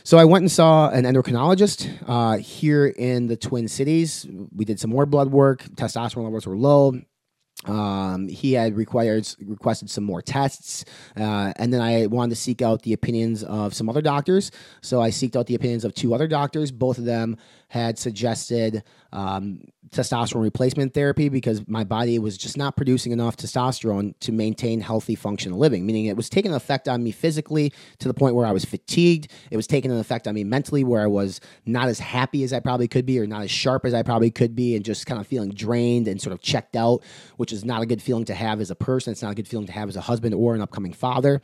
So 0.05 0.19
I 0.19 0.25
went 0.25 0.43
and 0.43 0.53
saw 0.53 0.89
an 0.91 1.05
endocrinologist 1.05 2.05
uh, 2.07 2.37
here 2.37 2.87
in 2.87 3.27
the 3.27 3.37
Twin 3.37 3.67
Cities. 3.67 4.25
We 4.55 4.65
did 4.65 4.79
some 4.79 4.91
more 4.91 5.05
blood 5.05 5.33
work. 5.33 5.65
Testosterone 5.65 6.23
levels 6.23 6.47
were 6.47 6.57
low. 6.57 7.01
Um, 7.65 8.29
he 8.29 8.53
had 8.53 8.77
required 8.77 9.27
requested 9.45 9.91
some 9.91 10.05
more 10.05 10.23
tests, 10.23 10.85
uh, 11.17 11.53
and 11.57 11.73
then 11.73 11.81
I 11.81 12.07
wanted 12.07 12.31
to 12.31 12.41
seek 12.41 12.61
out 12.61 12.83
the 12.83 12.93
opinions 12.93 13.43
of 13.43 13.75
some 13.75 13.89
other 13.89 14.03
doctors. 14.03 14.51
So 14.83 15.01
I 15.01 15.09
seeked 15.09 15.37
out 15.37 15.47
the 15.47 15.55
opinions 15.55 15.85
of 15.85 15.95
two 15.95 16.15
other 16.15 16.29
doctors. 16.29 16.71
Both 16.71 16.99
of 16.99 17.05
them 17.05 17.37
had 17.69 17.99
suggested 17.99 18.85
um, 19.13 19.63
testosterone 19.91 20.43
replacement 20.43 20.95
therapy 20.95 21.29
because 21.29 21.67
my 21.69 21.85
body 21.85 22.19
was 22.19 22.37
just 22.37 22.57
not 22.57 22.77
producing 22.77 23.13
enough 23.13 23.37
testosterone 23.37 24.15
to 24.21 24.33
maintain 24.33 24.81
healthy 24.81 25.15
functional 25.15 25.59
living, 25.59 25.87
meaning 25.87 26.07
it 26.07 26.17
was 26.17 26.29
taking 26.29 26.51
an 26.51 26.57
effect 26.57 26.89
on 26.89 27.03
me 27.03 27.11
physically 27.11 27.73
to 27.99 28.09
the 28.09 28.15
point 28.15 28.35
where 28.35 28.47
I 28.47 28.53
was 28.53 28.65
fatigued. 28.65 29.29
It 29.51 29.57
was 29.57 29.67
taking 29.67 29.91
an 29.91 29.99
effect 29.99 30.27
on 30.27 30.35
me 30.35 30.45
mentally 30.45 30.85
where 30.85 31.03
I 31.03 31.07
was 31.07 31.41
not 31.65 31.89
as 31.89 31.99
happy 31.99 32.43
as 32.43 32.53
I 32.53 32.61
probably 32.61 32.89
could 32.89 33.07
be 33.07 33.19
or 33.19 33.27
not 33.27 33.43
as 33.43 33.51
sharp 33.51 33.85
as 33.85 33.95
I 33.95 34.03
probably 34.03 34.31
could 34.31 34.55
be 34.55 34.75
and 34.75 34.85
just 34.85 35.07
kind 35.07 35.21
of 35.21 35.27
feeling 35.27 35.51
drained 35.51 36.09
and 36.09 36.21
sort 36.21 36.33
of 36.33 36.41
checked 36.41 36.77
out, 36.77 37.03
which 37.37 37.53
is 37.53 37.65
not 37.65 37.83
a 37.83 37.87
good 37.87 38.03
feeling 38.03 38.25
to 38.27 38.35
have 38.35 38.61
as 38.61 38.71
a 38.71 38.77
person. 38.77 39.13
It's 39.13 39.23
not 39.23 39.33
a 39.33 39.37
good 39.37 39.49
feeling 39.49 39.67
to 39.67 39.73
have 39.73 39.89
as 39.89 39.97
a 39.97 40.01
husband 40.01 40.35
or 40.35 40.55
an 40.55 40.61
upcoming 40.61 40.93
father. 40.93 41.41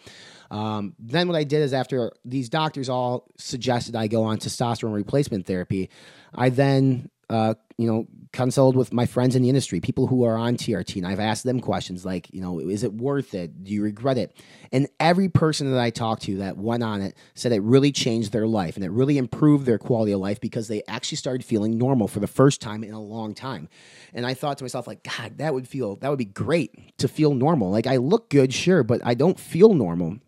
Um, 0.51 0.95
then 0.99 1.29
what 1.29 1.37
I 1.37 1.45
did 1.45 1.63
is 1.63 1.73
after 1.73 2.13
these 2.25 2.51
doctors 2.51 2.89
all 2.89 3.27
suggested 3.39 3.97
I 3.97 4.07
go 4.07 4.23
on 4.25 4.39
testosterone 4.39 4.95
replacement 4.95 5.47
therapy, 5.47 5.89
I 6.35 6.51
then 6.51 7.09
uh, 7.33 7.55
you 7.79 7.87
know, 7.87 8.07
consulted 8.33 8.79
with 8.79 8.93
my 8.93 9.07
friends 9.07 9.35
in 9.35 9.43
the 9.43 9.49
industry, 9.49 9.81
people 9.81 10.07
who 10.07 10.25
are 10.25 10.37
on 10.37 10.57
TRT, 10.57 10.97
and 10.97 11.07
I've 11.07 11.19
asked 11.19 11.45
them 11.45 11.61
questions 11.61 12.05
like, 12.05 12.33
you 12.33 12.41
know, 12.41 12.61
is 12.61 12.85
it 12.85 12.93
worth 12.93 13.35
it? 13.35 13.65
Do 13.65 13.73
you 13.73 13.83
regret 13.83 14.19
it? 14.19 14.37
And 14.71 14.87
every 15.01 15.29
person 15.29 15.71
that 15.73 15.81
I 15.81 15.91
talked 15.91 16.23
to 16.25 16.37
that 16.39 16.57
went 16.57 16.83
on 16.83 17.01
it 17.01 17.17
said 17.35 17.53
it 17.53 17.63
really 17.63 17.91
changed 17.91 18.33
their 18.33 18.47
life 18.47 18.77
and 18.77 18.85
it 18.85 18.91
really 18.91 19.19
improved 19.19 19.67
their 19.67 19.79
quality 19.79 20.13
of 20.13 20.21
life 20.21 20.41
because 20.41 20.69
they 20.69 20.83
actually 20.87 21.17
started 21.17 21.45
feeling 21.45 21.79
normal 21.79 22.07
for 22.07 22.21
the 22.21 22.27
first 22.27 22.61
time 22.61 22.85
in 22.85 22.93
a 22.93 23.01
long 23.01 23.35
time. 23.35 23.69
And 24.13 24.27
I 24.27 24.35
thought 24.35 24.59
to 24.59 24.65
myself, 24.65 24.87
like, 24.87 25.03
God, 25.03 25.39
that 25.39 25.55
would 25.55 25.67
feel, 25.67 25.97
that 25.97 26.09
would 26.09 26.19
be 26.19 26.25
great 26.27 26.99
to 26.99 27.09
feel 27.09 27.35
normal. 27.35 27.71
Like, 27.71 27.87
I 27.87 27.97
look 27.97 28.29
good, 28.31 28.53
sure, 28.53 28.83
but 28.83 29.01
I 29.05 29.15
don't 29.15 29.41
feel 29.41 29.75
normal. 29.75 30.19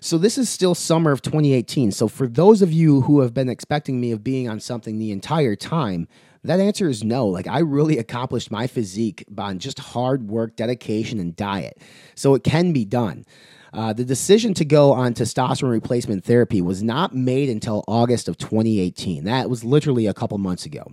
So 0.00 0.16
this 0.16 0.38
is 0.38 0.48
still 0.48 0.74
summer 0.74 1.12
of 1.12 1.22
2018. 1.22 1.92
So 1.92 2.08
for 2.08 2.26
those 2.26 2.62
of 2.62 2.72
you 2.72 3.02
who 3.02 3.20
have 3.20 3.34
been 3.34 3.48
expecting 3.48 4.00
me 4.00 4.12
of 4.12 4.24
being 4.24 4.48
on 4.48 4.58
something 4.58 4.98
the 4.98 5.12
entire 5.12 5.56
time, 5.56 6.08
that 6.42 6.58
answer 6.58 6.88
is 6.88 7.04
no. 7.04 7.26
Like 7.26 7.46
I 7.46 7.58
really 7.58 7.98
accomplished 7.98 8.50
my 8.50 8.66
physique 8.66 9.24
on 9.36 9.58
just 9.58 9.78
hard 9.78 10.28
work, 10.28 10.56
dedication, 10.56 11.18
and 11.18 11.36
diet. 11.36 11.80
So 12.14 12.34
it 12.34 12.44
can 12.44 12.72
be 12.72 12.84
done. 12.84 13.26
Uh, 13.72 13.92
the 13.92 14.04
decision 14.04 14.52
to 14.54 14.64
go 14.64 14.92
on 14.92 15.14
testosterone 15.14 15.70
replacement 15.70 16.24
therapy 16.24 16.60
was 16.60 16.82
not 16.82 17.14
made 17.14 17.48
until 17.48 17.84
August 17.86 18.28
of 18.28 18.36
2018. 18.36 19.24
That 19.24 19.48
was 19.48 19.64
literally 19.64 20.06
a 20.06 20.14
couple 20.14 20.38
months 20.38 20.66
ago. 20.66 20.90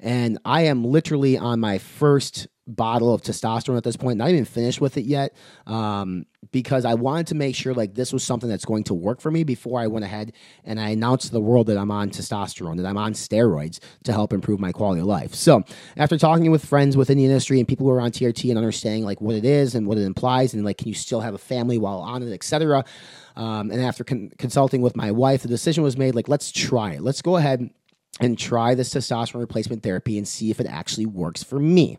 And 0.00 0.38
I 0.44 0.62
am 0.62 0.84
literally 0.84 1.38
on 1.38 1.60
my 1.60 1.78
first 1.78 2.48
bottle 2.66 3.14
of 3.14 3.22
testosterone 3.22 3.76
at 3.76 3.84
this 3.84 3.96
point, 3.96 4.18
not 4.18 4.30
even 4.30 4.44
finished 4.44 4.80
with 4.80 4.96
it 4.96 5.04
yet, 5.04 5.36
um, 5.66 6.26
because 6.56 6.86
I 6.86 6.94
wanted 6.94 7.26
to 7.26 7.34
make 7.34 7.54
sure 7.54 7.74
like 7.74 7.94
this 7.94 8.14
was 8.14 8.24
something 8.24 8.48
that's 8.48 8.64
going 8.64 8.84
to 8.84 8.94
work 8.94 9.20
for 9.20 9.30
me 9.30 9.44
before 9.44 9.78
I 9.78 9.88
went 9.88 10.06
ahead 10.06 10.32
and 10.64 10.80
I 10.80 10.88
announced 10.88 11.26
to 11.26 11.32
the 11.32 11.40
world 11.40 11.66
that 11.66 11.76
I'm 11.76 11.90
on 11.90 12.08
testosterone, 12.08 12.78
that 12.78 12.86
I'm 12.86 12.96
on 12.96 13.12
steroids 13.12 13.78
to 14.04 14.12
help 14.12 14.32
improve 14.32 14.58
my 14.58 14.72
quality 14.72 15.02
of 15.02 15.06
life. 15.06 15.34
So 15.34 15.64
after 15.98 16.16
talking 16.16 16.50
with 16.50 16.64
friends 16.64 16.96
within 16.96 17.18
the 17.18 17.26
industry 17.26 17.58
and 17.58 17.68
people 17.68 17.86
who 17.86 17.92
are 17.92 18.00
on 18.00 18.10
TRT 18.10 18.48
and 18.48 18.56
understanding 18.56 19.04
like 19.04 19.20
what 19.20 19.34
it 19.34 19.44
is 19.44 19.74
and 19.74 19.86
what 19.86 19.98
it 19.98 20.04
implies 20.04 20.54
and 20.54 20.64
like 20.64 20.78
can 20.78 20.88
you 20.88 20.94
still 20.94 21.20
have 21.20 21.34
a 21.34 21.38
family 21.38 21.76
while 21.76 21.98
on 21.98 22.22
it, 22.22 22.32
etc. 22.32 22.86
Um, 23.36 23.70
and 23.70 23.82
after 23.82 24.02
con- 24.02 24.30
consulting 24.38 24.80
with 24.80 24.96
my 24.96 25.10
wife, 25.10 25.42
the 25.42 25.48
decision 25.48 25.84
was 25.84 25.98
made 25.98 26.14
like 26.14 26.26
let's 26.26 26.50
try 26.50 26.92
it. 26.92 27.02
Let's 27.02 27.20
go 27.20 27.36
ahead 27.36 27.68
and 28.18 28.38
try 28.38 28.74
this 28.74 28.94
testosterone 28.94 29.40
replacement 29.40 29.82
therapy 29.82 30.16
and 30.16 30.26
see 30.26 30.50
if 30.50 30.58
it 30.58 30.66
actually 30.66 31.04
works 31.04 31.42
for 31.42 31.60
me. 31.60 31.98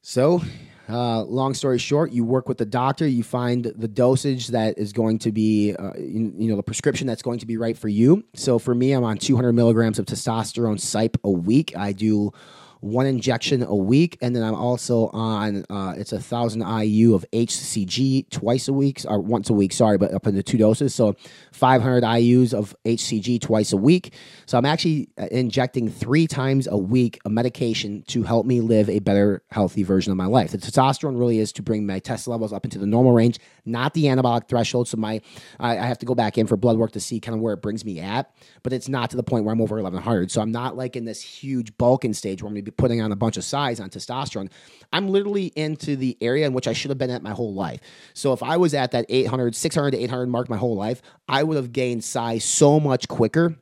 So, 0.00 0.42
uh, 0.88 1.22
long 1.22 1.54
story 1.54 1.78
short, 1.78 2.12
you 2.12 2.24
work 2.24 2.48
with 2.48 2.58
the 2.58 2.64
doctor, 2.64 3.06
you 3.06 3.22
find 3.22 3.64
the 3.64 3.88
dosage 3.88 4.48
that 4.48 4.78
is 4.78 4.92
going 4.92 5.18
to 5.18 5.32
be, 5.32 5.74
uh, 5.74 5.92
you, 5.98 6.32
you, 6.36 6.48
know, 6.48 6.56
the 6.56 6.62
prescription 6.62 7.06
that's 7.06 7.22
going 7.22 7.38
to 7.38 7.46
be 7.46 7.56
right 7.56 7.76
for 7.76 7.88
you. 7.88 8.24
So 8.34 8.58
for 8.58 8.74
me, 8.74 8.92
I'm 8.92 9.04
on 9.04 9.18
200 9.18 9.52
milligrams 9.52 9.98
of 9.98 10.06
testosterone 10.06 10.78
cyp 10.78 11.16
a 11.24 11.30
week. 11.30 11.76
I 11.76 11.92
do 11.92 12.32
one 12.80 13.06
injection 13.06 13.62
a 13.62 13.74
week, 13.74 14.18
and 14.20 14.34
then 14.34 14.42
I'm 14.42 14.54
also 14.54 15.08
on 15.08 15.64
uh, 15.70 15.94
it's 15.96 16.12
a 16.12 16.20
thousand 16.20 16.62
IU 16.62 17.14
of 17.14 17.24
HCG 17.32 18.30
twice 18.30 18.68
a 18.68 18.72
week 18.72 19.02
or 19.08 19.20
once 19.20 19.50
a 19.50 19.52
week. 19.52 19.72
Sorry, 19.72 19.98
but 19.98 20.12
up 20.14 20.26
into 20.26 20.42
two 20.42 20.58
doses, 20.58 20.94
so 20.94 21.16
500 21.52 22.04
IU's 22.04 22.54
of 22.54 22.74
HCG 22.84 23.40
twice 23.40 23.72
a 23.72 23.76
week. 23.76 24.14
So 24.46 24.58
I'm 24.58 24.64
actually 24.64 25.08
uh, 25.18 25.26
injecting 25.30 25.88
three 25.88 26.26
times 26.26 26.66
a 26.66 26.76
week 26.76 27.18
a 27.24 27.30
medication 27.30 28.02
to 28.08 28.22
help 28.22 28.46
me 28.46 28.60
live 28.60 28.88
a 28.88 29.00
better, 29.00 29.42
healthy 29.50 29.82
version 29.82 30.10
of 30.10 30.16
my 30.16 30.26
life. 30.26 30.52
The 30.52 30.58
testosterone 30.58 31.18
really 31.18 31.38
is 31.38 31.52
to 31.52 31.62
bring 31.62 31.86
my 31.86 31.98
test 31.98 32.28
levels 32.28 32.52
up 32.52 32.64
into 32.64 32.78
the 32.78 32.86
normal 32.86 33.12
range, 33.12 33.38
not 33.64 33.94
the 33.94 34.04
anabolic 34.04 34.48
threshold. 34.48 34.88
So 34.88 34.96
my 34.96 35.20
I, 35.58 35.78
I 35.78 35.86
have 35.86 35.98
to 35.98 36.06
go 36.06 36.14
back 36.14 36.38
in 36.38 36.46
for 36.46 36.56
blood 36.56 36.78
work 36.78 36.92
to 36.92 37.00
see 37.00 37.20
kind 37.20 37.34
of 37.34 37.40
where 37.40 37.54
it 37.54 37.62
brings 37.62 37.84
me 37.84 38.00
at, 38.00 38.30
but 38.62 38.72
it's 38.72 38.88
not 38.88 39.10
to 39.10 39.16
the 39.16 39.22
point 39.22 39.44
where 39.44 39.52
I'm 39.52 39.60
over 39.60 39.76
1100. 39.76 40.30
So 40.30 40.40
I'm 40.40 40.52
not 40.52 40.76
like 40.76 40.96
in 40.96 41.04
this 41.04 41.20
huge 41.20 41.76
bulking 41.76 42.14
stage 42.14 42.42
where 42.42 42.48
I'm 42.48 42.54
going 42.54 42.64
to 42.64 42.67
putting 42.70 43.00
on 43.00 43.12
a 43.12 43.16
bunch 43.16 43.36
of 43.36 43.44
size 43.44 43.80
on 43.80 43.90
testosterone. 43.90 44.50
I'm 44.92 45.08
literally 45.08 45.46
into 45.56 45.96
the 45.96 46.16
area 46.20 46.46
in 46.46 46.52
which 46.52 46.68
I 46.68 46.72
should 46.72 46.90
have 46.90 46.98
been 46.98 47.10
at 47.10 47.22
my 47.22 47.32
whole 47.32 47.54
life. 47.54 47.80
So 48.14 48.32
if 48.32 48.42
I 48.42 48.56
was 48.56 48.74
at 48.74 48.92
that 48.92 49.06
800, 49.08 49.54
600 49.54 49.90
to 49.92 49.98
800 49.98 50.26
mark 50.28 50.48
my 50.48 50.56
whole 50.56 50.76
life, 50.76 51.02
I 51.28 51.42
would 51.42 51.56
have 51.56 51.72
gained 51.72 52.04
size 52.04 52.44
so 52.44 52.80
much 52.80 53.08
quicker. 53.08 53.56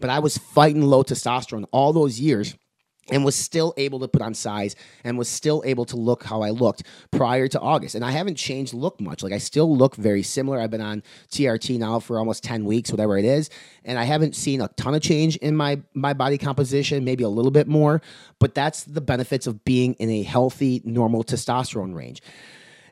But 0.00 0.10
I 0.10 0.18
was 0.18 0.36
fighting 0.36 0.82
low 0.82 1.04
testosterone 1.04 1.66
all 1.70 1.92
those 1.92 2.18
years 2.18 2.56
and 3.10 3.24
was 3.24 3.36
still 3.36 3.74
able 3.76 4.00
to 4.00 4.08
put 4.08 4.22
on 4.22 4.34
size 4.34 4.76
and 5.04 5.18
was 5.18 5.28
still 5.28 5.62
able 5.66 5.84
to 5.84 5.96
look 5.96 6.24
how 6.24 6.42
I 6.42 6.50
looked 6.50 6.84
prior 7.10 7.48
to 7.48 7.60
August. 7.60 7.94
And 7.94 8.04
I 8.04 8.10
haven't 8.10 8.36
changed 8.36 8.72
look 8.72 9.00
much. 9.00 9.22
Like 9.22 9.32
I 9.32 9.38
still 9.38 9.76
look 9.76 9.96
very 9.96 10.22
similar. 10.22 10.60
I've 10.60 10.70
been 10.70 10.80
on 10.80 11.02
TRT 11.30 11.78
now 11.78 12.00
for 12.00 12.18
almost 12.18 12.42
10 12.44 12.64
weeks, 12.64 12.90
whatever 12.90 13.18
it 13.18 13.24
is, 13.24 13.50
and 13.84 13.98
I 13.98 14.04
haven't 14.04 14.34
seen 14.34 14.60
a 14.60 14.68
ton 14.68 14.94
of 14.94 15.02
change 15.02 15.36
in 15.36 15.56
my 15.56 15.80
my 15.94 16.14
body 16.14 16.38
composition, 16.38 17.04
maybe 17.04 17.24
a 17.24 17.28
little 17.28 17.50
bit 17.50 17.68
more, 17.68 18.00
but 18.38 18.54
that's 18.54 18.84
the 18.84 19.00
benefits 19.00 19.46
of 19.46 19.64
being 19.64 19.94
in 19.94 20.10
a 20.10 20.22
healthy 20.22 20.80
normal 20.84 21.24
testosterone 21.24 21.94
range. 21.94 22.22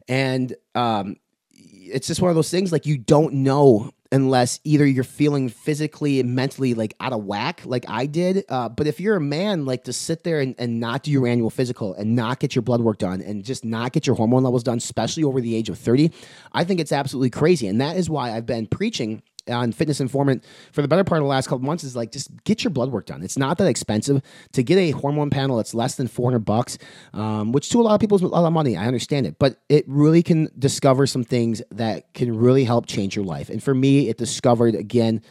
And 0.08 0.54
um 0.74 1.16
it's 1.84 2.06
just 2.06 2.20
one 2.20 2.30
of 2.30 2.36
those 2.36 2.50
things 2.50 2.72
like 2.72 2.86
you 2.86 2.96
don't 2.96 3.34
know 3.34 3.92
unless 4.12 4.60
either 4.62 4.86
you're 4.86 5.02
feeling 5.02 5.48
physically 5.48 6.20
and 6.20 6.34
mentally 6.34 6.74
like 6.74 6.94
out 7.00 7.12
of 7.12 7.24
whack 7.24 7.62
like 7.64 7.84
i 7.88 8.06
did 8.06 8.44
uh, 8.50 8.68
but 8.68 8.86
if 8.86 9.00
you're 9.00 9.16
a 9.16 9.20
man 9.20 9.64
like 9.64 9.84
to 9.84 9.92
sit 9.92 10.22
there 10.22 10.38
and, 10.40 10.54
and 10.58 10.78
not 10.78 11.02
do 11.02 11.10
your 11.10 11.26
annual 11.26 11.50
physical 11.50 11.94
and 11.94 12.14
not 12.14 12.38
get 12.38 12.54
your 12.54 12.62
blood 12.62 12.82
work 12.82 12.98
done 12.98 13.20
and 13.22 13.44
just 13.44 13.64
not 13.64 13.92
get 13.92 14.06
your 14.06 14.14
hormone 14.14 14.42
levels 14.42 14.62
done 14.62 14.76
especially 14.78 15.24
over 15.24 15.40
the 15.40 15.56
age 15.56 15.68
of 15.68 15.78
30 15.78 16.12
i 16.52 16.62
think 16.62 16.78
it's 16.78 16.92
absolutely 16.92 17.30
crazy. 17.30 17.66
And 17.66 17.80
that 17.80 17.96
is 17.96 18.08
why 18.10 18.32
i've 18.32 18.46
been 18.46 18.66
preaching 18.66 19.22
on 19.48 19.72
Fitness 19.72 20.00
Informant 20.00 20.44
for 20.72 20.82
the 20.82 20.88
better 20.88 21.04
part 21.04 21.20
of 21.20 21.24
the 21.24 21.28
last 21.28 21.48
couple 21.48 21.64
months 21.64 21.84
is 21.84 21.96
like 21.96 22.12
just 22.12 22.30
get 22.44 22.62
your 22.64 22.70
blood 22.70 22.90
work 22.90 23.06
done. 23.06 23.22
It's 23.22 23.38
not 23.38 23.58
that 23.58 23.66
expensive 23.66 24.22
to 24.52 24.62
get 24.62 24.78
a 24.78 24.90
hormone 24.92 25.30
panel. 25.30 25.60
It's 25.60 25.74
less 25.74 25.96
than 25.96 26.08
four 26.08 26.30
hundred 26.30 26.44
bucks, 26.44 26.78
um, 27.12 27.52
which 27.52 27.68
to 27.70 27.80
a 27.80 27.82
lot 27.82 27.94
of 27.94 28.00
people 28.00 28.16
is 28.16 28.22
a 28.22 28.26
lot 28.26 28.46
of 28.46 28.52
money. 28.52 28.76
I 28.76 28.86
understand 28.86 29.26
it, 29.26 29.38
but 29.38 29.60
it 29.68 29.84
really 29.88 30.22
can 30.22 30.48
discover 30.58 31.06
some 31.06 31.24
things 31.24 31.62
that 31.70 32.12
can 32.14 32.36
really 32.36 32.64
help 32.64 32.86
change 32.86 33.16
your 33.16 33.24
life. 33.24 33.48
And 33.50 33.62
for 33.62 33.74
me, 33.74 34.08
it 34.08 34.18
discovered 34.18 34.74
again 34.74 35.22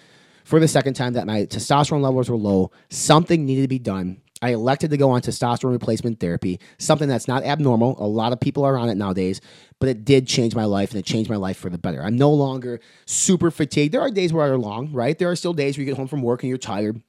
for 0.44 0.60
the 0.60 0.68
second 0.68 0.96
time 0.96 1.14
that 1.14 1.28
my 1.28 1.46
testosterone 1.46 2.02
levels 2.02 2.30
were 2.30 2.38
low. 2.38 2.72
Something 2.90 3.46
needed 3.46 3.62
to 3.62 3.68
be 3.68 3.80
done. 3.80 4.22
I 4.42 4.50
elected 4.50 4.90
to 4.92 4.98
go 4.98 5.12
on 5.12 5.22
testosterone 5.22 5.72
replacement 5.72 6.20
therapy, 6.20 6.60
something 6.80 7.08
that's 7.08 7.28
not 7.28 7.44
abnormal. 7.44 7.96
A 8.04 8.08
lot 8.08 8.34
of 8.34 8.40
people 8.40 8.64
are 8.64 8.78
on 8.78 8.90
it 8.90 8.96
nowadays, 8.96 9.40
but 9.80 9.88
it 9.88 10.04
did 10.04 10.28
change 10.28 10.56
my 10.56 10.66
life 10.66 10.92
and 10.92 11.00
it 11.00 11.06
changed 11.06 11.30
my 11.30 11.36
life 11.36 11.58
for 11.58 11.70
the 11.70 11.78
better. 11.78 12.02
I'm 12.02 12.16
no 12.16 12.32
longer 12.32 12.80
super 13.06 13.52
fatigued. 13.52 13.94
There 13.94 14.02
are 14.02 14.10
days 14.10 14.34
where 14.34 14.46
I 14.46 14.50
are 14.50 14.58
long, 14.58 14.92
right? 14.92 15.18
There 15.18 15.30
are 15.30 15.36
still 15.36 15.54
days 15.54 15.78
where 15.78 15.86
you 15.86 15.92
get 15.92 15.98
home 15.98 16.08
from 16.08 16.24
work 16.24 16.42
and 16.42 16.50
you're 16.50 16.58
tired. 16.58 17.02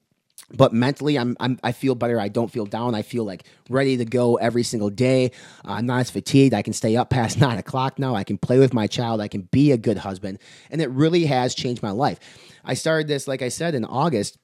But 0.55 0.73
mentally, 0.73 1.17
I'm, 1.17 1.35
I'm 1.39 1.59
I 1.63 1.71
feel 1.71 1.95
better. 1.95 2.19
I 2.19 2.27
don't 2.27 2.51
feel 2.51 2.65
down. 2.65 2.93
I 2.93 3.01
feel 3.01 3.23
like 3.23 3.45
ready 3.69 3.97
to 3.97 4.05
go 4.05 4.35
every 4.35 4.61
single 4.63 4.89
day. 4.89 5.31
Uh, 5.65 5.73
I'm 5.73 5.85
not 5.85 6.01
as 6.01 6.11
fatigued. 6.11 6.53
I 6.53 6.61
can 6.61 6.73
stay 6.73 6.95
up 6.95 7.09
past 7.09 7.39
nine 7.41 7.57
o'clock 7.57 7.97
now. 7.97 8.13
I 8.13 8.23
can 8.23 8.37
play 8.37 8.59
with 8.59 8.73
my 8.73 8.85
child. 8.85 9.21
I 9.21 9.27
can 9.27 9.43
be 9.51 9.71
a 9.71 9.77
good 9.77 9.97
husband, 9.97 10.39
and 10.69 10.81
it 10.81 10.89
really 10.89 11.25
has 11.25 11.55
changed 11.55 11.81
my 11.81 11.91
life. 11.91 12.19
I 12.63 12.75
started 12.75 13.07
this, 13.07 13.27
like 13.27 13.41
I 13.41 13.49
said, 13.49 13.73
in 13.73 13.85
August 13.85 14.37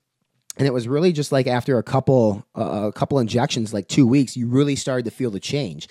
and 0.59 0.67
it 0.67 0.73
was 0.73 0.89
really 0.89 1.13
just 1.13 1.31
like 1.31 1.47
after 1.47 1.77
a 1.77 1.83
couple 1.83 2.45
uh, 2.55 2.89
a 2.89 2.91
couple 2.91 3.17
injections 3.17 3.73
like 3.73 3.87
two 3.87 4.05
weeks 4.05 4.35
you 4.35 4.47
really 4.47 4.75
started 4.75 5.05
to 5.05 5.11
feel 5.11 5.31
the 5.31 5.39
change. 5.39 5.87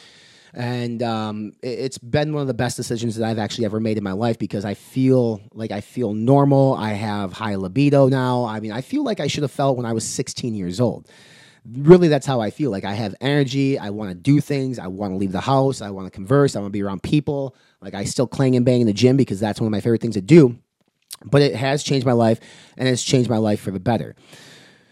And 0.54 1.02
um, 1.02 1.52
it, 1.62 1.78
has 1.78 1.98
been 1.98 2.33
one 2.33 2.40
of 2.40 2.48
the 2.48 2.54
best 2.54 2.76
decisions 2.76 3.16
that 3.16 3.26
i've 3.26 3.38
actually 3.38 3.64
ever 3.64 3.81
made 3.81 3.98
in 3.98 4.04
my 4.04 4.12
life 4.12 4.38
because 4.38 4.64
i 4.64 4.74
feel 4.74 5.40
like 5.52 5.72
i 5.72 5.81
feel 5.81 6.12
normal. 6.12 6.74
I 6.74 6.92
have 6.92 7.33
high 7.33 7.57
libido 7.57 8.09
now. 8.09 8.44
I 8.44 8.61
mean 8.61 8.72
i 8.72 8.83
feel 8.83 9.02
like 9.02 9.20
i 9.20 9.26
should 9.26 9.42
have 9.42 9.50
felt 9.50 9.76
when 9.76 9.87
i 9.87 9.92
was 9.92 10.07
16 10.07 10.54
years 10.54 10.81
old. 10.81 11.09
Really 11.70 12.09
that's 12.09 12.26
how 12.26 12.40
i 12.40 12.50
feel. 12.50 12.70
Like 12.70 12.85
i 12.85 12.92
have 12.92 13.14
energy. 13.22 13.78
I 13.78 13.88
want 13.90 14.11
to 14.11 14.14
do 14.14 14.40
things. 14.40 14.78
I 14.78 14.87
want 14.87 15.12
to 15.12 15.16
leave 15.16 15.33
the 15.33 15.40
house. 15.40 15.81
I 15.81 15.90
want 15.90 16.07
to 16.07 16.11
converse. 16.11 16.57
I 16.57 16.61
want 16.61 16.72
to 16.72 16.78
be 16.78 16.83
around 16.83 17.02
people. 17.02 17.57
Like 17.81 17.94
i 17.94 18.04
still 18.04 18.26
clang 18.26 18.54
and 18.54 18.66
bang 18.66 18.83
in 18.83 18.87
the 18.87 18.92
gym 18.92 19.16
because 19.16 19.40
that's 19.40 19.61
one 19.61 19.66
of 19.66 19.72
my 19.72 19.81
favorite 19.81 20.02
things 20.02 20.14
to 20.14 20.20
do. 20.20 20.59
But 21.24 21.42
it 21.42 21.57
has 21.57 21.83
changed 21.83 22.07
my 22.07 22.12
life 22.12 22.38
and 22.76 22.87
it's 22.87 23.02
changed 23.02 23.31
my 23.31 23.38
life 23.38 23.61
for 23.61 23.70
the 23.70 23.81
better 23.81 24.14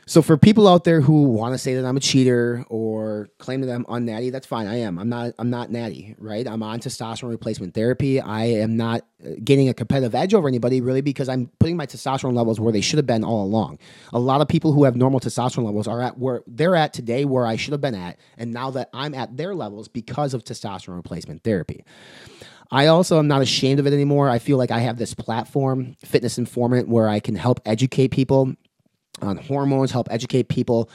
so 0.08 0.22
for 0.22 0.36
people 0.36 0.68
out 0.68 0.84
there 0.84 1.00
who 1.00 1.24
want 1.24 1.54
to 1.54 1.58
say 1.58 1.74
that 1.74 1.84
I'm 1.84 1.96
a 1.96 2.00
cheater 2.00 2.64
or 2.68 3.28
claim 3.38 3.60
that 3.62 3.74
I'm 3.74 3.84
unnatty, 3.86 4.30
that's 4.30 4.46
fine. 4.46 4.68
I 4.68 4.76
am. 4.76 5.00
I'm 5.00 5.08
not. 5.08 5.34
I'm 5.36 5.50
not 5.50 5.72
natty, 5.72 6.14
right? 6.18 6.46
I'm 6.46 6.62
on 6.62 6.78
testosterone 6.78 7.30
replacement 7.30 7.74
therapy. 7.74 8.20
I 8.20 8.44
am 8.44 8.76
not 8.76 9.02
uh, 9.24 9.30
getting 9.42 9.68
a 9.68 9.74
competitive 9.74 10.14
edge 10.14 10.32
over 10.32 10.46
anybody 10.46 10.80
really 10.80 11.00
because 11.00 11.28
I'm 11.28 11.50
putting 11.58 11.76
my 11.76 11.86
testosterone 11.86 12.34
levels 12.34 12.60
where 12.60 12.72
they 12.72 12.80
should 12.80 12.98
have 12.98 13.06
been 13.06 13.24
all 13.24 13.42
along. 13.44 13.80
A 14.12 14.20
lot 14.20 14.40
of 14.40 14.46
people 14.46 14.72
who 14.72 14.84
have 14.84 14.94
normal 14.94 15.18
testosterone 15.18 15.64
levels 15.64 15.88
are 15.88 16.00
at 16.00 16.16
where 16.18 16.42
they're 16.46 16.76
at 16.76 16.92
today, 16.92 17.24
where 17.24 17.44
I 17.44 17.56
should 17.56 17.72
have 17.72 17.80
been 17.80 17.96
at, 17.96 18.16
and 18.38 18.52
now 18.52 18.70
that 18.70 18.90
I'm 18.94 19.12
at 19.12 19.36
their 19.36 19.56
levels 19.56 19.88
because 19.88 20.34
of 20.34 20.44
testosterone 20.44 20.96
replacement 20.96 21.42
therapy. 21.42 21.84
I 22.70 22.86
also 22.86 23.18
am 23.18 23.28
not 23.28 23.42
ashamed 23.42 23.78
of 23.78 23.86
it 23.86 23.92
anymore. 23.92 24.28
I 24.28 24.38
feel 24.38 24.58
like 24.58 24.72
I 24.72 24.80
have 24.80 24.98
this 24.98 25.14
platform, 25.14 25.96
Fitness 26.04 26.38
Informant, 26.38 26.88
where 26.88 27.08
I 27.08 27.20
can 27.20 27.36
help 27.36 27.60
educate 27.64 28.08
people 28.08 28.54
on 29.22 29.36
hormones, 29.36 29.90
help 29.90 30.08
educate 30.10 30.48
people 30.48 30.90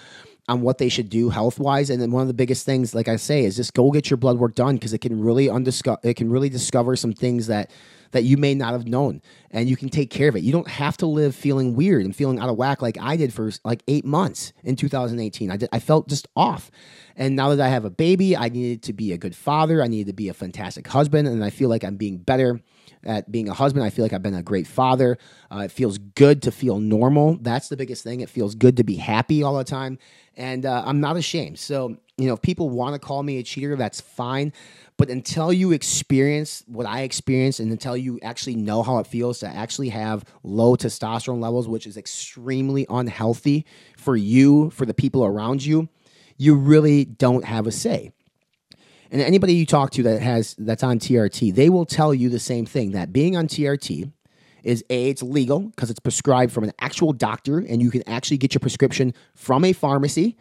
on 0.48 0.62
what 0.62 0.78
they 0.78 0.90
should 0.90 1.10
do 1.10 1.30
health 1.30 1.60
wise. 1.60 1.90
And 1.90 2.02
then 2.02 2.12
one 2.12 2.22
of 2.22 2.28
the 2.28 2.34
biggest 2.34 2.66
things, 2.66 2.94
like 2.94 3.08
I 3.08 3.16
say, 3.16 3.46
is 3.46 3.56
just 3.56 3.74
go 3.74 3.92
get 3.92 4.10
your 4.10 4.18
blood 4.18 4.38
work 4.38 4.56
done 4.56 4.76
because 4.76 4.94
it 4.94 5.00
can 5.00 5.22
really 5.22 5.50
undiscover 5.50 6.00
it 6.04 6.16
can 6.16 6.30
really 6.30 6.50
discover 6.50 6.96
some 6.96 7.14
things 7.14 7.48
that 7.48 7.72
that 8.12 8.24
you 8.24 8.36
may 8.36 8.54
not 8.54 8.74
have 8.74 8.86
known 8.86 9.22
and 9.52 9.70
you 9.70 9.78
can 9.78 9.88
take 9.88 10.10
care 10.10 10.28
of 10.28 10.36
it. 10.36 10.44
You 10.44 10.52
don't 10.52 10.68
have 10.68 10.98
to 10.98 11.06
live 11.06 11.34
feeling 11.34 11.76
weird 11.76 12.04
and 12.04 12.14
feeling 12.14 12.40
out 12.40 12.50
of 12.50 12.58
whack 12.58 12.82
like 12.82 12.98
I 13.00 13.16
did 13.16 13.34
for 13.34 13.52
like 13.64 13.84
eight 13.88 14.04
months 14.04 14.52
in 14.64 14.76
2018. 14.76 15.50
I 15.50 15.58
did 15.58 15.70
I 15.72 15.80
felt 15.80 16.10
just 16.10 16.28
off. 16.36 16.72
And 17.16 17.36
now 17.36 17.50
that 17.50 17.66
I 17.66 17.70
have 17.70 17.86
a 17.86 17.90
baby, 17.90 18.36
I 18.36 18.50
needed 18.50 18.84
to 18.84 18.94
be 18.94 19.14
a 19.14 19.18
good 19.18 19.36
father. 19.36 19.82
I 19.82 19.88
needed 19.88 20.08
to 20.08 20.14
be 20.14 20.28
a 20.28 20.34
fantastic 20.34 20.88
husband. 20.88 21.28
And 21.28 21.44
I 21.44 21.50
feel 21.50 21.70
like 21.70 21.84
I'm 21.84 21.98
being 21.98 22.18
better 22.18 22.60
at 23.04 23.32
being 23.32 23.50
a 23.50 23.54
husband. 23.54 23.86
I 23.86 23.90
feel 23.90 24.06
like 24.06 24.14
I've 24.14 24.24
been 24.24 24.36
a 24.36 24.44
great 24.44 24.68
father. 24.68 25.18
Uh, 25.52 25.60
it 25.60 25.72
feels 25.72 25.98
good 25.98 26.42
to 26.44 26.52
feel 26.52 26.80
normal. 26.80 27.38
That's 27.42 27.70
the 27.70 27.78
biggest 27.78 28.04
thing. 28.04 28.22
It 28.22 28.30
feels 28.30 28.56
good 28.56 28.78
to 28.78 28.84
be 28.84 28.96
happy 28.96 29.44
all 29.44 29.58
the 29.58 29.64
time. 29.64 29.98
And 30.36 30.66
uh, 30.66 30.84
I'm 30.86 31.00
not 31.00 31.18
ashamed. 31.18 31.60
So, 31.60 31.98
you 32.18 32.28
know, 32.28 32.34
if 32.34 32.42
people 32.42 32.70
want 32.70 32.94
to 32.94 33.00
call 33.00 33.24
me 33.24 33.38
a 33.38 33.44
cheater, 33.44 33.76
that's 33.76 34.00
fine. 34.00 34.54
But 34.98 35.10
until 35.10 35.52
you 35.52 35.72
experience 35.72 36.64
what 36.68 36.86
I 36.86 37.02
experienced 37.02 37.60
and 37.60 37.72
until 37.72 37.98
you 37.98 38.20
actually 38.22 38.56
know 38.56 38.84
how 38.84 39.00
it 39.00 39.08
feels 39.08 39.40
to 39.40 39.48
actually 39.48 39.90
have 39.90 40.24
low 40.44 40.76
testosterone 40.76 41.42
levels, 41.42 41.68
which 41.68 41.88
is 41.88 41.98
extremely 41.98 42.86
unhealthy 42.90 43.66
for 43.98 44.16
you, 44.16 44.70
for 44.70 44.86
the 44.86 44.94
people 44.94 45.26
around 45.26 45.66
you, 45.66 45.90
you 46.38 46.56
really 46.56 47.06
don't 47.06 47.46
have 47.46 47.68
a 47.68 47.72
say. 47.72 48.12
And 49.12 49.22
anybody 49.22 49.54
you 49.54 49.66
talk 49.66 49.92
to 49.92 50.04
that 50.04 50.22
has 50.22 50.56
that's 50.58 50.84
on 50.84 50.98
TRT, 50.98 51.54
they 51.54 51.70
will 51.70 51.86
tell 51.86 52.14
you 52.14 52.30
the 52.30 52.40
same 52.40 52.66
thing 52.66 52.92
that 52.92 53.12
being 53.12 53.36
on 53.36 53.48
TRT 53.48 54.12
is 54.64 54.86
a 54.90 55.10
it's 55.10 55.22
legal 55.22 55.60
because 55.60 55.90
it's 55.90 56.00
prescribed 56.00 56.54
from 56.54 56.64
an 56.64 56.72
actual 56.80 57.12
doctor 57.14 57.60
and 57.60 57.82
you 57.82 57.92
can 57.92 58.08
actually 58.08 58.38
get 58.38 58.54
your 58.54 58.60
prescription 58.60 59.14
from 59.36 59.66
a 59.66 59.74
pharmacy. 59.74 60.38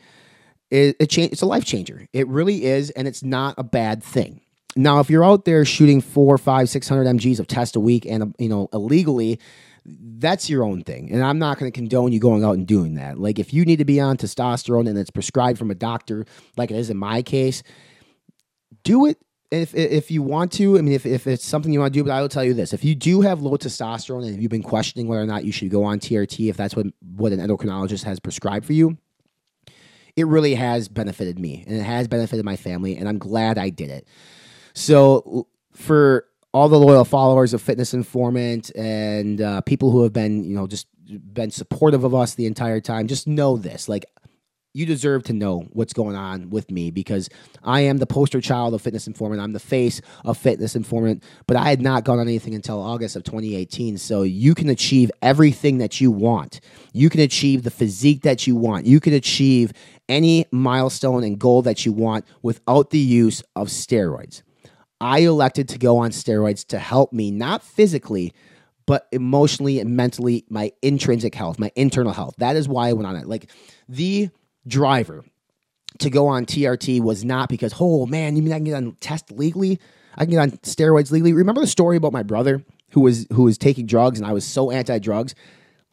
It, 0.70 0.96
it 1.00 1.06
cha- 1.10 1.22
it's 1.22 1.42
a 1.42 1.46
life 1.46 1.64
changer. 1.64 2.06
It 2.12 2.28
really 2.28 2.64
is, 2.64 2.90
and 2.90 3.08
it's 3.08 3.24
not 3.24 3.56
a 3.58 3.64
bad 3.64 4.04
thing. 4.04 4.40
Now, 4.76 5.00
if 5.00 5.10
you're 5.10 5.24
out 5.24 5.44
there 5.46 5.64
shooting 5.64 6.00
four, 6.00 6.38
five, 6.38 6.68
six 6.68 6.88
hundred 6.88 7.06
mg's 7.06 7.40
of 7.40 7.48
test 7.48 7.74
a 7.74 7.80
week 7.80 8.06
and 8.06 8.34
you 8.38 8.48
know 8.48 8.68
illegally, 8.72 9.40
that's 9.84 10.48
your 10.48 10.62
own 10.62 10.84
thing. 10.84 11.10
And 11.10 11.24
I'm 11.24 11.40
not 11.40 11.58
going 11.58 11.70
to 11.72 11.76
condone 11.76 12.12
you 12.12 12.20
going 12.20 12.44
out 12.44 12.54
and 12.54 12.68
doing 12.68 12.94
that. 12.94 13.18
Like 13.18 13.40
if 13.40 13.52
you 13.52 13.64
need 13.64 13.78
to 13.78 13.84
be 13.84 13.98
on 13.98 14.16
testosterone 14.16 14.88
and 14.88 14.96
it's 14.96 15.10
prescribed 15.10 15.58
from 15.58 15.72
a 15.72 15.74
doctor, 15.74 16.24
like 16.56 16.70
it 16.70 16.76
is 16.76 16.88
in 16.90 16.96
my 16.96 17.22
case, 17.22 17.64
do 18.82 19.06
it 19.06 19.18
if 19.50 19.74
if 19.74 20.10
you 20.10 20.22
want 20.22 20.52
to. 20.52 20.78
I 20.78 20.82
mean, 20.82 20.94
if, 20.94 21.06
if 21.06 21.26
it's 21.26 21.44
something 21.44 21.72
you 21.72 21.80
want 21.80 21.92
to 21.92 21.98
do, 21.98 22.04
but 22.04 22.12
I 22.12 22.20
will 22.20 22.28
tell 22.28 22.44
you 22.44 22.54
this: 22.54 22.72
if 22.72 22.84
you 22.84 22.94
do 22.94 23.20
have 23.20 23.42
low 23.42 23.56
testosterone 23.56 24.26
and 24.26 24.40
you've 24.40 24.50
been 24.50 24.62
questioning 24.62 25.08
whether 25.08 25.22
or 25.22 25.26
not 25.26 25.44
you 25.44 25.52
should 25.52 25.70
go 25.70 25.84
on 25.84 25.98
TRT, 25.98 26.48
if 26.48 26.56
that's 26.56 26.76
what 26.76 26.86
what 27.16 27.32
an 27.32 27.40
endocrinologist 27.40 28.04
has 28.04 28.20
prescribed 28.20 28.64
for 28.64 28.72
you, 28.72 28.96
it 30.16 30.26
really 30.26 30.54
has 30.54 30.88
benefited 30.88 31.38
me 31.38 31.64
and 31.66 31.76
it 31.76 31.82
has 31.82 32.06
benefited 32.08 32.44
my 32.44 32.56
family, 32.56 32.96
and 32.96 33.08
I'm 33.08 33.18
glad 33.18 33.58
I 33.58 33.70
did 33.70 33.90
it. 33.90 34.06
So 34.74 35.48
for 35.72 36.26
all 36.52 36.68
the 36.68 36.78
loyal 36.78 37.04
followers 37.04 37.54
of 37.54 37.62
Fitness 37.62 37.94
Informant 37.94 38.70
and 38.76 39.40
uh, 39.40 39.60
people 39.62 39.90
who 39.90 40.02
have 40.02 40.12
been, 40.12 40.44
you 40.44 40.54
know, 40.54 40.66
just 40.66 40.86
been 41.32 41.50
supportive 41.50 42.04
of 42.04 42.14
us 42.14 42.34
the 42.34 42.46
entire 42.46 42.80
time, 42.80 43.08
just 43.08 43.26
know 43.26 43.56
this: 43.56 43.88
like 43.88 44.04
you 44.72 44.86
deserve 44.86 45.24
to 45.24 45.32
know 45.32 45.66
what's 45.72 45.92
going 45.92 46.14
on 46.14 46.50
with 46.50 46.70
me 46.70 46.90
because 46.90 47.28
I 47.64 47.80
am 47.82 47.98
the 47.98 48.06
poster 48.06 48.40
child 48.40 48.72
of 48.72 48.80
Fitness 48.80 49.08
Informant. 49.08 49.40
I'm 49.40 49.52
the 49.52 49.58
face 49.58 50.00
of 50.24 50.38
Fitness 50.38 50.76
Informant, 50.76 51.24
but 51.46 51.56
I 51.56 51.68
had 51.68 51.80
not 51.80 52.04
gone 52.04 52.20
on 52.20 52.28
anything 52.28 52.54
until 52.54 52.80
August 52.80 53.16
of 53.16 53.24
2018. 53.24 53.98
So 53.98 54.22
you 54.22 54.54
can 54.54 54.68
achieve 54.68 55.10
everything 55.22 55.78
that 55.78 56.00
you 56.00 56.12
want. 56.12 56.60
You 56.92 57.10
can 57.10 57.20
achieve 57.20 57.64
the 57.64 57.70
physique 57.70 58.22
that 58.22 58.46
you 58.46 58.54
want. 58.54 58.86
You 58.86 59.00
can 59.00 59.12
achieve 59.12 59.72
any 60.08 60.46
milestone 60.52 61.24
and 61.24 61.38
goal 61.38 61.62
that 61.62 61.84
you 61.84 61.92
want 61.92 62.24
without 62.42 62.90
the 62.90 62.98
use 62.98 63.42
of 63.56 63.68
steroids. 63.68 64.42
I 65.00 65.20
elected 65.20 65.68
to 65.70 65.78
go 65.78 65.98
on 65.98 66.10
steroids 66.10 66.64
to 66.68 66.78
help 66.78 67.12
me, 67.12 67.30
not 67.30 67.62
physically, 67.62 68.34
but 68.86 69.08
emotionally 69.12 69.80
and 69.80 69.96
mentally, 69.96 70.44
my 70.50 70.72
intrinsic 70.82 71.34
health, 71.34 71.58
my 71.58 71.72
internal 71.74 72.12
health. 72.12 72.34
That 72.38 72.56
is 72.56 72.68
why 72.68 72.88
I 72.88 72.92
went 72.92 73.06
on 73.06 73.16
it. 73.16 73.26
Like 73.26 73.50
the 73.88 74.30
driver 74.66 75.24
to 75.98 76.10
go 76.10 76.28
on 76.28 76.46
TRT 76.46 77.00
was 77.00 77.24
not 77.24 77.48
because, 77.48 77.74
oh 77.80 78.06
man, 78.06 78.36
you 78.36 78.42
mean 78.42 78.52
I 78.52 78.56
can 78.56 78.64
get 78.64 78.74
on 78.74 78.96
test 79.00 79.30
legally? 79.32 79.80
I 80.16 80.24
can 80.24 80.32
get 80.32 80.40
on 80.40 80.50
steroids 80.58 81.10
legally. 81.10 81.32
Remember 81.32 81.60
the 81.60 81.66
story 81.66 81.96
about 81.96 82.12
my 82.12 82.22
brother 82.22 82.64
who 82.90 83.00
was 83.00 83.26
who 83.32 83.44
was 83.44 83.58
taking 83.58 83.86
drugs 83.86 84.18
and 84.18 84.26
I 84.26 84.32
was 84.32 84.44
so 84.44 84.70
anti-drugs? 84.70 85.34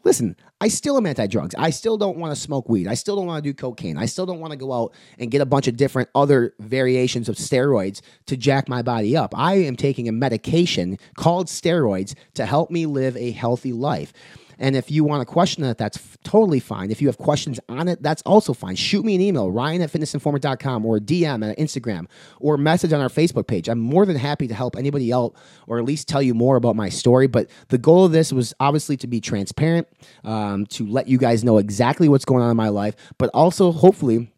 Listen, 0.03 0.35
I 0.61 0.69
still 0.69 0.97
am 0.97 1.05
anti-drugs. 1.05 1.53
I 1.57 1.69
still 1.69 1.97
don't 1.97 2.17
want 2.17 2.33
to 2.33 2.39
smoke 2.39 2.69
weed. 2.69 2.87
I 2.87 2.93
still 2.93 3.15
don't 3.15 3.25
want 3.25 3.43
to 3.43 3.49
do 3.49 3.53
cocaine. 3.53 3.97
I 3.97 4.05
still 4.05 4.25
don't 4.25 4.39
want 4.39 4.51
to 4.51 4.57
go 4.57 4.71
out 4.71 4.93
and 5.19 5.29
get 5.29 5.41
a 5.41 5.45
bunch 5.45 5.67
of 5.67 5.75
different 5.75 6.09
other 6.15 6.53
variations 6.59 7.27
of 7.27 7.35
steroids 7.35 8.01
to 8.27 8.37
jack 8.37 8.69
my 8.69 8.81
body 8.81 9.17
up. 9.17 9.37
I 9.37 9.55
am 9.55 9.75
taking 9.75 10.07
a 10.07 10.11
medication 10.11 10.97
called 11.15 11.47
steroids 11.47 12.15
to 12.35 12.45
help 12.45 12.71
me 12.71 12.85
live 12.85 13.17
a 13.17 13.31
healthy 13.31 13.73
life. 13.73 14.13
And 14.59 14.75
if 14.75 14.89
you 14.91 15.03
want 15.03 15.21
to 15.21 15.25
question 15.25 15.63
it, 15.63 15.77
that's 15.77 15.97
f- 15.97 16.17
totally 16.23 16.59
fine. 16.59 16.91
If 16.91 17.01
you 17.01 17.07
have 17.07 17.17
questions 17.17 17.59
on 17.69 17.87
it, 17.87 18.01
that's 18.01 18.21
also 18.23 18.53
fine. 18.53 18.75
Shoot 18.75 19.05
me 19.05 19.15
an 19.15 19.21
email, 19.21 19.51
ryan 19.51 19.81
at 19.81 19.91
fitnessinformant.com 19.91 20.85
or 20.85 20.99
DM 20.99 21.49
at 21.49 21.57
Instagram 21.57 22.07
or 22.39 22.57
message 22.57 22.93
on 22.93 23.01
our 23.01 23.09
Facebook 23.09 23.47
page. 23.47 23.69
I'm 23.69 23.79
more 23.79 24.05
than 24.05 24.15
happy 24.15 24.47
to 24.47 24.53
help 24.53 24.75
anybody 24.75 25.13
out 25.13 25.33
or 25.67 25.77
at 25.77 25.85
least 25.85 26.07
tell 26.07 26.21
you 26.21 26.33
more 26.33 26.55
about 26.55 26.75
my 26.75 26.89
story. 26.89 27.27
But 27.27 27.49
the 27.69 27.77
goal 27.77 28.05
of 28.05 28.11
this 28.11 28.33
was 28.33 28.53
obviously 28.59 28.97
to 28.97 29.07
be 29.07 29.21
transparent, 29.21 29.87
um, 30.23 30.65
to 30.67 30.87
let 30.87 31.07
you 31.07 31.17
guys 31.17 31.43
know 31.43 31.57
exactly 31.57 32.09
what's 32.09 32.25
going 32.25 32.43
on 32.43 32.51
in 32.51 32.57
my 32.57 32.69
life, 32.69 32.95
but 33.17 33.29
also 33.33 33.71
hopefully 33.71 34.31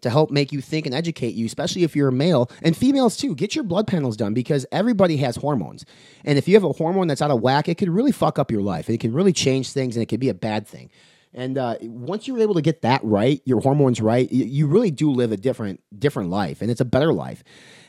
to 0.00 0.10
help 0.10 0.30
make 0.30 0.52
you 0.52 0.60
think 0.60 0.86
and 0.86 0.94
educate 0.94 1.34
you, 1.34 1.46
especially 1.46 1.84
if 1.84 1.94
you're 1.94 2.08
a 2.08 2.12
male 2.12 2.50
and 2.62 2.76
females 2.76 3.16
too. 3.16 3.34
Get 3.34 3.54
your 3.54 3.64
blood 3.64 3.86
panels 3.86 4.16
done 4.16 4.34
because 4.34 4.66
everybody 4.72 5.16
has 5.18 5.36
hormones. 5.36 5.84
And 6.24 6.38
if 6.38 6.48
you 6.48 6.54
have 6.54 6.64
a 6.64 6.72
hormone 6.72 7.08
that's 7.08 7.22
out 7.22 7.30
of 7.30 7.40
whack, 7.40 7.68
it 7.68 7.76
could 7.78 7.90
really 7.90 8.12
fuck 8.12 8.38
up 8.38 8.50
your 8.50 8.62
life. 8.62 8.88
It 8.88 9.00
can 9.00 9.12
really 9.12 9.32
change 9.32 9.72
things 9.72 9.96
and 9.96 10.02
it 10.02 10.06
could 10.06 10.20
be 10.20 10.28
a 10.28 10.34
bad 10.34 10.66
thing. 10.66 10.90
And 11.34 11.56
uh, 11.56 11.76
once 11.80 12.28
you're 12.28 12.40
able 12.40 12.54
to 12.54 12.62
get 12.62 12.82
that 12.82 13.02
right, 13.02 13.40
your 13.44 13.60
hormones 13.60 14.00
right, 14.00 14.30
you 14.30 14.66
really 14.66 14.90
do 14.90 15.10
live 15.10 15.32
a 15.32 15.36
different 15.36 15.80
different 15.98 16.28
life, 16.28 16.60
and 16.60 16.70
it's 16.70 16.80
a 16.80 16.84
better 16.84 17.12
life. 17.12 17.42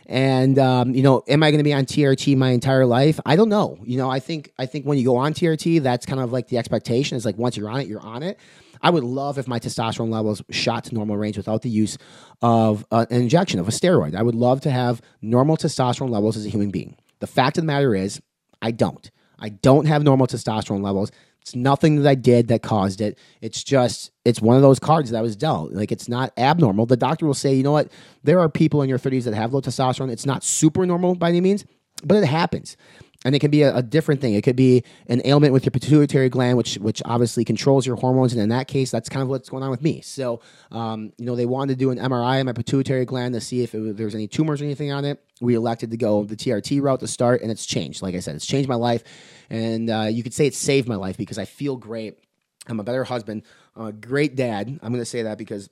And 0.06 0.58
um, 0.60 0.94
you 0.94 1.04
know, 1.04 1.24
am 1.28 1.44
I 1.44 1.52
going 1.52 1.60
to 1.60 1.64
be 1.64 1.74
on 1.74 1.86
TRT 1.86 2.38
my 2.38 2.52
entire 2.52 2.86
life? 2.86 3.20
I 3.26 3.36
don't 3.36 3.50
know. 3.50 3.80
You 3.84 3.98
know, 3.98 4.10
I 4.10 4.20
think 4.20 4.52
I 4.58 4.66
think 4.66 4.86
when 4.86 4.98
you 4.98 5.04
go 5.04 5.18
on 5.18 5.34
TRT, 5.34 5.82
that's 5.82 6.06
kind 6.06 6.22
of 6.22 6.32
like 6.32 6.48
the 6.48 6.58
expectation 6.58 7.18
is 7.18 7.26
like 7.26 7.38
once 7.38 7.58
you're 7.58 7.70
on 7.70 7.82
it, 7.82 7.88
you're 7.88 8.02
on 8.02 8.24
it. 8.24 8.40
I 8.84 8.90
would 8.90 9.04
love 9.04 9.38
if 9.38 9.48
my 9.48 9.60
testosterone 9.60 10.12
levels 10.12 10.44
shot 10.52 10.84
to 10.86 10.94
normal 10.94 11.18
range 11.18 11.38
without 11.38 11.62
the 11.62 11.70
use 11.70 11.98
of 12.42 12.86
uh, 12.92 13.06
an 13.10 13.22
injection 13.22 13.60
of 13.60 13.68
a 13.68 13.72
steroid. 13.72 14.14
I 14.14 14.22
would 14.22 14.36
love 14.36 14.62
to 14.62 14.72
have 14.72 15.02
normal 15.22 15.56
testosterone 15.56 16.10
levels 16.10 16.36
as 16.36 16.46
a 16.46 16.50
human 16.50 16.70
being. 16.70 16.98
The 17.20 17.28
fact 17.28 17.58
of 17.58 17.64
the 17.64 17.68
matter 17.68 17.96
is, 17.96 18.22
I 18.62 18.72
don't. 18.72 19.10
I 19.40 19.50
don't 19.50 19.86
have 19.86 20.04
normal 20.04 20.28
testosterone 20.28 20.84
levels. 20.84 21.12
It's 21.42 21.56
nothing 21.56 22.02
that 22.02 22.10
I 22.10 22.16
did 22.16 22.48
that 22.50 22.62
caused 22.62 23.02
it. 23.02 23.18
It's 23.42 23.64
just, 23.64 24.12
it's 24.24 24.42
one 24.42 24.56
of 24.56 24.62
those 24.62 24.80
cards 24.80 25.10
that 25.10 25.18
I 25.18 25.22
was 25.22 25.36
dealt. 25.36 25.74
Like, 25.74 25.92
it's 25.92 26.08
not 26.08 26.32
abnormal. 26.38 26.86
The 26.86 26.96
doctor 26.96 27.26
will 27.26 27.34
say, 27.34 27.54
you 27.54 27.64
know 27.64 27.74
what? 27.74 27.92
There 28.24 28.40
are 28.40 28.48
people 28.48 28.82
in 28.82 28.88
your 28.88 29.00
30s 29.00 29.26
that 29.26 29.34
have 29.34 29.54
low 29.54 29.60
testosterone. 29.60 30.10
It's 30.10 30.26
not 30.26 30.44
super 30.44 30.86
normal 30.86 31.16
by 31.16 31.30
any 31.30 31.42
means, 31.42 31.66
but 32.06 32.18
it 32.18 32.26
happens 32.26 32.78
and 33.26 33.36
it 33.36 33.40
can 33.40 33.52
be 33.52 33.62
a, 33.62 33.76
a, 33.76 33.82
different 33.82 34.22
thing. 34.22 34.34
It 34.34 34.44
could 34.44 34.56
be 34.56 34.84
an 35.08 35.22
ailment 35.26 35.54
with 35.54 35.66
your 35.66 35.72
pituitary 35.72 36.30
gland, 36.30 36.58
which 36.58 36.76
which 36.76 37.02
obviously 37.06 37.46
controls 37.46 37.86
your 37.86 37.96
hormones. 37.96 38.34
And 38.34 38.42
in 38.42 38.50
that 38.50 38.68
case, 38.68 38.92
that's 38.92 39.10
kind 39.10 39.22
of 39.24 39.30
what's 39.30 39.50
going 39.50 39.64
on 39.64 39.70
with 39.70 39.82
me. 39.82 40.02
So, 40.02 40.42
um, 40.72 41.14
you 41.18 41.26
know, 41.26 41.36
they 41.36 41.46
wanted 41.46 41.74
to 41.74 41.80
do 41.80 41.92
an 41.92 41.98
MRI 41.98 42.40
on 42.40 42.46
my 42.46 42.54
pituitary 42.54 43.06
gland 43.06 43.34
to 43.34 43.42
see 43.42 43.64
if 43.64 43.72
there's 43.74 44.16
any 44.16 44.28
tumors 44.28 44.62
or 44.62 44.66
anything 44.66 44.92
on 44.92 45.06
it. 45.06 45.24
We 45.42 45.56
elected 45.56 45.92
to 45.92 45.98
go 45.98 46.24
the 46.24 46.36
TRT 46.36 46.82
route 46.82 47.00
to 47.02 47.08
start, 47.08 47.42
and 47.42 47.52
it's 47.52 47.66
changed. 47.66 48.02
Like 48.02 48.16
I 48.16 48.20
said, 48.20 48.36
it's 48.36 48.46
changed 48.46 48.70
my 48.70 48.76
life, 48.76 49.04
and 49.50 49.90
uh, 49.90 50.08
you 50.10 50.24
could 50.24 50.34
say 50.34 50.48
it 50.48 50.56
saved 50.56 50.88
my 50.88 50.96
life 50.96 51.18
because 51.18 51.38
I 51.38 51.46
feel 51.46 51.76
great. 51.76 52.20
I'm 52.68 52.80
a 52.80 52.84
better 52.84 53.04
husband, 53.04 53.44
I'm 53.76 53.88
a 53.88 53.92
great 53.92 54.36
dad. 54.36 54.68
I'm 54.82 54.94
going 54.94 55.02
to 55.02 55.06
say 55.06 55.24
that 55.24 55.38
because 55.38 55.70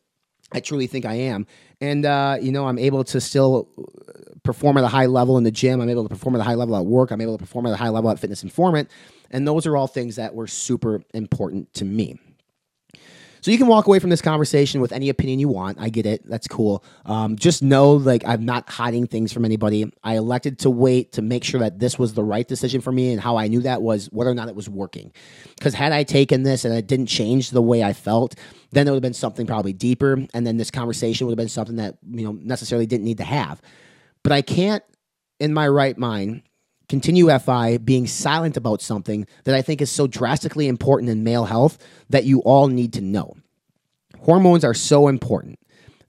I 0.52 0.60
truly 0.60 0.88
think 0.88 1.06
I 1.06 1.14
am. 1.14 1.48
And, 1.80 2.06
uh, 2.06 2.38
you 2.42 2.52
know, 2.52 2.68
I'm 2.68 2.78
able 2.78 3.04
to 3.06 3.22
still 3.22 3.68
perform 4.44 4.78
at 4.78 4.84
a 4.84 4.88
high 4.88 5.06
level 5.06 5.38
in 5.38 5.44
the 5.44 5.52
gym. 5.52 5.82
I'm 5.82 5.90
able 5.90 6.04
to 6.04 6.10
perform 6.10 6.36
at 6.36 6.42
a 6.42 6.44
high 6.44 6.56
level 6.56 6.76
at 6.76 6.86
work. 6.86 7.12
I'm 7.12 7.22
able 7.22 7.38
to 7.38 7.40
perform 7.40 7.66
at 7.68 7.74
a 7.74 7.78
high 7.78 7.90
level 7.90 8.10
at 8.10 8.20
Fitness 8.20 8.44
Informant. 8.44 8.90
And 9.30 9.48
those 9.48 9.66
are 9.66 9.78
all 9.78 9.88
things 9.88 10.16
that 10.18 10.36
were 10.36 10.48
super 10.48 11.04
important 11.14 11.74
to 11.76 11.86
me. 11.86 12.20
So 13.42 13.52
you 13.52 13.58
can 13.58 13.68
walk 13.68 13.88
away 13.88 14.00
from 14.00 14.12
this 14.12 14.22
conversation 14.22 14.82
with 14.82 14.92
any 14.92 15.10
opinion 15.10 15.40
you 15.40 15.48
want. 15.48 15.80
I 15.80 15.90
get 15.90 16.06
it. 16.06 16.22
That's 16.30 16.48
cool. 16.48 16.84
Um, 17.06 17.36
just 17.36 17.64
know, 17.64 17.94
like, 17.94 18.24
I'm 18.26 18.46
not 18.46 18.70
hiding 18.70 19.08
things 19.08 19.34
from 19.34 19.46
anybody. 19.46 19.92
I 20.04 20.16
elected 20.16 20.60
to 20.60 20.70
wait 20.70 21.12
to 21.14 21.24
make 21.24 21.44
sure 21.44 21.60
that 21.60 21.80
this 21.80 21.98
was 21.98 22.14
the 22.14 22.24
right 22.24 22.48
decision 22.48 22.82
for 22.82 22.92
me, 22.92 23.12
and 23.12 23.20
how 23.20 23.38
I 23.38 23.48
knew 23.48 23.62
that 23.62 23.82
was 23.82 24.08
whether 24.12 24.30
or 24.30 24.36
not 24.36 24.48
it 24.48 24.56
was 24.56 24.70
working. 24.70 25.12
Because 25.58 25.74
had 25.74 25.92
I 25.92 26.04
taken 26.04 26.44
this 26.44 26.66
and 26.66 26.74
it 26.74 26.88
didn't 26.88 27.08
change 27.08 27.50
the 27.50 27.62
way 27.62 27.84
I 27.84 27.94
felt, 27.94 28.36
then 28.72 28.88
it 28.88 28.92
would 28.92 28.98
have 28.98 29.02
been 29.02 29.14
something 29.14 29.48
probably 29.48 29.74
deeper, 29.74 30.26
and 30.34 30.46
then 30.46 30.58
this 30.58 30.72
conversation 30.72 31.26
would 31.26 31.32
have 31.32 31.44
been 31.44 31.50
something 31.50 31.78
that 31.78 31.98
you 32.12 32.24
know 32.24 32.34
necessarily 32.34 32.86
didn't 32.86 33.06
need 33.06 33.18
to 33.18 33.24
have. 33.24 33.62
But 34.24 34.34
I 34.34 34.44
can't, 34.44 34.84
in 35.40 35.54
my 35.54 35.68
right 35.68 35.98
mind, 35.98 36.44
continue 36.92 37.30
FI 37.40 37.78
being 37.78 38.06
silent 38.06 38.58
about 38.58 38.82
something 38.82 39.26
that 39.46 39.56
I 39.56 39.62
think 39.62 39.82
is 39.82 39.90
so 39.90 40.08
drastically 40.08 40.68
important 40.68 41.10
in 41.10 41.24
male 41.24 41.46
health 41.46 41.78
that 42.10 42.26
you 42.26 42.40
all 42.42 42.68
need 42.68 42.92
to 42.94 43.02
know. 43.02 43.38
Hormones 44.20 44.66
are 44.66 44.74
so 44.74 45.08
important. 45.08 45.58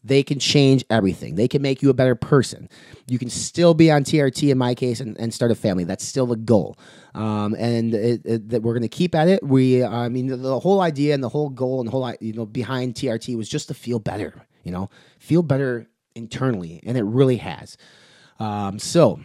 They 0.02 0.24
can 0.24 0.40
change 0.40 0.84
everything. 0.90 1.36
They 1.36 1.46
can 1.46 1.62
make 1.62 1.82
you 1.82 1.90
a 1.90 1.94
better 1.94 2.16
person. 2.16 2.68
You 3.06 3.16
can 3.16 3.30
still 3.30 3.74
be 3.74 3.92
on 3.92 4.02
TRT 4.02 4.50
in 4.50 4.58
my 4.58 4.74
case 4.74 4.98
and, 4.98 5.16
and 5.20 5.32
start 5.32 5.52
a 5.52 5.54
family. 5.54 5.84
That's 5.84 6.04
still 6.04 6.26
the 6.26 6.34
goal. 6.34 6.76
Um, 7.14 7.54
and 7.54 7.92
that 7.92 8.62
we're 8.64 8.72
going 8.72 8.82
to 8.82 8.88
keep 8.88 9.14
at 9.14 9.28
it. 9.28 9.40
We, 9.44 9.84
I 9.84 10.08
mean, 10.08 10.26
the, 10.26 10.36
the 10.36 10.58
whole 10.58 10.80
idea 10.80 11.14
and 11.14 11.22
the 11.22 11.28
whole 11.28 11.48
goal 11.48 11.78
and 11.78 11.86
the 11.86 11.92
whole, 11.92 12.12
you 12.20 12.32
know, 12.32 12.44
behind 12.44 12.96
TRT 12.96 13.36
was 13.36 13.48
just 13.48 13.68
to 13.68 13.74
feel 13.74 14.00
better, 14.00 14.34
you 14.64 14.72
know, 14.72 14.90
feel 15.20 15.44
better 15.44 15.86
internally. 16.16 16.80
And 16.84 16.98
it 16.98 17.04
really 17.04 17.36
has. 17.36 17.76
Um, 18.40 18.80
so, 18.80 19.20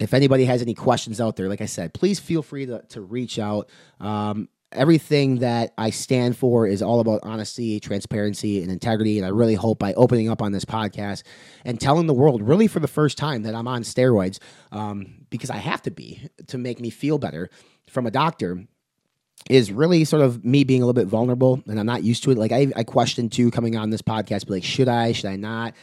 if 0.00 0.14
anybody 0.14 0.46
has 0.46 0.62
any 0.62 0.74
questions 0.74 1.20
out 1.20 1.36
there, 1.36 1.48
like 1.48 1.60
I 1.60 1.66
said, 1.66 1.92
please 1.92 2.18
feel 2.18 2.42
free 2.42 2.66
to, 2.66 2.82
to 2.88 3.00
reach 3.00 3.38
out. 3.38 3.68
Um, 4.00 4.48
everything 4.72 5.40
that 5.40 5.74
I 5.76 5.90
stand 5.90 6.36
for 6.36 6.66
is 6.66 6.80
all 6.80 7.00
about 7.00 7.20
honesty, 7.22 7.80
transparency, 7.80 8.62
and 8.62 8.70
integrity. 8.70 9.18
And 9.18 9.26
I 9.26 9.30
really 9.30 9.54
hope 9.54 9.78
by 9.78 9.92
opening 9.94 10.30
up 10.30 10.40
on 10.40 10.52
this 10.52 10.64
podcast 10.64 11.22
and 11.64 11.80
telling 11.80 12.06
the 12.06 12.14
world, 12.14 12.42
really 12.42 12.66
for 12.66 12.80
the 12.80 12.88
first 12.88 13.18
time, 13.18 13.42
that 13.42 13.54
I'm 13.54 13.68
on 13.68 13.82
steroids 13.82 14.38
um, 14.72 15.26
because 15.28 15.50
I 15.50 15.56
have 15.56 15.82
to 15.82 15.90
be 15.90 16.28
to 16.46 16.56
make 16.56 16.80
me 16.80 16.90
feel 16.90 17.18
better 17.18 17.50
from 17.88 18.06
a 18.06 18.10
doctor 18.10 18.64
is 19.48 19.72
really 19.72 20.04
sort 20.04 20.22
of 20.22 20.44
me 20.44 20.64
being 20.64 20.82
a 20.82 20.86
little 20.86 21.00
bit 21.00 21.08
vulnerable 21.08 21.62
and 21.66 21.80
I'm 21.80 21.86
not 21.86 22.04
used 22.04 22.22
to 22.24 22.30
it. 22.30 22.38
Like 22.38 22.52
I, 22.52 22.68
I 22.76 22.84
questioned 22.84 23.32
too 23.32 23.50
coming 23.50 23.76
on 23.76 23.90
this 23.90 24.02
podcast, 24.02 24.46
be 24.46 24.54
like, 24.54 24.64
should 24.64 24.88
I, 24.88 25.12
should 25.12 25.30
I 25.30 25.36
not? 25.36 25.74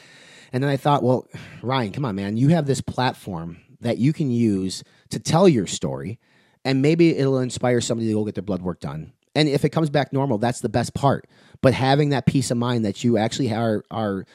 And 0.54 0.64
then 0.64 0.70
I 0.70 0.78
thought, 0.78 1.04
well, 1.04 1.28
Ryan, 1.62 1.92
come 1.92 2.06
on, 2.06 2.16
man. 2.16 2.38
You 2.38 2.50
have 2.50 2.66
this 2.66 2.82
platform 2.82 3.58
that 3.82 3.98
you 3.98 4.14
can 4.14 4.32
use 4.32 4.84
to 5.10 5.20
tell 5.20 5.48
your 5.48 5.68
story, 5.68 6.20
and 6.66 6.82
maybe 6.82 7.16
it'll 7.16 7.40
inspire 7.40 7.82
somebody 7.82 8.08
to 8.08 8.14
go 8.14 8.26
get 8.26 8.36
their 8.36 8.42
blood 8.42 8.62
work 8.62 8.80
done. 8.80 9.14
And 9.36 9.48
if 9.48 9.64
it 9.64 9.70
comes 9.70 9.90
back 9.90 10.12
normal, 10.12 10.40
that's 10.40 10.62
the 10.62 10.70
best 10.70 10.94
part. 10.94 11.28
But 11.62 11.74
having 11.74 12.10
that 12.10 12.26
peace 12.26 12.50
of 12.50 12.58
mind 12.58 12.86
that 12.86 13.04
you 13.04 13.18
actually 13.18 13.54
are 13.54 13.84
are 13.92 14.26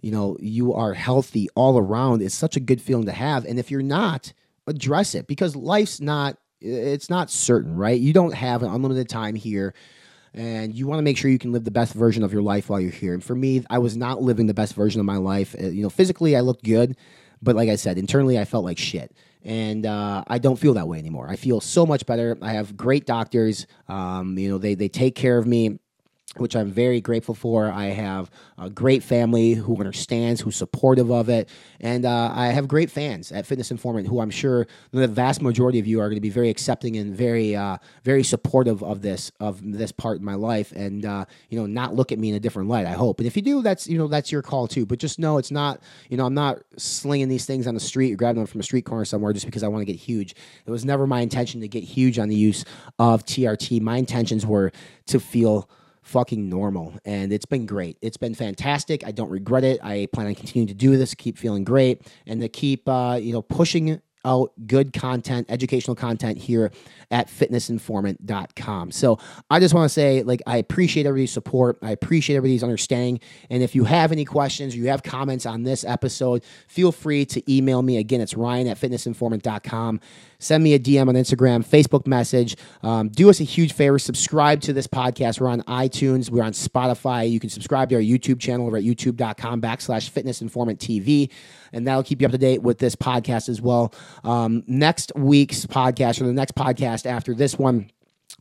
you 0.00 0.12
know, 0.12 0.36
you 0.40 0.74
are 0.74 0.94
healthy 0.94 1.48
all 1.56 1.76
around 1.76 2.22
is 2.22 2.32
such 2.32 2.56
a 2.56 2.60
good 2.60 2.80
feeling 2.80 3.06
to 3.06 3.12
have. 3.12 3.44
And 3.44 3.58
if 3.58 3.70
you're 3.70 3.82
not, 3.82 4.32
address 4.66 5.14
it 5.14 5.26
because 5.26 5.56
life's 5.56 6.00
not 6.00 6.36
it's 6.60 7.08
not 7.08 7.30
certain, 7.30 7.76
right? 7.76 8.00
You 8.00 8.12
don't 8.12 8.34
have 8.34 8.62
an 8.62 8.70
unlimited 8.70 9.08
time 9.08 9.34
here 9.34 9.74
and 10.34 10.74
you 10.74 10.86
want 10.86 10.98
to 10.98 11.02
make 11.02 11.16
sure 11.16 11.30
you 11.30 11.38
can 11.38 11.52
live 11.52 11.64
the 11.64 11.70
best 11.70 11.94
version 11.94 12.22
of 12.22 12.32
your 12.32 12.42
life 12.42 12.68
while 12.68 12.80
you're 12.80 12.90
here. 12.90 13.14
And 13.14 13.22
for 13.22 13.34
me, 13.34 13.64
I 13.70 13.78
was 13.78 13.96
not 13.96 14.22
living 14.22 14.46
the 14.46 14.54
best 14.54 14.74
version 14.74 15.00
of 15.00 15.06
my 15.06 15.16
life. 15.16 15.54
Uh, 15.60 15.66
you 15.68 15.82
know, 15.82 15.90
physically 15.90 16.36
I 16.36 16.40
looked 16.40 16.64
good, 16.64 16.96
but 17.42 17.56
like 17.56 17.68
I 17.68 17.76
said, 17.76 17.98
internally 17.98 18.38
I 18.38 18.44
felt 18.44 18.64
like 18.64 18.78
shit. 18.78 19.12
And 19.44 19.86
uh, 19.86 20.24
I 20.26 20.38
don't 20.38 20.56
feel 20.56 20.74
that 20.74 20.88
way 20.88 20.98
anymore. 20.98 21.28
I 21.28 21.36
feel 21.36 21.60
so 21.60 21.86
much 21.86 22.04
better. 22.06 22.36
I 22.42 22.52
have 22.52 22.76
great 22.76 23.06
doctors. 23.06 23.66
Um, 23.88 24.36
you 24.36 24.48
know, 24.48 24.58
they 24.58 24.74
they 24.74 24.88
take 24.88 25.14
care 25.14 25.38
of 25.38 25.46
me 25.46 25.78
which 26.36 26.54
I'm 26.54 26.70
very 26.70 27.00
grateful 27.00 27.34
for. 27.34 27.70
I 27.70 27.86
have 27.86 28.30
a 28.58 28.68
great 28.68 29.02
family 29.02 29.54
who 29.54 29.76
understands, 29.76 30.40
who's 30.40 30.56
supportive 30.56 31.10
of 31.10 31.28
it, 31.28 31.48
and 31.80 32.04
uh, 32.04 32.30
I 32.34 32.48
have 32.48 32.68
great 32.68 32.90
fans 32.90 33.32
at 33.32 33.46
Fitness 33.46 33.70
Informant 33.70 34.06
who 34.06 34.20
I'm 34.20 34.30
sure 34.30 34.66
the 34.90 35.08
vast 35.08 35.40
majority 35.40 35.78
of 35.78 35.86
you 35.86 36.00
are 36.00 36.08
going 36.08 36.16
to 36.16 36.20
be 36.20 36.30
very 36.30 36.50
accepting 36.50 36.96
and 36.96 37.14
very, 37.14 37.56
uh, 37.56 37.78
very 38.04 38.22
supportive 38.22 38.82
of 38.82 39.00
this 39.02 39.32
of 39.40 39.60
this 39.62 39.90
part 39.90 40.18
in 40.18 40.24
my 40.24 40.34
life, 40.34 40.72
and 40.72 41.06
uh, 41.06 41.24
you 41.48 41.58
know, 41.58 41.66
not 41.66 41.94
look 41.94 42.12
at 42.12 42.18
me 42.18 42.28
in 42.28 42.34
a 42.34 42.40
different 42.40 42.68
light. 42.68 42.86
I 42.86 42.92
hope, 42.92 43.20
and 43.20 43.26
if 43.26 43.34
you 43.34 43.42
do, 43.42 43.62
that's 43.62 43.88
you 43.88 43.96
know, 43.96 44.06
that's 44.06 44.30
your 44.30 44.42
call 44.42 44.68
too. 44.68 44.84
But 44.84 44.98
just 44.98 45.18
know 45.18 45.38
it's 45.38 45.50
not, 45.50 45.80
you 46.10 46.16
know, 46.16 46.26
I'm 46.26 46.34
not 46.34 46.58
slinging 46.76 47.28
these 47.28 47.46
things 47.46 47.66
on 47.66 47.74
the 47.74 47.80
street 47.80 48.12
or 48.12 48.16
grabbing 48.16 48.40
them 48.40 48.46
from 48.46 48.60
a 48.60 48.64
street 48.64 48.84
corner 48.84 49.04
somewhere 49.04 49.32
just 49.32 49.46
because 49.46 49.62
I 49.62 49.68
want 49.68 49.80
to 49.82 49.92
get 49.92 49.98
huge. 49.98 50.34
It 50.66 50.70
was 50.70 50.84
never 50.84 51.06
my 51.06 51.20
intention 51.20 51.60
to 51.62 51.68
get 51.68 51.84
huge 51.84 52.18
on 52.18 52.28
the 52.28 52.36
use 52.36 52.64
of 52.98 53.24
TRT. 53.24 53.80
My 53.80 53.96
intentions 53.96 54.44
were 54.44 54.72
to 55.06 55.18
feel 55.18 55.68
fucking 56.08 56.48
normal. 56.48 56.94
And 57.04 57.32
it's 57.32 57.46
been 57.46 57.66
great. 57.66 57.98
It's 58.02 58.16
been 58.16 58.34
fantastic. 58.34 59.06
I 59.06 59.12
don't 59.12 59.30
regret 59.30 59.64
it. 59.64 59.82
I 59.82 60.08
plan 60.12 60.26
on 60.26 60.34
continuing 60.34 60.68
to 60.68 60.74
do 60.74 60.96
this, 60.96 61.14
keep 61.14 61.38
feeling 61.38 61.64
great, 61.64 62.02
and 62.26 62.40
to 62.40 62.48
keep, 62.48 62.88
uh, 62.88 63.18
you 63.20 63.32
know, 63.32 63.42
pushing 63.42 64.00
out 64.24 64.52
good 64.66 64.92
content, 64.92 65.46
educational 65.48 65.94
content 65.94 66.38
here 66.38 66.70
at 67.10 67.28
fitnessinformant.com. 67.28 68.90
So 68.90 69.18
I 69.48 69.60
just 69.60 69.74
want 69.74 69.86
to 69.86 69.88
say, 69.88 70.22
like, 70.22 70.42
I 70.46 70.58
appreciate 70.58 71.06
everybody's 71.06 71.32
support. 71.32 71.78
I 71.82 71.92
appreciate 71.92 72.36
everybody's 72.36 72.62
understanding. 72.62 73.20
And 73.48 73.62
if 73.62 73.74
you 73.74 73.84
have 73.84 74.12
any 74.12 74.24
questions 74.24 74.74
or 74.74 74.78
you 74.78 74.88
have 74.88 75.02
comments 75.02 75.46
on 75.46 75.62
this 75.62 75.84
episode, 75.84 76.42
feel 76.66 76.92
free 76.92 77.24
to 77.26 77.52
email 77.52 77.82
me. 77.82 77.96
Again, 77.96 78.20
it's 78.20 78.34
ryan 78.34 78.66
at 78.66 78.78
fitnessinformant.com. 78.78 80.00
Send 80.40 80.62
me 80.62 80.74
a 80.74 80.78
DM 80.78 81.08
on 81.08 81.14
Instagram, 81.14 81.66
Facebook 81.66 82.06
message. 82.06 82.56
Um, 82.82 83.08
do 83.08 83.28
us 83.28 83.40
a 83.40 83.44
huge 83.44 83.72
favor, 83.72 83.98
subscribe 83.98 84.60
to 84.62 84.72
this 84.72 84.86
podcast. 84.86 85.40
We're 85.40 85.48
on 85.48 85.62
iTunes, 85.62 86.30
we're 86.30 86.44
on 86.44 86.52
Spotify. 86.52 87.30
You 87.30 87.40
can 87.40 87.50
subscribe 87.50 87.88
to 87.88 87.96
our 87.96 88.00
YouTube 88.00 88.38
channel 88.40 88.66
over 88.66 88.76
at 88.76 88.84
youtube.com 88.84 89.60
backslash 89.60 90.10
fitnessinformant 90.10 90.78
TV 90.78 91.30
and 91.72 91.86
that'll 91.86 92.02
keep 92.02 92.20
you 92.20 92.26
up 92.26 92.32
to 92.32 92.38
date 92.38 92.62
with 92.62 92.78
this 92.78 92.94
podcast 92.94 93.48
as 93.48 93.60
well. 93.60 93.92
Um, 94.24 94.62
next 94.66 95.12
week's 95.16 95.66
podcast, 95.66 96.20
or 96.20 96.26
the 96.26 96.32
next 96.32 96.54
podcast 96.54 97.06
after 97.06 97.34
this 97.34 97.58
one, 97.58 97.90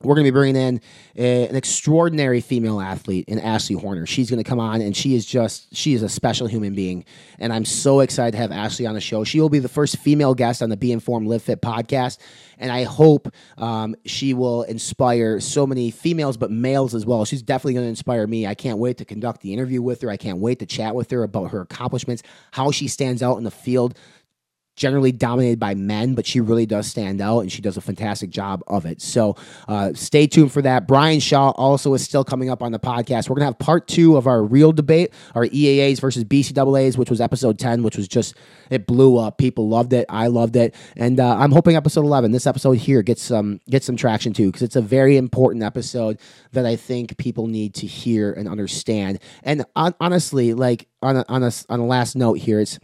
we're 0.04 0.14
going 0.14 0.26
to 0.26 0.32
be 0.32 0.36
bringing 0.36 0.62
in 0.62 0.82
a, 1.16 1.48
an 1.48 1.56
extraordinary 1.56 2.39
female 2.39 2.80
athlete 2.80 3.26
in 3.28 3.39
Ashley 3.39 3.76
Horner. 3.76 4.06
She's 4.06 4.30
going 4.30 4.43
to 4.43 4.48
come 4.48 4.60
on, 4.60 4.82
and 4.82 4.95
she 4.95 5.16
is 5.16 5.26
just 5.26 5.76
she 5.76 5.93
is 5.93 6.04
a 6.04 6.10
special 6.10 6.45
human 6.45 6.76
being, 6.76 7.04
and 7.39 7.52
I'm 7.52 7.66
so 7.66 8.02
excited 8.02 8.32
to 8.34 8.38
have 8.38 8.52
Ashley 8.52 8.86
on 8.86 8.93
the 8.93 9.02
show. 9.02 9.24
She 9.24 9.41
will 9.41 9.50
be 9.50 9.60
the 9.60 9.70
first 9.70 9.98
female 9.98 10.36
guest 10.36 10.62
on 10.62 10.70
the 10.70 10.78
Be 10.78 10.91
Informed 10.91 11.28
Live 11.28 11.41
Fit 11.41 11.62
podcast, 11.62 12.20
and 12.60 12.72
I 12.72 12.84
hope 12.84 13.34
um, 13.58 13.95
she 14.06 14.36
will 14.36 14.64
inspire 14.64 15.39
so 15.39 15.66
many 15.66 15.89
females, 15.89 16.38
but 16.38 16.52
males 16.52 16.93
as 16.93 17.06
well. 17.06 17.26
She's 17.26 17.41
definitely 17.41 17.74
going 17.74 17.86
to 17.86 17.89
inspire 17.89 18.28
me. 18.28 18.45
I 18.45 18.54
can't 18.54 18.78
wait 18.78 18.98
to 18.98 19.06
conduct 19.06 19.41
the 19.41 19.52
interview 19.52 19.82
with 19.82 20.02
her. 20.02 20.12
I 20.12 20.18
can't 20.18 20.38
wait 20.38 20.60
to 20.60 20.68
chat 20.68 20.93
with 20.93 21.10
her 21.10 21.24
about 21.24 21.52
her 21.52 21.62
accomplishments, 21.62 22.22
how 22.52 22.70
she 22.70 22.88
stands 22.88 23.24
out 23.24 23.38
in 23.38 23.43
the 23.43 23.52
field 23.52 23.98
generally 24.78 25.11
dominated 25.11 25.59
by 25.59 25.75
men, 25.75 26.13
but 26.13 26.25
she 26.25 26.39
really 26.39 26.65
does 26.65 26.88
stand 26.88 27.19
out 27.19 27.39
and 27.39 27.51
she 27.51 27.61
does 27.61 27.75
a 27.75 27.82
fantastic 27.82 28.30
job 28.30 28.63
of 28.67 28.86
it. 28.86 29.01
So 29.01 29.36
uh, 29.67 29.91
stay 29.93 30.28
tuned 30.28 30.53
for 30.53 30.61
that. 30.61 30.88
Brian 30.88 31.19
Shaw 31.19 31.49
also 31.51 31.93
is 31.95 32.03
still 32.03 32.23
coming 32.23 32.49
up 32.49 32.61
on 32.61 32.71
the 32.71 32.80
podcast. 32.80 33.28
We're 33.28 33.36
going 33.36 33.41
to 33.41 33.47
have 33.47 33.59
part 33.59 33.88
two 33.88 34.15
of 34.15 34.28
our 34.28 34.43
real 34.43 34.71
debate, 34.71 35.11
our 35.36 35.45
EAAs 35.47 35.99
versus 35.99 36.23
BCAAs, 36.23 36.95
which 36.97 37.09
was 37.09 37.19
episode 37.19 37.57
10, 37.57 37.82
which 37.82 37.97
was 37.97 38.07
just, 38.07 38.36
it 38.69 38.86
blew 38.86 39.17
up. 39.17 39.39
People 39.39 39.67
loved 39.67 39.93
it. 39.93 40.05
I 40.09 40.28
loved 40.28 40.55
it. 40.55 40.75
And 40.95 41.19
uh, 41.19 41.36
I'm 41.38 41.51
hoping 41.51 41.75
episode 41.75 42.05
11, 42.05 42.32
this 42.32 42.45
episode 42.45 42.78
here, 42.78 43.01
gets 43.01 43.23
some, 43.23 43.59
gets 43.69 43.88
some 43.88 43.97
traction 43.97 44.32
too, 44.32 44.47
because 44.47 44.61
it's 44.61 44.75
a 44.75 44.82
very 44.82 45.17
important 45.17 45.63
episode 45.63 46.19
that 46.51 46.67
I 46.67 46.75
think 46.75 47.17
people 47.17 47.47
need 47.47 47.73
to 47.75 47.88
hear 47.88 48.32
and 48.32 48.47
understand. 48.47 49.19
And 49.41 49.65
on, 49.75 49.95
honestly, 49.99 50.53
like 50.53 50.88
on 51.01 51.17
a, 51.17 51.25
on 51.28 51.43
a, 51.43 51.51
on 51.67 51.80
a 51.80 51.86
last 51.86 52.15
note 52.15 52.38
here, 52.38 52.59
it's, 52.59 52.78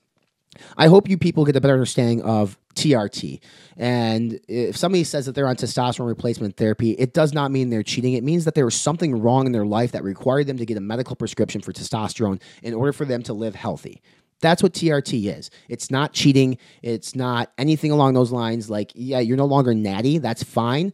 I 0.78 0.88
hope 0.88 1.10
you 1.10 1.18
people 1.18 1.46
get 1.46 1.56
a 1.56 1.62
better 1.62 1.74
understanding 1.74 2.22
of 2.22 2.58
TRT. 2.76 3.40
And 3.78 4.40
if 4.48 4.78
somebody 4.78 5.04
says 5.04 5.26
that 5.26 5.34
they're 5.34 5.48
on 5.48 5.56
testosterone 5.56 6.08
replacement 6.08 6.58
therapy, 6.58 6.92
it 6.92 7.14
does 7.14 7.34
not 7.34 7.52
mean 7.52 7.70
they're 7.70 7.84
cheating. 7.84 8.14
It 8.14 8.24
means 8.24 8.46
that 8.46 8.56
there 8.56 8.66
was 8.66 8.76
something 8.76 9.22
wrong 9.22 9.46
in 9.46 9.52
their 9.52 9.66
life 9.66 9.92
that 9.92 10.04
required 10.04 10.48
them 10.48 10.58
to 10.58 10.66
get 10.66 10.78
a 10.78 10.82
medical 10.82 11.16
prescription 11.16 11.62
for 11.62 11.72
testosterone 11.72 12.42
in 12.62 12.74
order 12.74 12.94
for 12.94 13.06
them 13.06 13.24
to 13.24 13.34
live 13.34 13.56
healthy. 13.56 14.02
That's 14.42 14.62
what 14.62 14.74
TRT 14.74 15.38
is. 15.38 15.50
It's 15.70 15.90
not 15.90 16.12
cheating. 16.12 16.58
It's 16.82 17.16
not 17.16 17.52
anything 17.58 17.92
along 17.92 18.14
those 18.14 18.32
lines. 18.32 18.70
Like, 18.70 18.92
yeah, 18.94 19.20
you're 19.20 19.38
no 19.38 19.46
longer 19.46 19.74
natty. 19.74 20.18
That's 20.18 20.44
fine. 20.44 20.94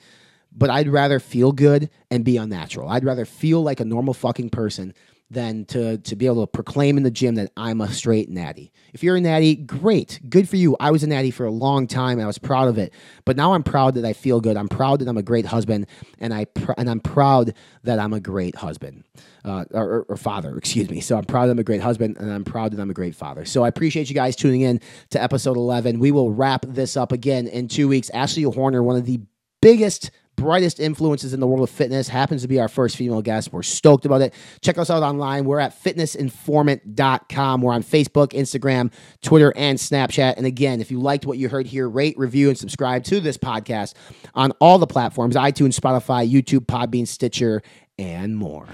But 0.51 0.69
I'd 0.69 0.87
rather 0.87 1.19
feel 1.19 1.51
good 1.51 1.89
and 2.11 2.23
be 2.23 2.37
unnatural. 2.37 2.89
I'd 2.89 3.03
rather 3.03 3.25
feel 3.25 3.61
like 3.61 3.79
a 3.79 3.85
normal 3.85 4.13
fucking 4.13 4.49
person 4.51 4.93
than 5.31 5.65
to 5.65 5.97
to 5.99 6.15
be 6.15 6.25
able 6.25 6.45
to 6.45 6.51
proclaim 6.51 6.97
in 6.97 7.03
the 7.03 7.11
gym 7.11 7.35
that 7.35 7.51
I'm 7.55 7.81
a 7.81 7.89
straight 7.89 8.29
natty. 8.29 8.71
If 8.93 9.03
you're 9.03 9.15
a 9.15 9.21
natty, 9.21 9.55
great, 9.55 10.19
good 10.27 10.49
for 10.49 10.55
you. 10.55 10.75
I 10.79 10.91
was 10.91 11.03
a 11.03 11.07
natty 11.07 11.31
for 11.31 11.45
a 11.45 11.51
long 11.51 11.85
time, 11.85 12.13
and 12.13 12.23
I 12.23 12.27
was 12.27 12.39
proud 12.39 12.67
of 12.67 12.77
it. 12.77 12.93
But 13.25 13.37
now 13.37 13.53
I'm 13.53 13.63
proud 13.63 13.95
that 13.95 14.05
I 14.05 14.13
feel 14.13 14.41
good. 14.41 14.57
I'm 14.57 14.67
proud 14.67 14.99
that 14.99 15.07
I'm 15.07 15.17
a 15.17 15.23
great 15.23 15.45
husband, 15.45 15.87
and 16.19 16.33
I 16.33 16.45
pr- 16.45 16.73
and 16.77 16.89
I'm 16.89 16.99
proud 16.99 17.53
that 17.83 17.99
I'm 17.99 18.13
a 18.13 18.19
great 18.19 18.55
husband 18.55 19.03
uh, 19.45 19.65
or, 19.71 20.05
or, 20.09 20.17
father. 20.17 20.57
Excuse 20.57 20.89
me. 20.89 20.99
So 21.01 21.17
I'm 21.17 21.25
proud 21.25 21.47
that 21.47 21.51
I'm 21.51 21.59
a 21.59 21.63
great 21.63 21.81
husband, 21.81 22.17
and 22.17 22.31
I'm 22.31 22.43
proud 22.43 22.71
that 22.71 22.81
I'm 22.81 22.89
a 22.89 22.95
great 22.95 23.15
father. 23.15 23.45
So 23.45 23.63
I 23.63 23.67
appreciate 23.67 24.09
you 24.09 24.15
guys 24.15 24.35
tuning 24.35 24.61
in 24.61 24.81
to 25.11 25.21
episode 25.21 25.57
11. 25.57 25.99
We 25.99 26.11
will 26.11 26.31
wrap 26.31 26.65
this 26.67 26.97
up 26.97 27.11
again 27.11 27.47
in 27.47 27.67
two 27.67 27.87
weeks. 27.87 28.09
Ashley 28.11 28.43
Horner, 28.43 28.83
one 28.83 28.95
of 28.95 29.05
the 29.05 29.21
biggest 29.61 30.11
brightest 30.39 30.79
influences 30.79 31.33
in 31.33 31.39
the 31.39 31.47
world 31.47 31.63
of 31.63 31.69
fitness. 31.69 32.07
Happens 32.07 32.41
to 32.41 32.47
be 32.47 32.59
our 32.59 32.67
first 32.67 32.95
female 32.95 33.21
guest. 33.21 33.51
We're 33.51 33.63
stoked 33.63 34.05
about 34.05 34.21
it. 34.21 34.33
Check 34.61 34.77
us 34.77 34.89
out 34.89 35.03
online. 35.03 35.45
We're 35.45 35.59
at 35.59 35.81
fitnessinformant.com. 35.83 37.61
We're 37.61 37.73
on 37.73 37.83
Facebook, 37.83 38.29
Instagram, 38.29 38.91
Twitter, 39.21 39.53
and 39.55 39.77
Snapchat. 39.77 40.35
And 40.37 40.45
again, 40.45 40.81
if 40.81 40.91
you 40.91 40.99
liked 40.99 41.25
what 41.25 41.37
you 41.37 41.49
heard 41.49 41.67
here, 41.67 41.89
rate, 41.89 42.17
review, 42.17 42.49
and 42.49 42.57
subscribe 42.57 43.03
to 43.05 43.19
this 43.19 43.37
podcast 43.37 43.93
on 44.33 44.51
all 44.59 44.79
the 44.79 44.87
platforms 44.87 45.35
iTunes, 45.35 45.79
Spotify, 45.79 46.29
YouTube, 46.29 46.65
Podbean, 46.65 47.07
Stitcher, 47.07 47.61
and 47.97 48.35
more. 48.35 48.67